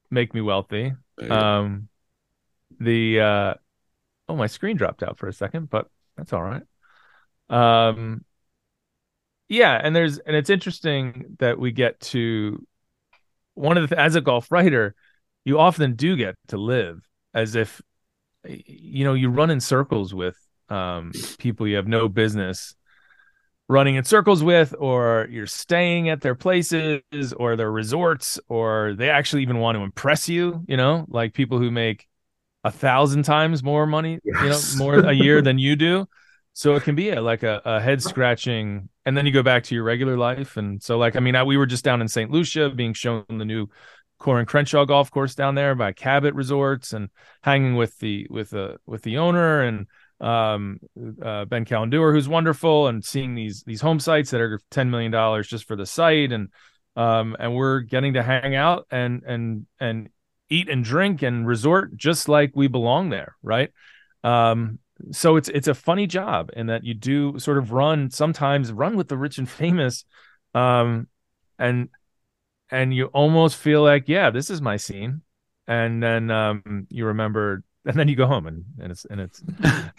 make 0.09 0.33
me 0.33 0.41
wealthy. 0.41 0.93
There 1.17 1.27
you 1.27 1.29
go. 1.29 1.35
Um 1.35 1.89
the 2.79 3.19
uh 3.19 3.53
oh 4.29 4.35
my 4.35 4.47
screen 4.47 4.77
dropped 4.77 5.03
out 5.03 5.17
for 5.17 5.27
a 5.27 5.33
second 5.33 5.69
but 5.69 5.87
that's 6.17 6.33
all 6.33 6.43
right. 6.43 6.63
Um 7.49 8.23
yeah 9.47 9.79
and 9.81 9.95
there's 9.95 10.17
and 10.17 10.35
it's 10.35 10.49
interesting 10.49 11.35
that 11.39 11.59
we 11.59 11.71
get 11.71 11.99
to 11.99 12.65
one 13.53 13.77
of 13.77 13.89
the 13.89 13.99
as 13.99 14.15
a 14.15 14.21
golf 14.21 14.51
writer 14.51 14.95
you 15.43 15.59
often 15.59 15.95
do 15.95 16.15
get 16.17 16.35
to 16.47 16.57
live 16.57 17.07
as 17.33 17.55
if 17.55 17.81
you 18.45 19.03
know 19.03 19.13
you 19.13 19.29
run 19.29 19.49
in 19.49 19.59
circles 19.59 20.13
with 20.13 20.37
um 20.69 21.11
people 21.37 21.67
you 21.67 21.75
have 21.75 21.87
no 21.87 22.09
business 22.09 22.75
running 23.67 23.95
in 23.95 24.03
circles 24.03 24.43
with 24.43 24.75
or 24.77 25.27
you're 25.31 25.47
staying 25.47 26.09
at 26.09 26.21
their 26.21 26.35
places 26.35 27.01
or 27.35 27.55
their 27.55 27.71
resorts 27.71 28.39
or 28.47 28.93
they 28.95 29.09
actually 29.09 29.41
even 29.41 29.57
want 29.57 29.75
to 29.77 29.83
impress 29.83 30.29
you 30.29 30.63
you 30.67 30.77
know? 30.77 31.05
Like 31.07 31.33
people 31.33 31.57
who 31.57 31.71
make 31.71 32.07
a 32.63 32.71
thousand 32.71 33.23
times 33.23 33.63
more 33.63 33.85
money 33.85 34.19
Yes. 34.23 34.73
you 34.73 34.79
know 34.79 34.85
more 34.85 34.99
a 34.99 35.13
year 35.13 35.41
than 35.41 35.57
you 35.59 35.75
do. 35.75 36.07
So 36.57 36.75
it 36.75 36.83
can 36.83 36.95
be 36.95 37.09
a, 37.09 37.21
like 37.21 37.43
a, 37.43 37.61
a 37.65 37.81
head 37.81 38.01
scratching 38.01 38.87
and 39.05 39.17
then 39.17 39.25
you 39.25 39.33
go 39.33 39.43
back 39.43 39.65
to 39.65 39.75
your 39.75 39.83
regular 39.83 40.15
life. 40.15 40.55
And 40.55 40.81
so 40.81 40.97
like 40.97 41.17
i 41.17 41.19
mean 41.19 41.35
I, 41.35 41.43
we 41.43 41.57
were 41.57 41.65
just 41.65 41.83
down 41.83 41.99
in 42.01 42.07
st 42.07 42.31
lucia 42.31 42.69
being 42.69 42.93
shown 42.93 43.25
the 43.27 43.43
new 43.43 43.67
Coore 44.21 44.45
Crenshaw 44.47 44.85
golf 44.85 45.11
course 45.11 45.35
down 45.35 45.55
there 45.55 45.75
by 45.75 45.91
Cabot 45.91 46.33
Resorts 46.33 46.93
and 46.93 47.09
hanging 47.43 47.75
with 47.75 47.97
the 47.99 48.27
with 48.29 48.51
the 48.51 48.77
with 48.85 49.01
the 49.01 49.17
owner. 49.17 49.61
And 49.61 49.87
um 50.21 50.79
uh, 51.21 51.43
Ben 51.45 51.65
Cowan-Dewar 51.65 52.13
who's 52.13 52.29
wonderful 52.29 52.87
and 52.87 53.03
seeing 53.03 53.35
these 53.35 53.63
these 53.63 53.81
home 53.81 53.99
sites 53.99 54.31
that 54.31 54.39
are 54.39 54.59
10 54.71 54.89
million 54.89 55.11
dollars 55.11 55.47
just 55.47 55.67
for 55.67 55.75
the 55.75 55.85
site 55.85 56.31
and 56.31 56.49
um 56.95 57.35
and 57.37 57.53
we're 57.53 57.81
getting 57.81 58.13
to 58.13 58.23
hang 58.23 58.55
out 58.55 58.87
and 58.89 59.23
and 59.27 59.65
and 59.79 60.09
eat 60.49 60.69
and 60.69 60.85
drink 60.85 61.21
and 61.21 61.45
resort 61.45 61.95
just 61.97 62.29
like 62.29 62.51
we 62.55 62.67
belong 62.67 63.09
there 63.09 63.35
right? 63.43 63.71
Um 64.23 64.79
so 65.11 65.35
it's 65.35 65.49
it's 65.49 65.67
a 65.67 65.73
funny 65.73 66.07
job 66.07 66.49
in 66.55 66.67
that 66.67 66.85
you 66.85 66.93
do 66.93 67.37
sort 67.37 67.57
of 67.57 67.73
run 67.73 68.09
sometimes 68.09 68.71
run 68.71 68.95
with 68.95 69.09
the 69.09 69.17
rich 69.17 69.37
and 69.37 69.49
famous 69.49 70.05
um 70.53 71.07
and 71.59 71.89
and 72.69 72.93
you 72.93 73.07
almost 73.07 73.57
feel 73.57 73.83
like 73.83 74.07
yeah 74.07 74.29
this 74.29 74.49
is 74.49 74.61
my 74.61 74.77
scene. 74.77 75.21
And 75.67 76.01
then 76.01 76.31
um 76.31 76.87
you 76.89 77.07
remember 77.07 77.63
and 77.85 77.95
then 77.95 78.07
you 78.07 78.15
go 78.15 78.25
home 78.25 78.47
and, 78.47 78.65
and 78.79 78.91
it's 78.91 79.05
and 79.05 79.21
it's 79.21 79.43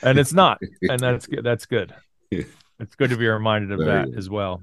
and 0.03 0.19
it's 0.19 0.33
not 0.33 0.59
and 0.83 1.01
that's 1.01 1.27
good 1.27 1.45
that's 1.45 1.67
good 1.67 1.95
it's 2.31 2.95
good 2.97 3.11
to 3.11 3.17
be 3.17 3.27
reminded 3.27 3.73
of 3.73 3.87
that 3.87 4.09
as 4.17 4.29
well 4.31 4.63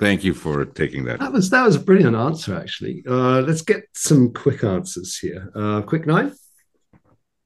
Thank 0.00 0.24
you 0.24 0.34
for 0.34 0.64
taking 0.64 1.04
that. 1.04 1.20
That 1.20 1.32
was 1.32 1.50
that 1.50 1.64
was 1.64 1.76
a 1.76 1.78
brilliant 1.78 2.16
answer, 2.16 2.58
actually. 2.58 3.04
Uh, 3.08 3.42
let's 3.42 3.62
get 3.62 3.84
some 3.94 4.32
quick 4.32 4.64
answers 4.64 5.16
here. 5.16 5.52
Uh, 5.54 5.82
quick 5.82 6.04
nine, 6.04 6.32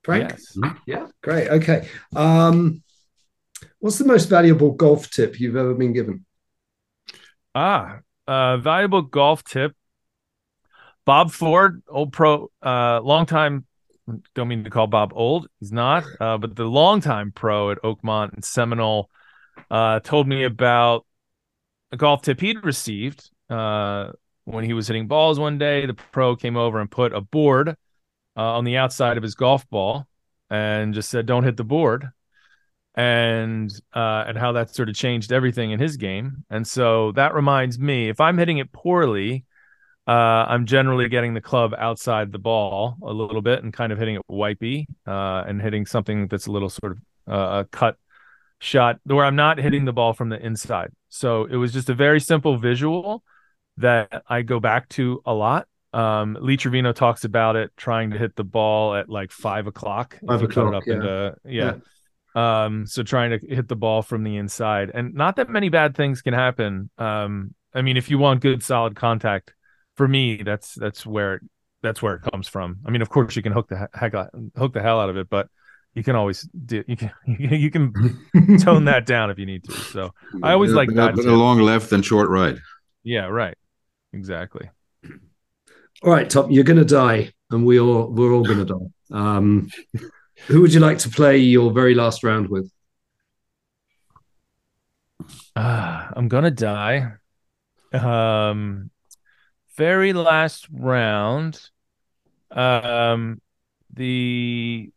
Frank. 0.02 0.30
yes 0.30 0.56
Yeah, 0.86 1.08
great. 1.22 1.48
Okay. 1.48 1.86
Um, 2.16 2.82
what's 3.80 3.98
the 3.98 4.06
most 4.06 4.30
valuable 4.30 4.70
golf 4.70 5.10
tip 5.10 5.38
you've 5.38 5.56
ever 5.56 5.74
been 5.74 5.92
given? 5.92 6.24
ah 7.54 7.98
uh 8.26 8.56
valuable 8.58 9.02
golf 9.02 9.42
tip 9.42 9.74
bob 11.04 11.30
ford 11.30 11.82
old 11.88 12.12
pro 12.12 12.50
uh 12.62 13.00
long 13.00 13.26
time 13.26 13.66
don't 14.34 14.48
mean 14.48 14.64
to 14.64 14.70
call 14.70 14.86
bob 14.86 15.12
old. 15.14 15.48
He's 15.60 15.72
not 15.72 16.04
uh 16.20 16.38
but 16.38 16.56
the 16.56 16.64
longtime 16.64 17.32
pro 17.32 17.70
at 17.70 17.82
oakmont 17.82 18.32
and 18.34 18.44
seminole 18.44 19.10
uh 19.70 20.00
told 20.00 20.26
me 20.28 20.44
about 20.44 21.06
a 21.92 21.96
golf 21.96 22.22
tip 22.22 22.40
he'd 22.40 22.64
received 22.64 23.30
uh 23.50 24.12
when 24.44 24.64
he 24.64 24.72
was 24.72 24.86
hitting 24.86 25.08
balls 25.08 25.38
one 25.38 25.58
day. 25.58 25.86
The 25.86 25.94
pro 25.94 26.36
came 26.36 26.56
over 26.56 26.80
and 26.80 26.90
put 26.90 27.12
a 27.12 27.20
board 27.20 27.70
uh, 27.70 27.74
on 28.56 28.64
the 28.64 28.76
outside 28.76 29.16
of 29.16 29.22
his 29.22 29.34
golf 29.34 29.68
ball 29.68 30.06
and 30.50 30.94
just 30.94 31.10
said 31.10 31.26
don't 31.26 31.44
hit 31.44 31.56
the 31.56 31.64
board. 31.64 32.08
And 32.94 33.70
uh 33.94 34.24
and 34.26 34.38
how 34.38 34.52
that 34.52 34.74
sort 34.74 34.88
of 34.88 34.94
changed 34.94 35.32
everything 35.32 35.70
in 35.70 35.80
his 35.80 35.96
game. 35.96 36.44
And 36.50 36.66
so 36.66 37.12
that 37.12 37.34
reminds 37.34 37.78
me 37.78 38.08
if 38.08 38.20
i'm 38.20 38.38
hitting 38.38 38.58
it 38.58 38.72
poorly 38.72 39.44
uh 40.08 40.46
i'm 40.48 40.66
generally 40.66 41.08
getting 41.08 41.34
the 41.34 41.40
club 41.40 41.74
outside 41.78 42.32
the 42.32 42.38
ball 42.38 42.96
a 43.02 43.12
little 43.12 43.42
bit 43.42 43.62
and 43.62 43.72
kind 43.72 43.92
of 43.92 43.98
hitting 43.98 44.16
it 44.16 44.22
wipey 44.30 44.86
uh 45.06 45.44
and 45.46 45.60
hitting 45.62 45.86
something 45.86 46.26
that's 46.28 46.46
a 46.46 46.50
little 46.50 46.70
sort 46.70 46.92
of 46.92 46.98
uh, 47.30 47.60
a 47.60 47.64
cut 47.70 47.96
shot 48.58 48.98
where 49.04 49.24
i'm 49.24 49.36
not 49.36 49.58
hitting 49.58 49.84
the 49.84 49.92
ball 49.92 50.12
from 50.12 50.28
the 50.30 50.44
inside. 50.44 50.90
So 51.10 51.44
it 51.44 51.56
was 51.56 51.72
just 51.72 51.88
a 51.88 51.94
very 51.94 52.20
simple 52.20 52.58
visual 52.58 53.22
that 53.76 54.24
i 54.28 54.42
go 54.42 54.58
back 54.60 54.88
to 54.90 55.22
a 55.24 55.32
lot. 55.32 55.68
Um 55.92 56.36
lee 56.40 56.56
trevino 56.56 56.92
talks 56.92 57.24
about 57.24 57.56
it 57.56 57.70
trying 57.76 58.10
to 58.10 58.18
hit 58.18 58.34
the 58.34 58.44
ball 58.44 58.94
at 58.94 59.08
like 59.08 59.30
five 59.30 59.66
o'clock 59.66 60.18
Five 60.26 60.42
you 60.42 60.48
cut 60.48 60.64
it 60.64 60.74
o'clock, 60.74 60.82
up 60.82 60.86
yeah. 60.86 60.94
into 60.94 61.34
yeah. 61.44 62.64
Um 62.64 62.86
so 62.86 63.02
trying 63.02 63.38
to 63.38 63.46
hit 63.46 63.68
the 63.68 63.76
ball 63.76 64.02
from 64.02 64.24
the 64.24 64.36
inside. 64.36 64.90
And 64.92 65.14
not 65.14 65.36
that 65.36 65.48
many 65.48 65.68
bad 65.68 65.96
things 65.96 66.20
can 66.20 66.34
happen. 66.34 66.90
Um 66.98 67.54
i 67.74 67.82
mean 67.82 67.96
if 67.96 68.10
you 68.10 68.18
want 68.18 68.40
good 68.40 68.62
solid 68.62 68.96
contact 68.96 69.54
for 69.98 70.08
me 70.08 70.42
that's 70.42 70.74
that's 70.74 71.04
where 71.04 71.34
it, 71.34 71.42
that's 71.82 72.00
where 72.02 72.14
it 72.14 72.22
comes 72.30 72.48
from 72.48 72.78
i 72.86 72.90
mean 72.90 73.02
of 73.02 73.08
course 73.10 73.36
you 73.36 73.42
can 73.42 73.52
hook 73.52 73.68
the 73.68 73.88
heck 73.92 74.14
out- 74.14 74.30
hook 74.56 74.72
the 74.72 74.80
hell 74.80 75.00
out 75.00 75.10
of 75.10 75.16
it 75.16 75.28
but 75.28 75.48
you 75.94 76.02
can 76.02 76.16
always 76.16 76.42
do 76.72 76.82
you 76.86 76.96
can 76.96 77.10
you 77.64 77.70
can 77.70 77.92
tone 78.58 78.84
that 78.86 79.04
down 79.14 79.30
if 79.30 79.38
you 79.38 79.46
need 79.46 79.62
to 79.64 79.72
so 79.72 80.10
I 80.42 80.52
always 80.52 80.72
like 80.72 80.88
that 80.94 81.16
But 81.16 81.26
a 81.26 81.32
long 81.46 81.58
left 81.60 81.92
and 81.92 82.04
short 82.04 82.28
right. 82.30 82.56
yeah 83.04 83.26
right 83.26 83.56
exactly 84.12 84.70
All 86.04 86.12
right, 86.12 86.30
Top, 86.30 86.46
you're 86.48 86.62
going 86.72 86.78
to 86.78 86.84
die, 87.04 87.32
and 87.50 87.66
we 87.66 87.80
all 87.80 88.06
we're 88.16 88.32
all 88.32 88.44
going 88.44 88.64
to 88.64 88.70
die. 88.76 88.88
Um, 89.10 89.68
who 90.46 90.60
would 90.60 90.72
you 90.72 90.78
like 90.88 90.98
to 90.98 91.08
play 91.10 91.38
your 91.38 91.72
very 91.72 91.94
last 92.02 92.22
round 92.22 92.46
with? 92.48 92.70
Ah, 95.56 96.12
i'm 96.16 96.28
gonna 96.28 96.50
die 96.52 97.14
um 97.92 98.90
very 99.78 100.12
last 100.12 100.66
round 100.72 101.70
um 102.50 103.40
the 103.94 104.90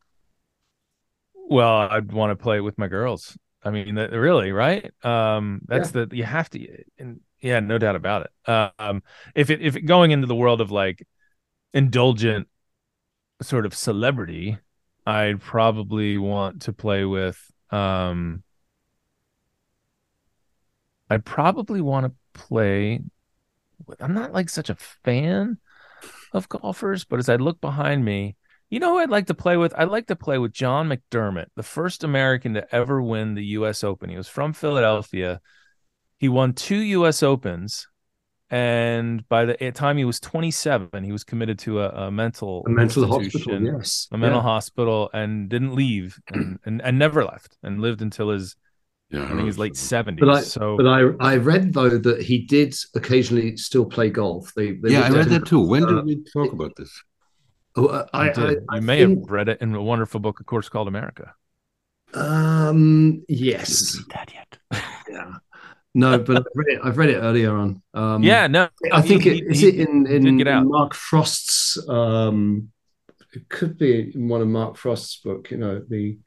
well 1.36 1.88
i'd 1.92 2.12
want 2.12 2.32
to 2.32 2.36
play 2.36 2.60
with 2.62 2.78
my 2.78 2.88
girls. 2.88 3.38
I 3.64 3.70
mean 3.70 3.96
that 3.96 4.12
really 4.12 4.52
right? 4.52 4.92
Um 5.06 5.62
that's 5.68 5.92
the 5.92 6.10
you 6.12 6.24
have 6.24 6.50
to 6.50 6.84
and 6.98 7.22
yeah 7.40 7.60
no 7.60 7.78
doubt 7.78 7.96
about 7.96 8.28
it. 8.28 8.72
Um 8.80 9.04
if 9.36 9.50
it 9.52 9.62
if 9.62 9.76
it 9.76 9.82
going 9.82 10.12
into 10.12 10.28
the 10.28 10.36
world 10.36 10.62
of 10.62 10.72
like 10.72 11.08
indulgent 11.74 12.48
sort 13.42 13.66
of 13.66 13.74
celebrity 13.74 14.58
i'd 15.08 15.42
probably 15.42 16.18
want 16.18 16.62
to 16.64 16.74
play 16.74 17.06
with 17.06 17.52
um 17.72 18.44
i'd 21.10 21.26
probably 21.26 21.82
want 21.82 22.06
to 22.06 22.14
play 22.40 23.00
i'm 24.00 24.14
not 24.14 24.34
like 24.34 24.50
such 24.50 24.70
a 24.70 24.76
fan 24.76 25.58
of 26.34 26.50
golfers 26.50 27.04
but 27.06 27.20
as 27.20 27.30
i 27.30 27.36
look 27.36 27.60
behind 27.62 28.04
me 28.06 28.36
you 28.70 28.80
know 28.80 28.94
who 28.94 29.00
I'd 29.00 29.10
like 29.10 29.28
to 29.28 29.34
play 29.34 29.58
with? 29.58 29.74
I'd 29.78 29.90
like 29.90 30.08
to 30.08 30.16
play 30.16 30.38
with 30.38 30.54
John 30.54 30.88
McDermott, 30.88 31.48
the 31.58 31.62
first 31.62 32.06
American 32.06 32.54
to 32.54 32.74
ever 32.74 33.02
win 33.02 33.34
the 33.34 33.44
US 33.58 33.84
Open. 33.84 34.10
He 34.10 34.16
was 34.16 34.30
from 34.30 34.54
Philadelphia. 34.54 35.42
He 36.20 36.30
won 36.30 36.54
two 36.54 36.78
US 36.78 37.22
Opens. 37.22 37.90
And 38.50 39.28
by 39.28 39.44
the 39.44 39.72
time 39.74 39.98
he 39.98 40.06
was 40.06 40.22
27, 40.22 41.04
he 41.04 41.12
was 41.12 41.26
committed 41.26 41.60
to 41.60 41.82
a, 41.82 42.08
a 42.08 42.12
mental 42.12 42.64
A 42.66 42.70
mental 42.70 43.08
hospital, 43.08 43.62
yes. 43.62 44.08
a 44.12 44.18
mental 44.18 44.40
Yeah. 44.40 44.44
hospital, 44.44 45.10
and 45.14 45.50
didn't 45.50 45.76
leave 45.76 46.18
and, 46.30 46.58
and, 46.66 46.82
and 46.82 46.98
never 46.98 47.26
left 47.26 47.58
and 47.64 47.82
lived 47.82 48.02
until 48.02 48.30
his, 48.30 48.56
Yeah, 49.12 49.26
I 49.26 49.28
think 49.28 49.42
he's 49.42 49.58
late 49.58 49.74
70s. 49.74 50.20
But 50.20 50.30
I, 50.30 50.42
so 50.42 50.78
but 50.78 50.88
I, 50.88 51.02
I 51.20 51.36
read 51.38 51.74
though 51.74 51.90
that 51.90 52.22
he 52.22 52.40
did 52.40 52.74
occasionally 52.96 53.58
still 53.58 53.86
play 53.86 54.10
golf. 54.10 54.54
They, 54.56 54.72
they 54.74 54.92
yeah, 54.94 55.02
I 55.02 55.10
read 55.10 55.28
that 55.30 55.46
too. 55.46 55.60
When 55.60 55.84
uh, 55.84 55.88
did 55.88 56.06
we 56.06 56.24
talk 56.32 56.54
about 56.54 56.76
this? 56.78 56.92
Oh, 57.76 57.88
uh, 57.88 58.08
I, 58.14 58.28
you, 58.28 58.34
did. 58.34 58.44
I, 58.46 58.52
you 58.52 58.66
I 58.70 58.80
may 58.80 59.06
think, 59.06 59.20
have 59.20 59.32
read 59.32 59.50
it 59.50 59.62
in 59.62 59.76
a 59.76 59.82
wonderful 59.82 60.20
book, 60.22 60.40
of 60.40 60.46
course, 60.46 60.70
called 60.70 60.88
America. 60.88 61.34
Um, 62.14 63.24
yes. 63.28 63.98
That 64.14 64.32
yet? 64.34 64.58
Yeah. 65.10 65.34
No, 65.94 66.18
but 66.20 66.38
I've 66.38 66.46
read 66.56 66.68
it, 66.70 66.80
I've 66.82 66.98
read 66.98 67.10
it 67.10 67.18
earlier 67.18 67.54
on. 67.54 67.82
Um, 67.94 68.24
yeah, 68.24 68.48
no. 68.48 68.70
I 68.94 69.02
think 69.02 69.24
he- 69.24 69.40
it 69.40 69.52
is 69.52 69.60
he- 69.60 69.68
it 69.68 69.90
in, 69.90 70.06
he 70.06 70.14
did 70.14 70.26
in, 70.26 70.38
get 70.38 70.48
in 70.48 70.70
Mark 70.70 70.94
Frost's. 70.94 71.78
Um, 71.90 72.70
it 73.34 73.50
could 73.50 73.78
be 73.78 74.14
in 74.16 74.30
one 74.30 74.40
of 74.40 74.48
Mark 74.48 74.78
Frost's 74.78 75.18
book. 75.18 75.52
You 75.52 75.58
know 75.58 75.82
the. 75.86 76.18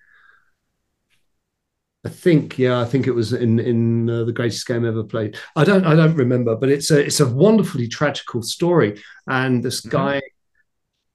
I 2.04 2.10
think 2.10 2.58
yeah, 2.58 2.80
I 2.80 2.84
think 2.84 3.06
it 3.06 3.12
was 3.12 3.32
in 3.32 3.58
in 3.58 4.10
uh, 4.10 4.24
the 4.24 4.32
greatest 4.32 4.66
game 4.66 4.84
ever 4.84 5.02
played. 5.02 5.38
I 5.56 5.64
don't 5.64 5.86
I 5.86 5.94
don't 5.94 6.14
remember, 6.14 6.54
but 6.54 6.68
it's 6.68 6.90
a 6.90 7.00
it's 7.04 7.20
a 7.20 7.28
wonderfully 7.28 7.88
tragical 7.88 8.42
story. 8.42 9.02
And 9.26 9.62
this 9.62 9.80
Mhm. 9.80 9.90
guy, 9.90 10.22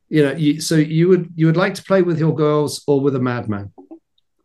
you 0.09 0.23
know, 0.23 0.31
you, 0.31 0.59
so 0.59 0.75
you 0.75 1.07
would 1.09 1.29
you 1.35 1.45
would 1.45 1.57
like 1.57 1.75
to 1.75 1.83
play 1.83 2.01
with 2.01 2.19
your 2.19 2.33
girls 2.33 2.83
or 2.87 3.01
with 3.01 3.15
a 3.15 3.19
madman? 3.19 3.71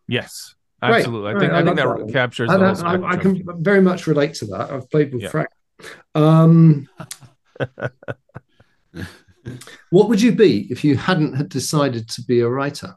Yes, 0.07 0.55
absolutely. 0.83 1.31
I 1.31 1.39
think 1.41 1.53
right, 1.53 1.63
I 1.63 1.65
think 1.65 1.77
that, 1.77 2.07
that 2.07 2.13
captures 2.13 2.51
I, 2.51 2.57
I, 2.57 3.13
I 3.13 3.17
can 3.17 3.43
very 3.63 3.81
much 3.81 4.07
relate 4.07 4.35
to 4.35 4.47
that. 4.47 4.71
I've 4.71 4.91
played 4.91 5.15
with 5.15 5.23
Yeah. 5.23 5.31
Frank. 5.31 5.49
Um, 6.15 6.89
what 9.91 10.09
would 10.11 10.21
you 10.21 10.33
be 10.33 10.67
if 10.71 10.85
you 10.85 10.97
hadn't 10.97 11.35
had 11.35 11.49
decided 11.49 12.09
to 12.11 12.23
be 12.23 12.41
a 12.41 12.49
writer? 12.49 12.97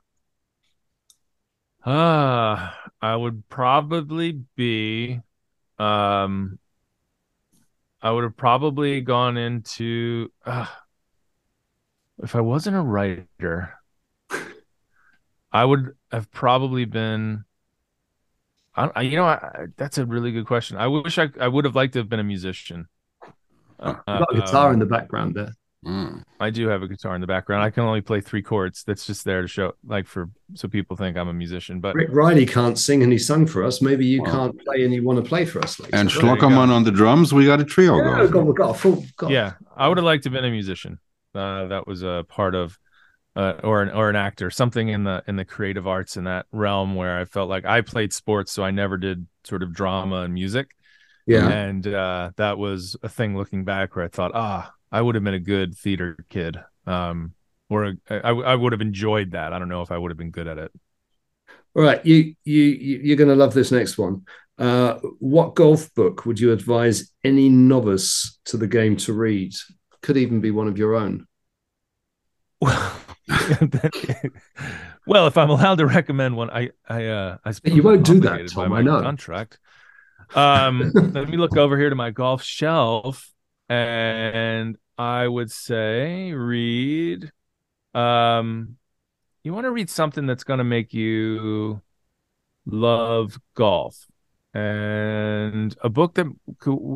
Ah, 1.86 2.87
I 3.02 3.16
would 3.16 3.48
probably 3.50 4.44
be 4.56 5.22
um 5.80 6.60
I 8.02 8.12
would 8.12 8.24
have 8.24 8.38
probably 8.38 9.02
gone 9.02 9.38
into 9.38 10.32
uh, 10.46 10.68
if 12.24 12.36
I 12.36 12.42
wasn't 12.42 12.78
a 12.78 12.82
writer, 12.82 13.74
I 15.52 15.66
would 15.66 15.96
have 16.12 16.32
probably 16.32 16.86
been 16.86 17.46
I, 18.78 19.02
you 19.02 19.18
know, 19.18 19.26
I, 19.26 19.68
that's 19.76 19.98
a 19.98 20.06
really 20.06 20.32
good 20.32 20.46
question. 20.46 20.78
I 20.78 20.88
wish 20.88 21.18
I 21.18 21.30
I 21.40 21.48
would 21.48 21.66
have 21.66 21.76
liked 21.76 21.94
to 21.94 22.00
have 22.00 22.10
been 22.10 22.20
a 22.20 22.24
musician. 22.24 22.88
Uh, 23.80 23.96
got 24.06 24.28
a 24.32 24.36
guitar 24.36 24.68
um, 24.68 24.74
in 24.74 24.80
the 24.80 24.86
background 24.86 25.34
there. 25.36 25.54
Mm. 25.86 26.24
I 26.40 26.50
do 26.50 26.68
have 26.68 26.82
a 26.82 26.88
guitar 26.88 27.16
in 27.16 27.22
the 27.22 27.28
background. 27.28 27.64
I 27.64 27.70
can 27.70 27.84
only 27.84 28.02
play 28.02 28.20
three 28.20 28.42
chords. 28.42 28.84
That's 28.84 29.06
just 29.06 29.24
there 29.24 29.42
to 29.42 29.48
show, 29.48 29.74
like, 29.86 30.08
for 30.08 30.30
so 30.56 30.68
people 30.68 30.98
think 30.98 31.18
I'm 31.18 31.28
a 31.28 31.34
musician. 31.34 31.80
But 31.80 31.96
Rick 31.96 32.10
Reilly 32.12 32.46
can't 32.46 32.78
sing 32.78 33.04
and 33.04 33.12
he 33.12 33.18
sung 33.18 33.46
for 33.46 33.64
us. 33.64 33.82
Maybe 33.82 34.06
you 34.06 34.24
can't 34.24 34.60
play 34.66 34.84
and 34.84 34.94
you 34.94 35.04
want 35.04 35.24
to 35.24 35.28
play 35.28 35.46
for 35.46 35.60
us. 35.60 35.80
Later. 35.80 35.96
And 35.96 36.10
Schlockerman 36.10 36.70
on 36.70 36.84
the 36.84 36.92
drums. 36.92 37.34
We 37.34 37.46
got 37.46 37.62
a 37.62 37.64
trio 37.64 37.98
yeah, 37.98 38.04
going. 38.04 38.32
Got, 38.32 38.46
we 38.48 38.54
got 38.54 38.70
a 38.72 38.74
full. 38.74 39.06
Got 39.18 39.30
yeah, 39.30 39.54
I 39.76 39.88
would 39.88 39.98
have 39.98 40.06
liked 40.06 40.24
to 40.24 40.30
have 40.30 40.34
been 40.34 40.46
a 40.46 40.52
musician. 40.52 41.00
Uh, 41.36 41.68
that 41.68 41.86
was 41.86 42.02
a 42.02 42.26
part 42.28 42.56
of, 42.56 42.78
uh, 43.36 43.54
or 43.64 43.84
an 43.84 43.90
or 43.92 44.10
an 44.10 44.16
actor, 44.16 44.50
something 44.50 44.90
in 44.90 45.04
the 45.04 45.24
in 45.28 45.36
the 45.36 45.46
creative 45.46 45.88
arts 45.88 46.18
in 46.18 46.24
that 46.24 46.48
realm 46.52 46.96
where 46.96 47.20
I 47.20 47.26
felt 47.26 47.50
like 47.50 47.66
I 47.66 47.82
played 47.82 48.12
sports, 48.12 48.52
so 48.52 48.64
I 48.64 48.72
never 48.72 48.98
did 48.98 49.28
sort 49.44 49.62
of 49.62 49.74
drama 49.74 50.22
and 50.22 50.34
music. 50.34 50.72
Yeah, 51.28 51.48
and 51.48 51.86
uh, 51.86 52.32
that 52.38 52.58
was 52.58 52.96
a 53.04 53.10
thing 53.10 53.38
looking 53.38 53.64
back 53.64 53.96
where 53.96 54.06
I 54.06 54.08
thought, 54.08 54.32
ah, 54.34 54.74
I 54.92 55.02
would 55.02 55.16
have 55.16 55.24
been 55.24 55.34
a 55.34 55.40
good 55.40 55.78
theater 55.78 56.18
kid. 56.30 56.58
Um, 56.86 57.34
or 57.70 57.86
a, 57.86 57.96
I, 58.10 58.30
I 58.30 58.56
would 58.56 58.72
have 58.72 58.82
enjoyed 58.82 59.32
that. 59.32 59.54
I 59.54 59.60
don't 59.60 59.70
know 59.70 59.82
if 59.82 59.92
I 59.92 59.98
would 59.98 60.12
have 60.12 60.18
been 60.18 60.32
good 60.32 60.48
at 60.48 60.58
it. 60.58 60.72
All 61.76 61.84
right, 61.84 62.04
you 62.06 62.36
you 62.44 62.64
you're 62.64 63.18
going 63.18 63.30
to 63.30 63.36
love 63.36 63.54
this 63.54 63.72
next 63.72 63.98
one. 63.98 64.26
Uh, 64.58 64.96
what 65.20 65.54
golf 65.54 65.94
book 65.94 66.26
would 66.26 66.40
you 66.40 66.52
advise 66.52 67.12
any 67.24 67.50
novice 67.50 68.40
to 68.46 68.58
the 68.58 68.68
game 68.68 68.98
to 68.98 69.14
read? 69.14 69.54
Could 70.02 70.18
even 70.18 70.42
be 70.42 70.50
one 70.50 70.68
of 70.68 70.78
your 70.78 70.96
own. 70.96 71.28
well, 75.06 75.28
if 75.28 75.38
I'm 75.38 75.52
allowed 75.52 75.78
to 75.78 75.86
recommend 75.86 76.36
one, 76.36 76.50
I 76.50 76.72
I 76.90 77.06
uh 77.06 77.38
I 77.46 77.54
you 77.66 77.84
won't 77.84 78.06
do 78.06 78.20
that, 78.22 78.48
Tom. 78.50 78.74
I 78.74 78.82
know 78.82 79.02
contract. 79.02 79.60
Um, 80.34 80.92
let 80.96 81.30
me 81.30 81.38
look 81.38 81.56
over 81.56 81.78
here 81.78 81.90
to 81.90 81.96
my 81.96 82.10
golf 82.10 82.42
shelf 82.44 83.30
and 83.70 84.78
I 84.98 85.28
would 85.28 85.52
say 85.52 86.32
read 86.34 87.32
um 87.94 88.78
you 89.44 89.54
want 89.54 89.66
to 89.66 89.72
read 89.72 89.90
something 89.90 90.26
that's 90.26 90.44
going 90.44 90.58
to 90.60 90.64
make 90.64 90.94
you 90.94 91.82
love 92.66 93.40
golf 93.56 94.08
and 94.54 95.76
a 95.82 95.90
book 95.90 96.16
that 96.16 96.28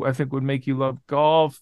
I 0.06 0.12
think 0.12 0.32
would 0.32 0.42
make 0.42 0.66
you 0.66 0.76
love 0.76 0.98
golf 1.06 1.60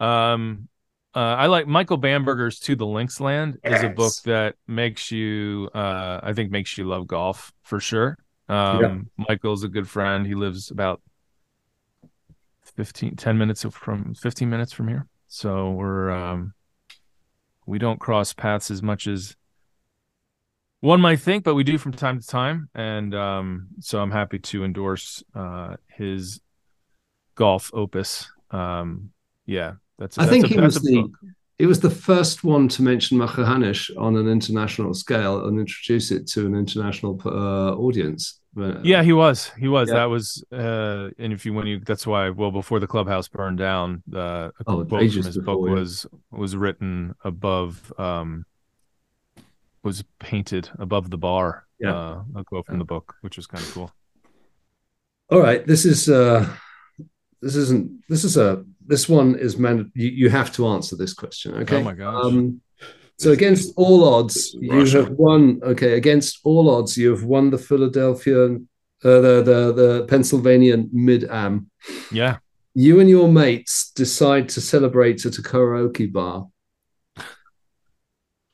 um 0.00 0.68
uh, 1.14 1.34
I 1.36 1.46
like 1.46 1.66
Michael 1.66 1.96
Bamberger's 1.96 2.60
"To 2.60 2.76
the 2.76 2.84
Linksland" 2.84 3.56
yes. 3.64 3.78
is 3.78 3.84
a 3.84 3.88
book 3.88 4.12
that 4.24 4.54
makes 4.68 5.10
you, 5.10 5.68
uh, 5.74 6.20
I 6.22 6.32
think, 6.32 6.52
makes 6.52 6.76
you 6.76 6.84
love 6.84 7.06
golf 7.06 7.52
for 7.62 7.80
sure. 7.80 8.18
Um, 8.48 9.10
yeah. 9.18 9.24
Michael's 9.28 9.64
a 9.64 9.68
good 9.68 9.88
friend. 9.88 10.26
He 10.26 10.34
lives 10.34 10.70
about 10.70 11.00
15 12.78 13.16
10 13.16 13.36
minutes 13.36 13.66
from 13.72 14.14
15 14.14 14.48
minutes 14.48 14.72
from 14.72 14.86
here. 14.86 15.04
So 15.26 15.72
we're 15.72 16.10
um 16.10 16.54
we 17.66 17.76
don't 17.80 17.98
cross 17.98 18.32
paths 18.32 18.70
as 18.70 18.84
much 18.84 19.08
as 19.08 19.34
one 20.78 21.00
might 21.00 21.18
think 21.18 21.42
but 21.42 21.56
we 21.56 21.64
do 21.64 21.76
from 21.76 21.90
time 21.90 22.20
to 22.20 22.26
time. 22.26 22.68
And 22.76 23.16
um 23.16 23.66
so 23.80 24.00
i'm 24.00 24.12
happy 24.12 24.38
to 24.38 24.64
endorse 24.64 25.24
uh 25.34 25.74
his 25.88 26.40
golf 27.34 27.72
opus. 27.74 28.30
Um 28.52 29.10
yeah 29.44 29.72
that's 29.98 30.16
i 30.16 30.26
think 30.26 30.44
a, 30.44 30.48
he 30.48 30.60
was 30.60 30.80
the 30.80 31.02
book. 31.02 31.18
It 31.58 31.66
was 31.66 31.80
the 31.80 31.90
first 31.90 32.44
one 32.44 32.68
to 32.68 32.82
mention 32.82 33.18
Machrihanish 33.18 33.90
on 33.98 34.16
an 34.16 34.28
international 34.28 34.94
scale 34.94 35.46
and 35.46 35.58
introduce 35.58 36.10
it 36.10 36.26
to 36.28 36.46
an 36.46 36.54
international 36.54 37.20
uh, 37.24 37.74
audience 37.74 38.38
yeah, 38.82 39.02
he 39.02 39.12
was. 39.12 39.50
He 39.58 39.68
was. 39.68 39.88
Yeah. 39.88 39.96
That 39.96 40.04
was. 40.04 40.44
Uh, 40.52 41.10
and 41.18 41.32
if 41.32 41.46
you 41.46 41.52
when 41.52 41.66
you 41.66 41.80
that's 41.80 42.06
why 42.06 42.30
well 42.30 42.50
before 42.50 42.80
the 42.80 42.86
clubhouse 42.86 43.28
burned 43.28 43.58
down, 43.58 44.02
uh, 44.14 44.18
a 44.18 44.52
oh, 44.66 44.84
quote 44.84 44.88
from 44.88 44.98
his 44.98 45.36
before, 45.36 45.42
book 45.42 45.68
yeah. 45.68 45.74
was 45.74 46.06
was 46.30 46.56
written 46.56 47.14
above. 47.24 47.92
Um, 47.98 48.44
was 49.84 50.02
painted 50.18 50.68
above 50.78 51.10
the 51.10 51.18
bar. 51.18 51.66
Yeah, 51.78 51.94
uh, 51.94 52.22
a 52.34 52.44
quote 52.44 52.66
from 52.66 52.78
the 52.78 52.84
book, 52.84 53.14
which 53.20 53.36
was 53.36 53.46
kind 53.46 53.62
of 53.62 53.72
cool. 53.72 53.92
All 55.30 55.40
right, 55.40 55.64
this 55.66 55.84
is 55.84 56.08
uh, 56.08 56.48
this 57.40 57.56
isn't 57.56 58.02
this 58.08 58.24
is 58.24 58.36
a 58.36 58.64
this 58.86 59.08
one 59.08 59.36
is 59.36 59.58
meant 59.58 59.90
you, 59.94 60.08
you 60.08 60.30
have 60.30 60.52
to 60.52 60.66
answer 60.68 60.96
this 60.96 61.14
question. 61.14 61.54
Okay. 61.54 61.76
Oh 61.76 61.82
my 61.82 61.94
gosh. 61.94 62.24
Um, 62.24 62.60
so 63.18 63.32
against 63.32 63.72
all 63.76 64.04
odds, 64.04 64.54
you 64.60 64.86
have 64.86 65.10
won. 65.10 65.60
Okay, 65.62 65.94
against 65.94 66.38
all 66.44 66.70
odds, 66.70 66.96
you 66.96 67.10
have 67.10 67.24
won 67.24 67.50
the 67.50 67.58
Philadelphia, 67.58 68.44
uh, 68.54 68.58
the 69.02 69.42
the 69.42 69.72
the 69.72 70.06
Pennsylvania 70.08 70.84
Mid 70.92 71.24
Am. 71.24 71.70
Yeah. 72.12 72.38
You 72.74 73.00
and 73.00 73.10
your 73.10 73.28
mates 73.28 73.90
decide 73.90 74.48
to 74.50 74.60
celebrate 74.60 75.26
at 75.26 75.38
a 75.38 75.42
karaoke 75.42 76.12
bar. 76.12 76.46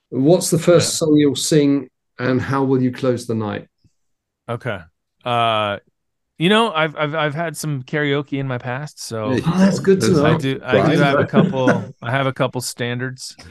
What's 0.09 0.49
the 0.49 0.59
first 0.59 0.95
yeah. 0.95 0.99
song 0.99 1.17
you'll 1.17 1.37
sing, 1.37 1.91
and 2.19 2.41
how 2.41 2.65
will 2.65 2.81
you 2.81 2.91
close 2.91 3.27
the 3.27 3.35
night? 3.35 3.69
Okay. 4.49 4.81
Uh, 5.25 5.79
you 6.39 6.49
know, 6.49 6.73
I've 6.73 6.97
I've 6.97 7.15
I've 7.15 7.35
had 7.35 7.57
some 7.57 7.83
karaoke 7.83 8.39
in 8.39 8.49
my 8.49 8.59
past, 8.59 9.01
so 9.01 9.27
oh, 9.33 9.59
that's 9.59 9.79
good 9.79 10.01
to 10.01 10.11
know. 10.11 10.27
I 10.27 10.37
do 10.37 10.61
I 10.65 10.91
do 10.91 10.99
have 10.99 11.21
a 11.21 11.27
couple. 11.27 11.95
I 12.03 12.11
have 12.11 12.27
a 12.27 12.33
couple 12.33 12.61
standards. 12.61 13.37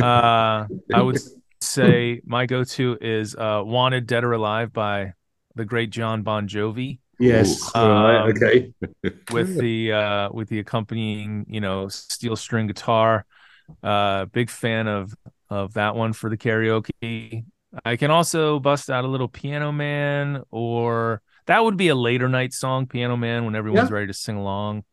Uh, 0.00 0.66
I 0.94 1.02
would 1.02 1.18
say 1.60 2.20
my 2.24 2.46
go-to 2.46 2.96
is 3.00 3.34
uh, 3.34 3.60
"Wanted 3.64 4.06
Dead 4.06 4.22
or 4.22 4.32
Alive" 4.32 4.72
by 4.72 5.14
the 5.56 5.64
great 5.64 5.90
John 5.90 6.22
Bon 6.22 6.46
Jovi. 6.46 7.00
Yes, 7.18 7.74
um, 7.74 7.90
right, 7.90 8.36
okay. 8.36 8.72
with 9.32 9.56
the 9.60 9.92
uh, 9.92 10.28
with 10.32 10.48
the 10.48 10.60
accompanying, 10.60 11.46
you 11.48 11.60
know, 11.60 11.88
steel 11.88 12.36
string 12.36 12.68
guitar. 12.68 13.26
Uh, 13.82 14.26
big 14.26 14.48
fan 14.48 14.86
of 14.86 15.14
of 15.50 15.74
that 15.74 15.96
one 15.96 16.12
for 16.12 16.30
the 16.30 16.36
karaoke. 16.36 17.44
I 17.84 17.96
can 17.96 18.10
also 18.10 18.60
bust 18.60 18.90
out 18.90 19.04
a 19.04 19.08
little 19.08 19.28
Piano 19.28 19.72
Man 19.72 20.42
or 20.52 21.20
that 21.46 21.64
would 21.64 21.76
be 21.76 21.88
a 21.88 21.94
later 21.94 22.28
night 22.28 22.52
song, 22.52 22.86
Piano 22.86 23.16
Man, 23.16 23.44
when 23.44 23.54
everyone's 23.54 23.90
yeah. 23.90 23.94
ready 23.94 24.06
to 24.08 24.14
sing 24.14 24.36
along. 24.36 24.84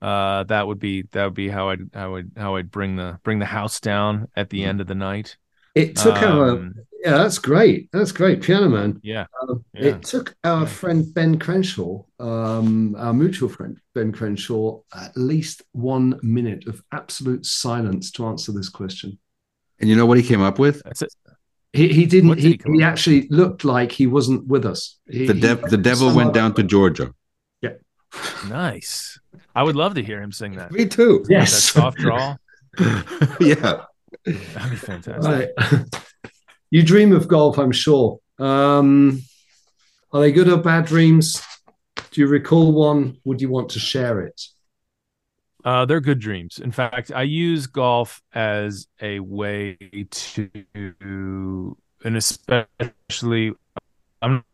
Uh, 0.00 0.42
that 0.44 0.66
would 0.66 0.80
be 0.80 1.02
that 1.12 1.24
would 1.24 1.34
be 1.34 1.48
how 1.48 1.70
I'd 1.70 1.90
how 1.94 2.16
I'd 2.16 2.30
how 2.36 2.56
I'd 2.56 2.70
bring 2.70 2.96
the 2.96 3.20
bring 3.22 3.38
the 3.38 3.46
house 3.46 3.78
down 3.78 4.28
at 4.34 4.50
the 4.50 4.62
mm. 4.62 4.66
end 4.66 4.80
of 4.80 4.88
the 4.88 4.96
night. 4.96 5.36
It 5.74 5.96
took 5.96 6.16
um, 6.22 6.38
our 6.38 6.84
yeah, 7.04 7.16
that's 7.16 7.38
great. 7.38 7.88
That's 7.92 8.12
great, 8.12 8.42
Piano 8.42 8.68
Man. 8.68 9.00
Yeah, 9.02 9.26
uh, 9.42 9.54
yeah. 9.74 9.86
It 9.86 10.02
took 10.02 10.36
our 10.44 10.66
friend 10.66 11.12
Ben 11.14 11.38
Crenshaw, 11.38 12.02
um, 12.20 12.94
our 12.96 13.12
mutual 13.12 13.48
friend 13.48 13.78
Ben 13.94 14.12
Crenshaw, 14.12 14.80
at 14.94 15.16
least 15.16 15.62
one 15.72 16.18
minute 16.22 16.66
of 16.66 16.82
absolute 16.92 17.46
silence 17.46 18.10
to 18.12 18.26
answer 18.26 18.52
this 18.52 18.68
question. 18.68 19.18
And 19.80 19.88
you 19.88 19.96
know 19.96 20.06
what 20.06 20.18
he 20.18 20.24
came 20.24 20.42
up 20.42 20.58
with? 20.58 20.82
That's 20.84 21.02
it. 21.02 21.14
He, 21.72 21.88
he 21.88 22.06
didn't. 22.06 22.38
He, 22.38 22.60
he, 22.64 22.76
he 22.76 22.82
actually 22.82 23.28
looked 23.28 23.64
like 23.64 23.92
he 23.92 24.06
wasn't 24.06 24.46
with 24.46 24.66
us. 24.66 24.98
He, 25.08 25.26
the 25.26 25.34
dev, 25.34 25.62
the 25.62 25.78
devil 25.78 26.14
went 26.14 26.34
down 26.34 26.54
to 26.54 26.62
Georgia. 26.62 27.14
Yeah. 27.62 27.74
Nice. 28.48 29.18
I 29.54 29.62
would 29.62 29.76
love 29.76 29.94
to 29.94 30.02
hear 30.02 30.20
him 30.20 30.32
sing 30.32 30.56
that. 30.56 30.70
Me 30.70 30.86
too. 30.86 31.24
Yes. 31.28 31.52
That 31.52 31.80
soft 31.80 31.98
draw. 31.98 32.36
yeah. 33.40 33.84
That'd 34.24 34.70
be 34.70 34.76
fantastic. 34.76 35.22
Right. 35.22 35.48
You 36.72 36.82
dream 36.82 37.12
of 37.12 37.28
golf, 37.28 37.58
I'm 37.58 37.70
sure. 37.70 38.18
Um, 38.38 39.22
are 40.10 40.22
they 40.22 40.32
good 40.32 40.48
or 40.48 40.56
bad 40.56 40.86
dreams? 40.86 41.42
Do 42.12 42.22
you 42.22 42.26
recall 42.26 42.72
one? 42.72 43.18
Would 43.26 43.42
you 43.42 43.50
want 43.50 43.68
to 43.72 43.78
share 43.78 44.22
it? 44.22 44.40
Uh, 45.64 45.84
they're 45.84 46.00
good 46.00 46.18
dreams. 46.18 46.58
In 46.58 46.72
fact, 46.72 47.12
I 47.14 47.22
use 47.22 47.66
golf 47.66 48.20
as 48.34 48.88
a 49.00 49.20
way 49.20 49.78
to, 50.10 51.76
and 52.04 52.16
especially, 52.16 53.52
I'm 54.20 54.44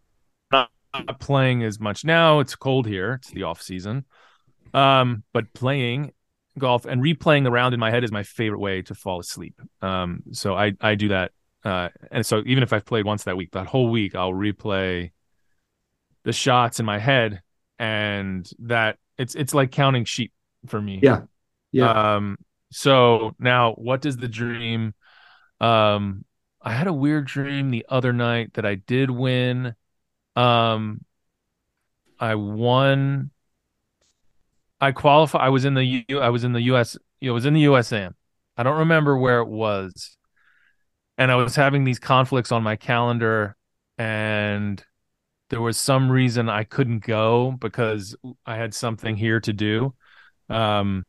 not 0.53 0.71
playing 1.19 1.63
as 1.63 1.81
much 1.81 2.05
now. 2.05 2.41
It's 2.41 2.55
cold 2.55 2.87
here. 2.87 3.15
It's 3.15 3.31
the 3.31 3.45
off 3.45 3.63
season. 3.63 4.05
Um, 4.75 5.25
but 5.33 5.53
playing 5.55 6.13
golf 6.59 6.85
and 6.85 7.03
replaying 7.03 7.45
the 7.45 7.51
round 7.51 7.73
in 7.73 7.81
my 7.81 7.91
head 7.91 8.05
is 8.05 8.13
my 8.13 8.23
favorite 8.23 8.61
way 8.61 8.83
to 8.83 8.95
fall 8.95 9.21
asleep. 9.21 9.61
Um, 9.81 10.23
so 10.33 10.55
I 10.55 10.73
I 10.81 10.95
do 10.95 11.09
that. 11.09 11.33
Uh, 11.65 11.89
and 12.11 12.25
so 12.25 12.43
even 12.47 12.63
if 12.63 12.73
I've 12.73 12.85
played 12.85 13.05
once 13.05 13.25
that 13.25 13.37
week, 13.37 13.53
that 13.53 13.67
whole 13.67 13.89
week 13.89 14.15
I'll 14.15 14.33
replay 14.33 15.13
the 16.25 16.33
shots 16.33 16.81
in 16.81 16.87
my 16.87 16.99
head, 16.99 17.41
and 17.79 18.49
that 18.59 18.99
it's 19.17 19.35
it's 19.35 19.55
like 19.55 19.71
counting 19.71 20.05
sheep 20.05 20.33
for 20.69 20.81
me. 20.81 21.01
Yeah. 21.03 21.23
Yeah. 21.73 22.17
Um, 22.17 22.39
so 22.71 23.35
now 23.39 23.73
what 23.75 24.03
does 24.03 24.17
the 24.17 24.29
dream 24.29 24.95
um 25.61 26.25
I 26.61 26.73
had 26.75 26.87
a 26.87 26.93
weird 26.93 27.27
dream 27.27 27.71
the 27.71 27.87
other 27.89 28.13
night 28.13 28.55
that 28.55 28.67
I 28.67 28.75
did 28.75 29.11
win. 29.11 29.75
Um 30.37 31.05
I 32.21 32.35
won 32.35 33.31
I 34.81 34.93
qualify 34.93 35.39
I 35.39 35.49
was 35.49 35.65
in 35.65 35.75
the 35.75 36.05
U 36.09 36.21
I 36.21 36.29
was 36.29 36.45
in 36.45 36.53
the 36.53 36.63
US 36.63 36.97
it 37.21 37.31
was 37.31 37.47
in 37.47 37.55
the 37.55 37.65
USAM. 37.65 38.15
I 38.57 38.63
don't 38.63 38.79
remember 38.79 39.17
where 39.17 39.41
it 39.41 39.49
was. 39.49 40.17
And 41.17 41.33
I 41.33 41.37
was 41.37 41.57
having 41.57 41.85
these 41.85 41.99
conflicts 41.99 42.53
on 42.53 42.63
my 42.63 42.77
calendar 42.77 43.57
and 43.97 44.85
there 45.51 45.61
was 45.61 45.77
some 45.79 46.11
reason 46.11 46.49
I 46.49 46.65
couldn't 46.65 47.05
go 47.05 47.53
because 47.53 48.15
I 48.47 48.57
had 48.57 48.75
something 48.75 49.17
here 49.17 49.41
to 49.41 49.53
do. 49.53 49.95
Um, 50.49 51.05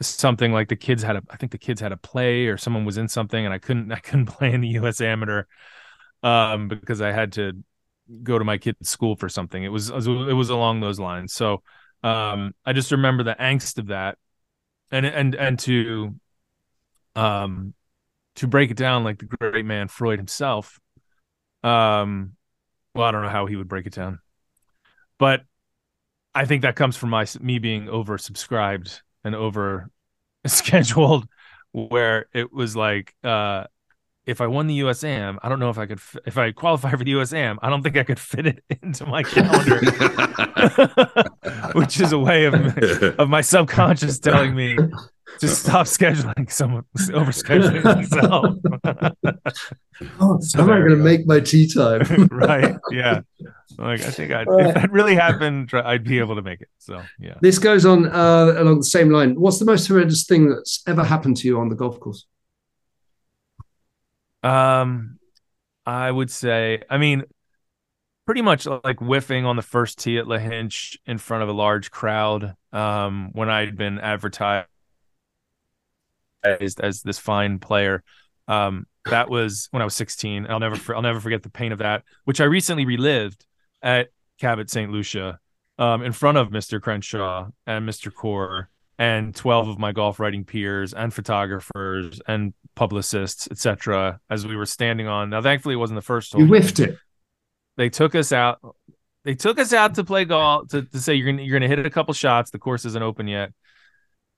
something 0.00 0.52
like 0.52 0.68
the 0.68 0.76
kids 0.76 1.02
had 1.02 1.16
a, 1.16 1.22
I 1.30 1.36
think 1.36 1.52
the 1.52 1.58
kids 1.58 1.80
had 1.80 1.92
a 1.92 1.96
play 1.96 2.46
or 2.46 2.56
someone 2.56 2.84
was 2.84 2.98
in 2.98 3.08
something 3.08 3.44
and 3.44 3.54
I 3.54 3.58
couldn't, 3.58 3.92
I 3.92 3.98
couldn't 3.98 4.26
play 4.38 4.52
in 4.52 4.60
the 4.60 4.68
U.S. 4.68 5.00
Amateur 5.00 5.44
um, 6.22 6.68
because 6.68 7.00
I 7.00 7.12
had 7.12 7.32
to 7.32 7.52
go 8.22 8.38
to 8.38 8.44
my 8.44 8.58
kid's 8.58 8.88
school 8.88 9.16
for 9.16 9.28
something. 9.28 9.62
It 9.62 9.68
was, 9.68 9.90
it 9.90 10.06
was 10.06 10.50
along 10.50 10.80
those 10.80 11.00
lines. 11.00 11.32
So 11.32 11.62
um, 12.04 12.54
I 12.66 12.72
just 12.74 12.92
remember 12.92 13.22
the 13.22 13.34
angst 13.34 13.78
of 13.78 13.86
that, 13.86 14.18
and 14.90 15.06
and 15.06 15.34
and 15.34 15.58
to, 15.60 16.14
um, 17.16 17.72
to 18.36 18.46
break 18.46 18.70
it 18.70 18.76
down 18.76 19.04
like 19.04 19.18
the 19.18 19.24
great 19.24 19.64
man 19.64 19.88
Freud 19.88 20.18
himself. 20.18 20.78
Um, 21.62 22.36
well, 22.94 23.06
I 23.06 23.10
don't 23.10 23.22
know 23.22 23.30
how 23.30 23.46
he 23.46 23.56
would 23.56 23.68
break 23.68 23.86
it 23.86 23.94
down, 23.94 24.20
but 25.18 25.44
I 26.34 26.44
think 26.46 26.62
that 26.62 26.76
comes 26.76 26.96
from 26.96 27.10
my 27.10 27.26
me 27.40 27.58
being 27.58 27.86
oversubscribed 27.86 29.00
and 29.22 29.34
over 29.34 29.90
scheduled, 30.46 31.28
where 31.72 32.26
it 32.32 32.52
was 32.52 32.76
like, 32.76 33.14
uh, 33.24 33.64
if 34.26 34.40
I 34.40 34.46
won 34.46 34.66
the 34.66 34.80
USAM, 34.80 35.38
I 35.42 35.48
don't 35.48 35.58
know 35.58 35.70
if 35.70 35.78
I 35.78 35.86
could. 35.86 36.00
If 36.26 36.38
I 36.38 36.52
qualify 36.52 36.90
for 36.92 37.04
the 37.04 37.12
USAM, 37.12 37.58
I 37.62 37.70
don't 37.70 37.82
think 37.82 37.96
I 37.96 38.04
could 38.04 38.18
fit 38.30 38.46
it 38.46 38.64
into 38.82 39.06
my 39.06 39.22
calendar, 39.22 39.80
which 41.74 42.00
is 42.00 42.12
a 42.12 42.18
way 42.18 42.46
of 42.46 42.54
of 43.18 43.28
my 43.28 43.40
subconscious 43.40 44.18
telling 44.18 44.54
me 44.54 44.78
to 45.40 45.48
stop 45.48 45.86
scheduling 45.86 46.50
someone 46.50 46.84
over 47.12 47.32
scheduling 47.32 47.84
myself. 47.84 48.56
oh, 50.20 50.40
so 50.40 50.60
am 50.60 50.70
I 50.70 50.78
going 50.78 50.90
to 50.90 50.96
make 50.96 51.26
my 51.26 51.40
tee 51.40 51.68
time? 51.68 52.26
right? 52.30 52.76
Yeah. 52.90 53.20
Like 53.78 54.02
I 54.02 54.10
think 54.10 54.32
I'd, 54.32 54.46
right. 54.46 54.66
if 54.66 54.74
that 54.74 54.92
really 54.92 55.14
happened, 55.14 55.70
I'd 55.72 56.04
be 56.04 56.18
able 56.18 56.36
to 56.36 56.42
make 56.42 56.60
it. 56.60 56.68
So 56.78 57.02
yeah. 57.18 57.34
This 57.40 57.58
goes 57.58 57.84
on 57.84 58.06
uh, 58.06 58.54
along 58.56 58.78
the 58.78 58.84
same 58.84 59.10
line. 59.10 59.38
What's 59.38 59.58
the 59.58 59.64
most 59.64 59.86
horrendous 59.88 60.24
thing 60.24 60.48
that's 60.50 60.82
ever 60.86 61.04
happened 61.04 61.36
to 61.38 61.48
you 61.48 61.58
on 61.58 61.68
the 61.68 61.74
golf 61.74 61.98
course? 62.00 62.26
Um, 64.42 65.18
I 65.86 66.10
would 66.10 66.30
say, 66.30 66.82
I 66.88 66.98
mean, 66.98 67.24
pretty 68.26 68.42
much 68.42 68.66
like 68.66 68.98
whiffing 69.00 69.44
on 69.44 69.56
the 69.56 69.62
first 69.62 69.98
tee 69.98 70.18
at 70.18 70.26
Lahinch 70.26 70.96
in 71.06 71.18
front 71.18 71.42
of 71.42 71.48
a 71.48 71.52
large 71.52 71.90
crowd. 71.90 72.54
Um, 72.72 73.30
when 73.32 73.48
I'd 73.50 73.76
been 73.76 73.98
advertised 73.98 74.68
as, 76.44 76.76
as 76.76 77.02
this 77.02 77.18
fine 77.18 77.58
player. 77.58 78.02
Um, 78.48 78.86
that 79.06 79.28
was 79.28 79.68
when 79.70 79.82
I 79.82 79.84
was 79.84 79.96
16. 79.96 80.46
I'll 80.48 80.60
never 80.60 80.94
I'll 80.94 81.02
never 81.02 81.20
forget 81.20 81.42
the 81.42 81.50
pain 81.50 81.72
of 81.72 81.78
that, 81.78 82.04
which 82.24 82.40
I 82.40 82.44
recently 82.44 82.86
relived 82.86 83.44
at 83.82 84.08
Cabot 84.38 84.70
St. 84.70 84.90
Lucia 84.90 85.38
um, 85.78 86.02
in 86.02 86.12
front 86.12 86.38
of 86.38 86.48
Mr. 86.48 86.80
Crenshaw 86.80 87.48
and 87.66 87.88
Mr. 87.88 88.12
Coore 88.12 88.66
and 88.98 89.34
12 89.34 89.68
of 89.68 89.78
my 89.78 89.92
golf 89.92 90.20
writing 90.20 90.44
peers 90.44 90.94
and 90.94 91.12
photographers 91.12 92.20
and 92.26 92.54
publicists, 92.74 93.48
etc. 93.50 94.20
As 94.30 94.46
we 94.46 94.56
were 94.56 94.66
standing 94.66 95.06
on. 95.06 95.30
Now, 95.30 95.42
thankfully, 95.42 95.74
it 95.74 95.78
wasn't 95.78 95.98
the 95.98 96.02
first. 96.02 96.32
Hole. 96.32 96.42
You 96.42 96.46
whiffed 96.46 96.80
it. 96.80 96.96
They 97.76 97.88
took 97.88 98.14
us 98.14 98.32
out. 98.32 98.60
They 99.24 99.34
took 99.34 99.58
us 99.58 99.72
out 99.72 99.94
to 99.96 100.04
play 100.04 100.24
golf 100.24 100.68
to, 100.68 100.82
to 100.82 101.00
say 101.00 101.14
you're 101.14 101.26
gonna 101.26 101.42
you're 101.42 101.58
gonna 101.58 101.68
hit 101.68 101.78
it 101.78 101.86
a 101.86 101.90
couple 101.90 102.14
shots. 102.14 102.50
The 102.50 102.58
course 102.58 102.84
isn't 102.84 103.02
open 103.02 103.26
yet, 103.26 103.52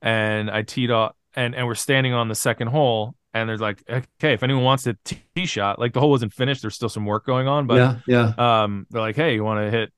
and 0.01 0.49
I 0.49 0.63
teed 0.63 0.91
off 0.91 1.13
and 1.37 1.55
and 1.55 1.65
we're 1.65 1.75
standing 1.75 2.13
on 2.13 2.27
the 2.27 2.35
second 2.35 2.67
hole 2.67 3.15
and 3.33 3.47
there's 3.47 3.61
like 3.61 3.81
okay 3.89 4.33
if 4.33 4.43
anyone 4.43 4.63
wants 4.63 4.85
a 4.87 4.97
tee 5.05 5.45
shot 5.45 5.79
like 5.79 5.93
the 5.93 6.01
hole 6.01 6.09
wasn't 6.09 6.33
finished 6.33 6.61
there's 6.61 6.75
still 6.75 6.89
some 6.89 7.05
work 7.05 7.25
going 7.25 7.47
on 7.47 7.65
but 7.67 7.75
yeah 7.75 7.99
yeah. 8.07 8.61
um 8.63 8.85
they're 8.89 9.01
like 9.01 9.15
hey 9.15 9.35
you 9.35 9.43
want 9.43 9.59
to 9.65 9.71
hit 9.71 9.93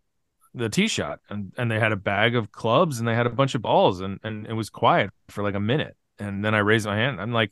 the 0.53 0.69
tee 0.69 0.87
shot? 0.87 1.19
And 1.29 1.53
and 1.57 1.69
they 1.69 1.79
had 1.79 1.91
a 1.91 1.97
bag 1.97 2.35
of 2.35 2.51
clubs 2.51 2.99
and 2.99 3.07
they 3.07 3.15
had 3.15 3.25
a 3.25 3.31
bunch 3.31 3.55
of 3.55 3.61
balls 3.61 4.01
and 4.01 4.19
and 4.23 4.47
it 4.47 4.53
was 4.53 4.69
quiet 4.69 5.11
for 5.29 5.43
like 5.43 5.55
a 5.55 5.59
minute. 5.59 5.95
And 6.17 6.43
then 6.43 6.53
I 6.53 6.59
raised 6.59 6.85
my 6.85 6.95
hand 6.95 7.21
I'm 7.21 7.33
like 7.33 7.51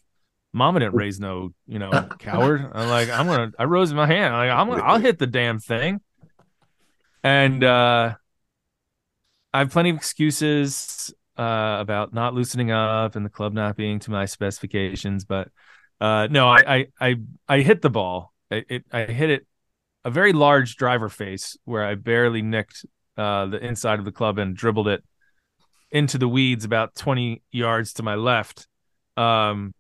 mama 0.54 0.80
didn't 0.80 0.96
raise 0.96 1.20
no 1.20 1.54
you 1.68 1.80
know 1.80 1.92
coward. 2.20 2.70
I'm 2.74 2.90
like 2.90 3.10
I'm 3.10 3.28
gonna 3.28 3.52
I 3.58 3.66
rose 3.66 3.94
my 3.94 4.08
hand 4.08 4.34
I'm 4.34 4.48
like 4.48 4.58
I'm 4.58 4.70
gonna 4.70 4.84
I'll 4.84 5.00
hit 5.00 5.20
the 5.20 5.28
damn 5.28 5.60
thing. 5.60 6.02
And 7.24 7.64
uh 7.64 8.16
I 9.54 9.60
have 9.60 9.72
plenty 9.72 9.92
of 9.92 9.96
excuses 9.96 11.14
uh, 11.38 11.78
about 11.80 12.14
not 12.14 12.34
loosening 12.34 12.72
up 12.72 13.16
and 13.16 13.26
the 13.26 13.30
club 13.30 13.54
not 13.54 13.76
being 13.76 14.00
to 14.00 14.12
my 14.12 14.26
specifications, 14.26 15.26
but 15.26 15.50
uh, 16.00 16.28
no, 16.30 16.48
I, 16.48 16.76
I, 16.76 16.88
I 17.00 17.16
I 17.48 17.60
hit 17.62 17.82
the 17.82 17.90
ball. 17.90 18.34
I, 18.52 18.64
it, 18.70 18.86
I 18.92 19.04
hit 19.04 19.30
it 19.30 19.48
a 20.06 20.12
very 20.12 20.34
large 20.34 20.78
driver 20.78 21.10
face 21.10 21.58
where 21.66 21.84
I 21.84 21.96
barely 21.96 22.42
nicked 22.42 22.86
uh, 23.18 23.48
the 23.48 23.58
inside 23.58 24.00
of 24.00 24.06
the 24.06 24.12
club 24.12 24.38
and 24.38 24.56
dribbled 24.56 24.88
it 24.88 25.04
into 25.92 26.18
the 26.18 26.28
weeds 26.28 26.66
about 26.66 26.96
20 26.96 27.42
yards 27.52 27.94
to 27.94 28.04
my 28.04 28.16
left. 28.16 28.68
Um, 29.16 29.74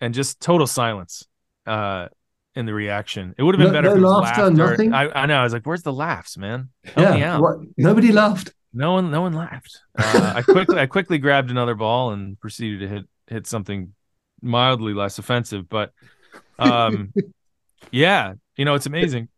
and 0.00 0.12
just 0.12 0.40
total 0.40 0.66
silence 0.66 1.26
uh, 1.66 2.08
in 2.54 2.66
the 2.66 2.74
reaction. 2.74 3.34
It 3.38 3.42
would 3.42 3.54
have 3.54 3.58
been 3.58 3.72
no, 3.72 3.82
better. 3.82 3.98
No 3.98 4.08
laughter, 4.08 4.42
laughter, 4.42 4.56
nothing. 4.56 4.92
I, 4.92 5.22
I, 5.22 5.26
know. 5.26 5.36
I 5.36 5.44
was 5.44 5.52
like, 5.52 5.64
"Where's 5.64 5.82
the 5.82 5.92
laughs, 5.92 6.36
man? 6.36 6.68
Help 6.84 7.18
yeah, 7.18 7.38
what, 7.38 7.58
nobody 7.76 8.12
laughed. 8.12 8.52
No 8.74 8.92
one, 8.92 9.10
no 9.10 9.22
one 9.22 9.32
laughed. 9.32 9.80
Uh, 9.96 10.32
I 10.36 10.42
quickly, 10.42 10.78
I 10.78 10.86
quickly 10.86 11.18
grabbed 11.18 11.50
another 11.50 11.76
ball 11.76 12.10
and 12.10 12.38
proceeded 12.40 12.80
to 12.80 12.88
hit 12.88 13.04
hit 13.28 13.46
something 13.46 13.94
mildly 14.42 14.92
less 14.92 15.18
offensive. 15.18 15.68
But, 15.68 15.92
um, 16.58 17.12
yeah, 17.92 18.34
you 18.56 18.64
know, 18.64 18.74
it's 18.74 18.86
amazing 18.86 19.28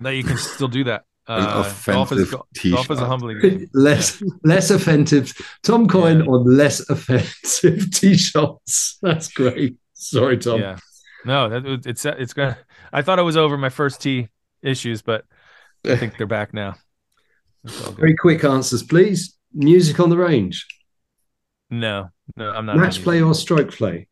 that 0.00 0.16
you 0.16 0.24
can 0.24 0.36
still 0.36 0.68
do 0.68 0.84
that. 0.84 1.04
Uh, 1.26 1.72
golf 1.86 2.10
is, 2.10 2.30
golf 2.30 2.90
is 2.90 3.00
a 3.00 3.06
humbling 3.06 3.38
game. 3.42 3.70
less 3.72 4.20
less 4.42 4.70
offensive. 4.70 5.32
Tom 5.62 5.86
Coyne 5.86 6.24
yeah. 6.24 6.30
on 6.30 6.56
less 6.56 6.90
offensive 6.90 7.92
tee 7.92 8.16
shots. 8.16 8.98
That's 9.00 9.28
great. 9.28 9.76
Sorry, 9.94 10.36
Tom. 10.38 10.60
Yeah. 10.60 10.78
No, 11.24 11.48
that, 11.48 11.86
it's 11.86 12.04
it's 12.04 12.32
gonna. 12.32 12.58
I 12.92 13.02
thought 13.02 13.20
it 13.20 13.22
was 13.22 13.36
over 13.36 13.56
my 13.56 13.68
first 13.68 14.00
tee 14.00 14.28
issues, 14.62 15.02
but 15.02 15.24
I 15.84 15.94
think 15.96 16.16
they're 16.16 16.26
back 16.26 16.52
now. 16.52 16.74
Very 17.64 18.14
quick 18.16 18.44
answers, 18.44 18.82
please. 18.82 19.36
Music 19.52 19.98
on 20.00 20.10
the 20.10 20.16
range. 20.16 20.66
No, 21.70 22.08
no, 22.36 22.50
I'm 22.50 22.66
not. 22.66 22.76
Match 22.76 23.02
play 23.02 23.20
or 23.20 23.34
stroke 23.34 23.72
play? 23.72 24.08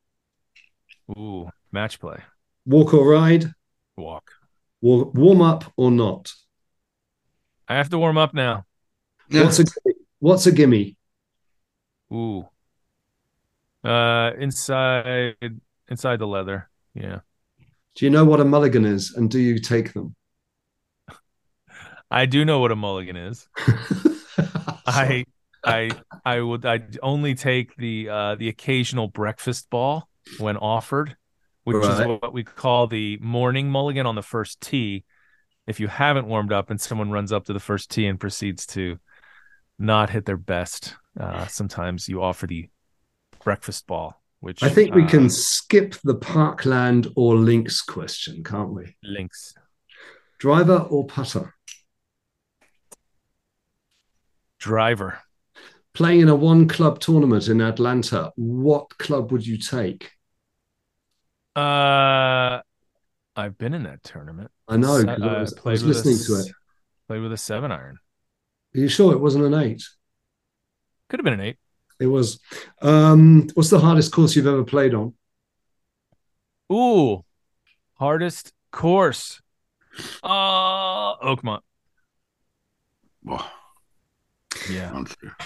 Ooh, 1.10 1.48
match 1.72 1.98
play. 1.98 2.18
Walk 2.66 2.92
or 2.94 3.08
ride? 3.08 3.52
Walk. 3.96 4.30
warm 4.80 5.40
up 5.40 5.72
or 5.76 5.90
not? 5.90 6.32
I 7.66 7.76
have 7.76 7.88
to 7.90 7.98
warm 7.98 8.18
up 8.18 8.34
now. 8.34 8.64
What's 9.30 9.58
a 9.58 9.64
what's 10.20 10.46
a 10.46 10.52
gimme? 10.52 10.96
Ooh. 12.12 12.46
Uh 13.84 14.32
inside 14.38 15.34
inside 15.88 16.18
the 16.18 16.26
leather. 16.26 16.68
Yeah. 16.94 17.20
Do 17.94 18.04
you 18.04 18.10
know 18.10 18.24
what 18.24 18.40
a 18.40 18.44
mulligan 18.44 18.84
is 18.84 19.14
and 19.14 19.30
do 19.30 19.38
you 19.38 19.58
take 19.58 19.92
them? 19.92 20.14
I 22.10 22.26
do 22.26 22.44
know 22.44 22.60
what 22.60 22.72
a 22.72 22.76
mulligan 22.76 23.16
is. 23.16 23.48
I 24.86 25.24
I 25.64 25.90
I 26.24 26.40
would 26.40 26.64
I 26.64 26.80
only 27.02 27.34
take 27.34 27.76
the 27.76 28.08
uh 28.08 28.34
the 28.36 28.48
occasional 28.48 29.08
breakfast 29.08 29.68
ball 29.70 30.08
when 30.38 30.56
offered, 30.56 31.16
which 31.64 31.76
right. 31.76 32.00
is 32.00 32.06
what 32.06 32.32
we 32.32 32.44
call 32.44 32.86
the 32.86 33.18
morning 33.20 33.70
mulligan 33.70 34.06
on 34.06 34.14
the 34.14 34.22
first 34.22 34.60
tee. 34.60 35.04
If 35.66 35.80
you 35.80 35.88
haven't 35.88 36.26
warmed 36.26 36.52
up 36.52 36.70
and 36.70 36.80
someone 36.80 37.10
runs 37.10 37.30
up 37.30 37.44
to 37.46 37.52
the 37.52 37.60
first 37.60 37.90
tee 37.90 38.06
and 38.06 38.18
proceeds 38.18 38.66
to 38.68 38.98
not 39.78 40.08
hit 40.08 40.24
their 40.24 40.38
best, 40.38 40.96
uh, 41.20 41.46
sometimes 41.46 42.08
you 42.08 42.22
offer 42.22 42.46
the 42.46 42.70
breakfast 43.44 43.86
ball. 43.86 44.22
Which 44.40 44.62
I 44.62 44.68
think 44.68 44.94
we 44.94 45.02
uh, 45.02 45.08
can 45.08 45.28
skip 45.28 45.96
the 46.04 46.14
Parkland 46.14 47.08
or 47.16 47.34
links 47.34 47.82
question, 47.82 48.44
can't 48.44 48.72
we? 48.72 48.96
Links. 49.02 49.52
Driver 50.38 50.78
or 50.78 51.06
putter? 51.06 51.54
Driver. 54.58 55.18
Playing 55.94 56.20
in 56.20 56.28
a 56.28 56.34
one 56.36 56.68
club 56.68 57.00
tournament 57.00 57.48
in 57.48 57.60
Atlanta, 57.60 58.32
what 58.36 58.96
club 58.98 59.32
would 59.32 59.46
you 59.46 59.58
take? 59.58 60.12
Uh, 61.56 62.60
I've 63.34 63.58
been 63.58 63.74
in 63.74 63.82
that 63.84 64.02
tournament. 64.04 64.50
I 64.68 64.76
know. 64.76 65.00
Se- 65.00 65.08
I 65.08 65.40
was, 65.40 65.54
I 65.64 65.70
was 65.70 65.84
listening 65.84 66.14
a, 66.14 66.24
to 66.24 66.46
it. 66.46 66.52
Played 67.08 67.22
with 67.22 67.32
a 67.32 67.36
seven 67.36 67.72
iron. 67.72 67.98
Are 68.74 68.78
you 68.78 68.88
sure 68.88 69.12
it 69.12 69.18
wasn't 69.18 69.44
an 69.44 69.54
eight? 69.54 69.82
Could 71.08 71.20
have 71.20 71.24
been 71.24 71.34
an 71.34 71.40
eight. 71.40 71.56
It 71.98 72.06
was. 72.06 72.38
Um, 72.80 73.48
what's 73.54 73.70
the 73.70 73.80
hardest 73.80 74.12
course 74.12 74.36
you've 74.36 74.46
ever 74.46 74.62
played 74.62 74.94
on? 74.94 75.14
Ooh, 76.70 77.24
hardest 77.94 78.52
course. 78.70 79.40
Uh, 80.22 81.16
Oakmont. 81.16 81.60
Yeah. 84.70 84.94
Answer. 84.94 85.36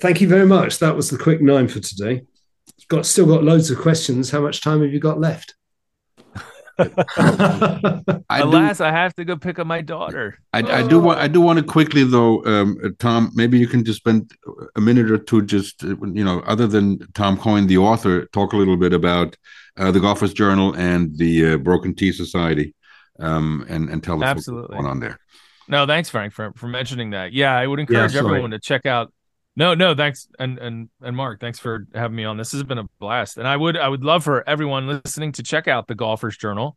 Thank 0.00 0.20
you 0.20 0.28
very 0.28 0.46
much. 0.46 0.78
That 0.78 0.96
was 0.96 1.10
the 1.10 1.18
quick 1.18 1.42
nine 1.42 1.68
for 1.68 1.80
today. 1.80 2.22
Got 2.88 3.06
still 3.06 3.26
got 3.26 3.44
loads 3.44 3.70
of 3.70 3.78
questions. 3.78 4.30
How 4.30 4.40
much 4.40 4.62
time 4.62 4.82
have 4.82 4.92
you 4.92 4.98
got 4.98 5.20
left? 5.20 5.54
I 6.80 8.40
do, 8.42 8.56
I 8.56 8.90
have 8.90 9.14
to 9.16 9.24
go 9.24 9.36
pick 9.36 9.58
up 9.58 9.66
my 9.66 9.82
daughter. 9.82 10.38
I, 10.54 10.60
I 10.60 10.86
do 10.86 10.98
want 10.98 11.18
I 11.18 11.28
do 11.28 11.40
want 11.40 11.58
to 11.58 11.64
quickly 11.64 12.04
though, 12.04 12.42
um, 12.46 12.96
Tom. 12.98 13.30
Maybe 13.34 13.58
you 13.58 13.66
can 13.66 13.84
just 13.84 13.98
spend 13.98 14.32
a 14.76 14.80
minute 14.80 15.10
or 15.10 15.18
two, 15.18 15.42
just 15.42 15.84
uh, 15.84 15.96
you 16.06 16.24
know, 16.24 16.40
other 16.46 16.66
than 16.66 17.00
Tom 17.12 17.36
Coyne, 17.36 17.66
the 17.66 17.76
author, 17.76 18.26
talk 18.26 18.54
a 18.54 18.56
little 18.56 18.78
bit 18.78 18.94
about 18.94 19.36
uh, 19.76 19.90
the 19.90 20.00
Golfers 20.00 20.32
Journal 20.32 20.74
and 20.74 21.16
the 21.18 21.52
uh, 21.52 21.56
Broken 21.58 21.94
Tee 21.94 22.12
Society, 22.12 22.74
um, 23.18 23.66
and 23.68 23.90
and 23.90 24.02
tell 24.02 24.22
us 24.22 24.30
Absolutely. 24.30 24.62
what's 24.62 24.80
going 24.80 24.86
on 24.86 25.00
there. 25.00 25.18
No, 25.70 25.86
thanks, 25.86 26.10
Frank, 26.10 26.32
for 26.32 26.52
for 26.56 26.66
mentioning 26.66 27.10
that. 27.10 27.32
Yeah, 27.32 27.56
I 27.56 27.64
would 27.64 27.78
encourage 27.78 28.12
sorry. 28.12 28.26
everyone 28.26 28.50
to 28.50 28.58
check 28.58 28.86
out. 28.86 29.12
No, 29.54 29.74
no, 29.74 29.94
thanks, 29.94 30.28
and 30.38 30.58
and 30.58 30.88
and 31.00 31.16
Mark, 31.16 31.40
thanks 31.40 31.60
for 31.60 31.86
having 31.94 32.16
me 32.16 32.24
on. 32.24 32.36
This 32.36 32.50
has 32.52 32.64
been 32.64 32.78
a 32.78 32.88
blast, 32.98 33.38
and 33.38 33.46
I 33.46 33.56
would 33.56 33.76
I 33.76 33.88
would 33.88 34.02
love 34.02 34.24
for 34.24 34.46
everyone 34.48 34.88
listening 34.88 35.30
to 35.32 35.44
check 35.44 35.68
out 35.68 35.86
the 35.86 35.94
Golfers 35.94 36.36
Journal, 36.36 36.76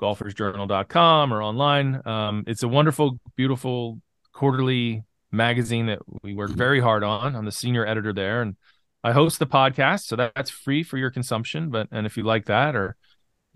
golfersjournal.com 0.00 1.32
or 1.32 1.42
online. 1.42 2.02
Um, 2.04 2.42
it's 2.48 2.64
a 2.64 2.68
wonderful, 2.68 3.20
beautiful 3.36 4.00
quarterly 4.32 5.04
magazine 5.30 5.86
that 5.86 6.00
we 6.22 6.34
work 6.34 6.50
very 6.50 6.80
hard 6.80 7.04
on. 7.04 7.36
I'm 7.36 7.44
the 7.44 7.52
senior 7.52 7.86
editor 7.86 8.12
there, 8.12 8.42
and 8.42 8.56
I 9.04 9.12
host 9.12 9.38
the 9.38 9.46
podcast, 9.46 10.06
so 10.06 10.16
that, 10.16 10.32
that's 10.34 10.50
free 10.50 10.82
for 10.82 10.98
your 10.98 11.12
consumption. 11.12 11.70
But 11.70 11.86
and 11.92 12.04
if 12.04 12.16
you 12.16 12.24
like 12.24 12.46
that, 12.46 12.74
or 12.74 12.96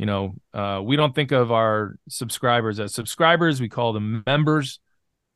you 0.03 0.07
know, 0.07 0.35
uh, 0.53 0.83
we 0.83 0.97
don't 0.97 1.15
think 1.15 1.31
of 1.31 1.53
our 1.53 1.95
subscribers 2.09 2.81
as 2.81 2.93
subscribers; 2.93 3.61
we 3.61 3.69
call 3.69 3.93
them 3.93 4.25
members, 4.27 4.81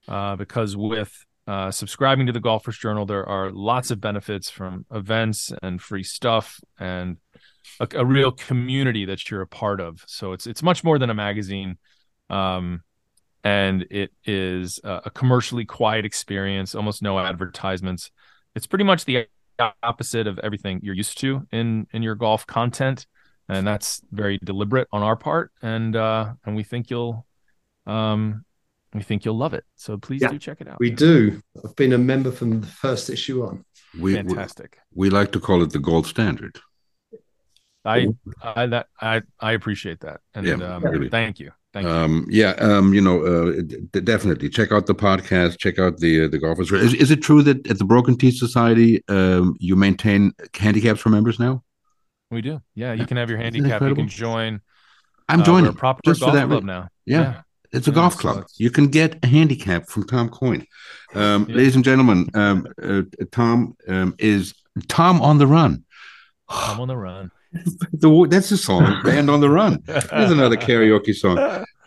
uh, 0.09 0.35
because 0.35 0.77
with 0.77 1.25
uh, 1.47 1.71
subscribing 1.71 2.27
to 2.27 2.33
the 2.33 2.41
Golfers 2.41 2.77
Journal, 2.77 3.07
there 3.07 3.25
are 3.25 3.53
lots 3.53 3.93
of 3.93 4.01
benefits 4.01 4.51
from 4.51 4.85
events 4.93 5.53
and 5.63 5.81
free 5.81 6.03
stuff 6.03 6.59
and 6.81 7.19
a, 7.79 7.87
a 7.95 8.05
real 8.05 8.33
community 8.33 9.05
that 9.05 9.31
you're 9.31 9.43
a 9.43 9.47
part 9.47 9.81
of. 9.81 10.03
So 10.09 10.33
it's 10.33 10.49
it's 10.49 10.65
much 10.65 10.83
more 10.83 10.99
than 10.99 11.11
a 11.11 11.15
magazine, 11.15 11.79
um, 12.29 12.83
and 13.45 13.87
it 13.89 14.11
is 14.25 14.81
a, 14.83 15.03
a 15.05 15.11
commercially 15.11 15.65
quiet 15.65 16.05
experience. 16.05 16.75
Almost 16.75 17.03
no 17.03 17.21
advertisements. 17.21 18.11
It's 18.57 18.67
pretty 18.67 18.85
much 18.85 19.05
the 19.05 19.29
opposite 19.81 20.27
of 20.27 20.41
everything 20.41 20.81
you're 20.83 20.93
used 20.93 21.19
to 21.19 21.47
in 21.53 21.87
in 21.93 22.03
your 22.03 22.17
golf 22.17 22.49
content, 22.49 23.07
and 23.49 23.67
that's 23.67 24.03
very 24.13 24.39
deliberate 24.39 24.89
on 24.93 25.03
our 25.03 25.17
part. 25.17 25.53
And 25.63 25.95
uh, 25.97 26.35
and 26.45 26.57
we 26.57 26.63
think 26.63 26.91
you'll 26.91 27.27
um, 27.87 28.45
we 28.95 29.03
think 29.03 29.25
you'll 29.25 29.37
love 29.39 29.55
it. 29.55 29.65
So 29.77 29.97
please 29.99 30.23
Yeah, 30.23 30.29
do 30.29 30.39
check 30.39 30.61
it 30.61 30.69
out. 30.69 30.79
We 30.81 30.91
do. 30.91 31.41
I've 31.65 31.77
been 31.77 31.93
a 31.93 31.99
member 31.99 32.33
from 32.33 32.61
the 32.61 32.67
first 32.67 33.11
issue 33.11 33.45
on. 33.45 33.65
We, 33.95 34.15
we 34.15 34.15
Fantastic. 34.15 34.79
we 34.95 35.11
like 35.11 35.33
to 35.33 35.41
call 35.41 35.63
it 35.63 35.71
the 35.71 35.79
gold 35.79 36.07
standard. 36.07 36.59
I 37.85 38.09
I 38.43 38.67
that 38.67 38.87
I 39.01 39.23
I 39.39 39.53
appreciate 39.53 40.01
that, 40.01 40.21
and 40.35 40.47
Yeah, 40.47 40.55
um, 40.55 40.83
really. 40.83 41.09
thank 41.09 41.39
you, 41.39 41.53
thank 41.73 41.87
you. 41.87 41.93
Um, 41.95 42.27
yeah, 42.29 42.51
um, 42.59 42.93
you 42.93 43.01
know, 43.01 43.23
uh, 43.23 43.63
d- 43.63 44.01
definitely 44.01 44.49
check 44.49 44.73
out 44.73 44.87
the 44.87 44.95
podcast. 44.95 45.59
Check 45.59 45.79
out 45.79 45.99
the 45.99 46.25
uh, 46.25 46.29
the 46.29 46.39
golfers. 46.39 46.73
Is, 46.73 46.95
is 46.95 47.11
it 47.13 47.23
true 47.23 47.43
that 47.43 47.65
at 47.69 47.79
the 47.79 47.85
Broken 47.85 48.19
Tee 48.19 48.33
Society 48.33 49.05
um, 49.09 49.55
you 49.61 49.77
maintain 49.77 50.33
handicaps 50.55 51.01
for 51.01 51.11
members 51.11 51.39
now? 51.39 51.63
We 52.31 52.41
do, 52.43 52.61
yeah. 52.75 52.93
You 52.93 53.01
yeah. 53.01 53.05
can 53.07 53.17
have 53.17 53.31
your 53.31 53.39
handicap. 53.39 53.83
You 53.83 53.95
can 53.95 54.09
join. 54.09 54.61
I'm 55.29 55.41
uh, 55.41 55.45
joining 55.45 55.69
a 55.69 55.73
proper 55.73 56.01
just 56.05 56.21
for 56.21 56.27
golf 56.27 56.35
that 56.35 56.47
club 56.47 56.51
reason. 56.63 56.67
now. 56.67 56.89
Yeah. 57.05 57.43
It's 57.73 57.89
a 57.89 57.91
Yeah, 57.91 57.95
golf 57.95 58.17
club. 58.17 58.45
You 58.57 58.71
can 58.71 58.89
get 58.89 59.19
a 59.25 59.27
handicap 59.27 59.89
from 59.89 60.07
Tom 60.07 60.29
Coyne. 60.29 60.67
Um, 61.15 61.47
Yeah. 61.49 61.57
Ladies 61.57 61.75
and 61.75 61.85
gentlemen, 61.85 62.29
um, 62.35 62.67
uh, 62.83 63.03
Tom 63.33 63.77
um, 63.89 64.15
is 64.19 64.55
Tom 64.89 65.21
on 65.21 65.39
the 65.39 65.47
Run. 65.47 65.85
I'm 66.49 66.81
on 66.81 66.89
the 66.89 66.97
run. 66.97 67.31
The- 67.93 68.27
that's 68.31 68.51
a 68.53 68.57
song, 68.57 69.03
Band 69.03 69.31
on 69.31 69.41
the 69.41 69.51
Run. 69.51 69.83
There's 69.87 70.31
another 70.31 70.57
karaoke 70.57 71.15
song. 71.15 71.39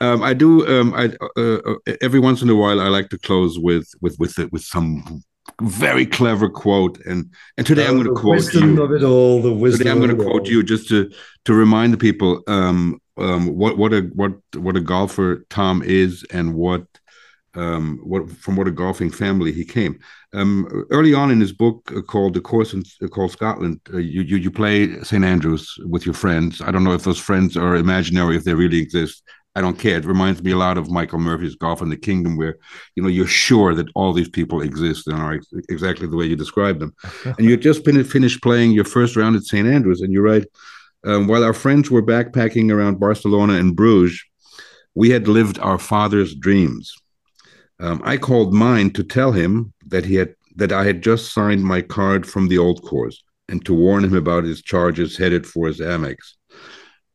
Um, 0.01 0.23
I 0.23 0.33
do. 0.33 0.65
Um, 0.67 0.93
I 0.93 1.11
uh, 1.37 1.41
uh, 1.69 1.75
every 2.01 2.19
once 2.19 2.41
in 2.41 2.49
a 2.49 2.55
while 2.55 2.79
I 2.81 2.87
like 2.87 3.09
to 3.09 3.17
close 3.17 3.59
with 3.59 3.87
with 4.01 4.17
with 4.19 4.37
with 4.51 4.63
some 4.63 5.21
very 5.62 6.06
clever 6.06 6.50
quote, 6.50 7.00
and 7.06 7.32
and 7.58 7.66
today 7.66 7.88
I'm 7.88 7.95
going 7.95 8.08
to 8.08 8.14
quote 8.14 8.36
wisdom 8.36 8.76
you. 8.76 8.84
of 8.84 8.91
it 8.91 9.04
all. 9.04 9.41
The 9.41 9.54
wisdom. 9.54 9.80
Today 9.80 9.91
I'm 9.91 10.00
going 10.00 10.16
to 10.16 10.24
quote 10.24 10.41
all. 10.41 10.47
you 10.47 10.64
just 10.64 10.88
to 10.89 11.12
to 11.45 11.54
remind 11.54 11.93
the 11.93 11.97
people 11.97 12.43
um, 12.47 13.00
um, 13.18 13.47
what 13.56 13.78
what 13.78 13.93
a 13.93 14.02
what 14.14 14.34
what 14.56 14.78
a 14.78 14.82
golfer 14.82 15.45
Tom 15.50 15.84
is 15.84 16.26
and 16.32 16.54
what 16.54 16.86
um, 17.56 18.00
what 18.04 18.30
from 18.30 18.56
what 18.56 18.68
a 18.68 18.72
golfing 18.72 19.10
family 19.10 19.52
he 19.52 19.66
came. 19.66 20.00
Um, 20.34 20.86
early 20.91 21.14
on 21.14 21.32
in 21.32 21.39
his 21.39 21.52
book 21.52 21.91
uh, 21.95 22.02
called 22.02 22.36
"The 22.36 22.41
Course 22.41 22.74
in 22.74 22.84
uh, 23.02 23.08
called 23.08 23.32
Scotland," 23.32 23.80
uh, 23.93 23.97
you, 23.97 24.22
you 24.22 24.38
you 24.38 24.52
play 24.52 25.02
St 25.02 25.24
Andrews 25.24 25.76
with 25.86 26.06
your 26.06 26.14
friends. 26.14 26.62
I 26.62 26.72
don't 26.72 26.84
know 26.84 26.93
if 26.93 27.04
those 27.04 27.20
friends 27.20 27.58
are 27.58 27.76
imaginary, 27.76 28.36
if 28.36 28.43
they 28.43 28.54
really 28.54 28.80
exist. 28.80 29.24
I 29.56 29.62
don't 29.62 29.80
care. 29.80 29.97
It 29.97 30.06
reminds 30.06 30.41
me 30.43 30.52
a 30.52 30.58
lot 30.58 30.78
of 30.78 30.91
Michael 30.91 31.20
Murphy's 31.20 31.56
Golf 31.56 31.82
in 31.82 31.89
the 31.89 31.97
Kingdom, 31.97 32.38
where 32.38 32.58
you 32.95 33.04
know 33.04 33.10
you're 33.10 33.28
sure 33.28 33.74
that 33.76 33.88
all 33.95 34.14
these 34.14 34.30
people 34.30 34.62
exist 34.62 35.08
and 35.08 35.20
are 35.20 35.34
ex- 35.34 35.52
exactly 35.70 36.08
the 36.08 36.16
way 36.16 36.26
you 36.26 36.36
describe 36.36 36.80
them. 36.80 36.93
and 37.26 37.41
you 37.41 37.58
just 37.58 37.84
been 37.84 38.02
finished 38.04 38.41
playing 38.41 38.72
your 38.72 38.86
first 38.86 39.16
round 39.16 39.36
at 39.36 39.43
St 39.43 39.68
Andrews, 39.68 40.02
and 40.02 40.14
you 40.14 40.22
write, 40.22 40.45
um, 41.06 41.28
while 41.28 41.43
our 41.43 41.54
friends 41.54 41.89
were 41.89 42.04
backpacking 42.04 42.72
around 42.72 43.00
Barcelona 43.00 43.54
and 43.54 43.76
Bruges, 43.76 44.24
we 44.93 45.10
had 45.10 45.28
lived 45.28 45.60
our 45.60 45.80
father's 45.80 46.36
dreams. 46.36 46.93
Um, 47.80 48.02
I 48.04 48.18
called 48.18 48.54
mine 48.54 48.91
to 48.91 49.04
tell 49.04 49.32
him 49.32 49.74
that 49.88 50.06
he 50.06 50.16
had 50.16 50.36
that 50.56 50.72
I 50.72 50.84
had 50.84 51.02
just 51.02 51.34
signed 51.34 51.64
my 51.64 51.82
card 51.82 52.28
from 52.28 52.50
the 52.50 52.58
old 52.58 52.82
course 52.84 53.24
and 53.47 53.64
to 53.66 53.74
warn 53.74 54.04
him 54.04 54.16
about 54.16 54.43
his 54.43 54.62
charges 54.62 55.18
headed 55.18 55.47
for 55.47 55.68
his 55.68 55.80
Amex. 55.80 56.18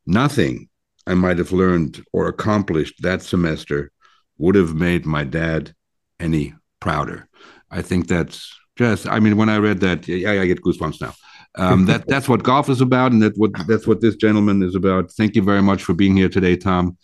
Nothing 0.07 0.69
I 1.07 1.15
might 1.15 1.39
have 1.39 1.53
learned 1.53 2.05
or 2.13 2.29
accomplished 2.29 3.03
that 3.03 3.23
semester 3.23 3.91
would 4.39 4.55
have 4.55 4.75
made 4.75 5.07
my 5.07 5.25
dad 5.25 5.75
any 6.19 6.55
prouder. 6.81 7.29
I 7.71 7.83
think 7.83 8.09
that's 8.09 8.53
just. 8.77 9.07
I 9.07 9.21
mean, 9.21 9.37
when 9.37 9.49
I 9.49 9.59
read 9.59 9.81
that, 9.81 10.09
yeah, 10.09 10.33
I 10.33 10.47
get 10.47 10.63
goosebumps 10.63 11.01
now. 11.01 11.15
Um, 11.57 11.87
that 11.87 12.07
that's 12.09 12.29
what 12.29 12.43
golf 12.43 12.69
is 12.69 12.81
about, 12.81 13.13
and 13.13 13.23
that 13.23 13.37
what 13.37 13.53
that's 13.67 13.87
what 13.87 14.01
this 14.01 14.17
gentleman 14.17 14.63
is 14.63 14.75
about. 14.75 15.11
Thank 15.13 15.37
you 15.37 15.43
very 15.43 15.63
much 15.63 15.83
for 15.85 15.95
being 15.95 16.17
here 16.17 16.29
today, 16.29 16.57
Tom. 16.57 16.97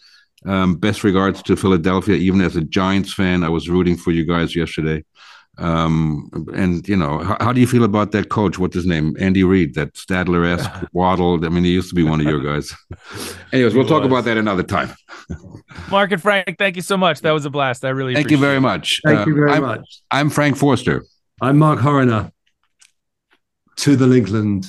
Um, 0.46 0.76
best 0.76 1.04
regards 1.04 1.42
to 1.42 1.56
Philadelphia. 1.56 2.16
Even 2.16 2.40
as 2.40 2.56
a 2.56 2.62
Giants 2.62 3.12
fan, 3.12 3.44
I 3.44 3.50
was 3.50 3.68
rooting 3.68 3.96
for 3.96 4.10
you 4.10 4.24
guys 4.24 4.56
yesterday. 4.56 5.04
Um, 5.58 6.30
and 6.54 6.86
you 6.88 6.96
know, 6.96 7.18
how, 7.18 7.36
how 7.40 7.52
do 7.52 7.60
you 7.60 7.66
feel 7.66 7.84
about 7.84 8.12
that 8.12 8.30
coach? 8.30 8.58
What's 8.58 8.74
his 8.74 8.86
name? 8.86 9.14
Andy 9.20 9.44
Reid, 9.44 9.74
that 9.74 9.92
Stadler 9.94 10.46
esque 10.54 10.70
Waddle. 10.92 11.44
I 11.44 11.48
mean, 11.50 11.64
he 11.64 11.70
used 11.72 11.90
to 11.90 11.94
be 11.94 12.02
one 12.02 12.20
of 12.20 12.26
your 12.26 12.40
guys. 12.40 12.74
Anyways, 13.52 13.74
we'll 13.74 13.84
He 13.84 13.90
talk 13.90 14.04
about 14.04 14.24
that 14.24 14.38
another 14.38 14.62
time. 14.62 14.90
Mark 15.90 16.12
and 16.12 16.22
Frank, 16.22 16.56
thank 16.58 16.76
you 16.76 16.82
so 16.82 16.96
much. 16.96 17.20
That 17.20 17.32
was 17.32 17.44
a 17.44 17.50
blast. 17.50 17.84
I 17.84 17.90
really 17.90 18.14
Thank 18.14 18.30
you 18.30 18.36
appreciate 18.36 18.46
very 18.48 18.56
it. 18.56 18.60
much. 18.60 19.00
Thank 19.04 19.20
Uh, 19.20 19.26
you 19.26 19.34
very 19.34 19.50
I'm, 19.52 19.62
much. 19.62 20.00
I'm 20.10 20.30
Frank 20.30 20.56
Forster. 20.56 21.04
I'm 21.42 21.58
Mark 21.58 21.80
Horner. 21.80 22.32
To 23.76 23.96
the 23.96 24.06
Linksland. 24.06 24.66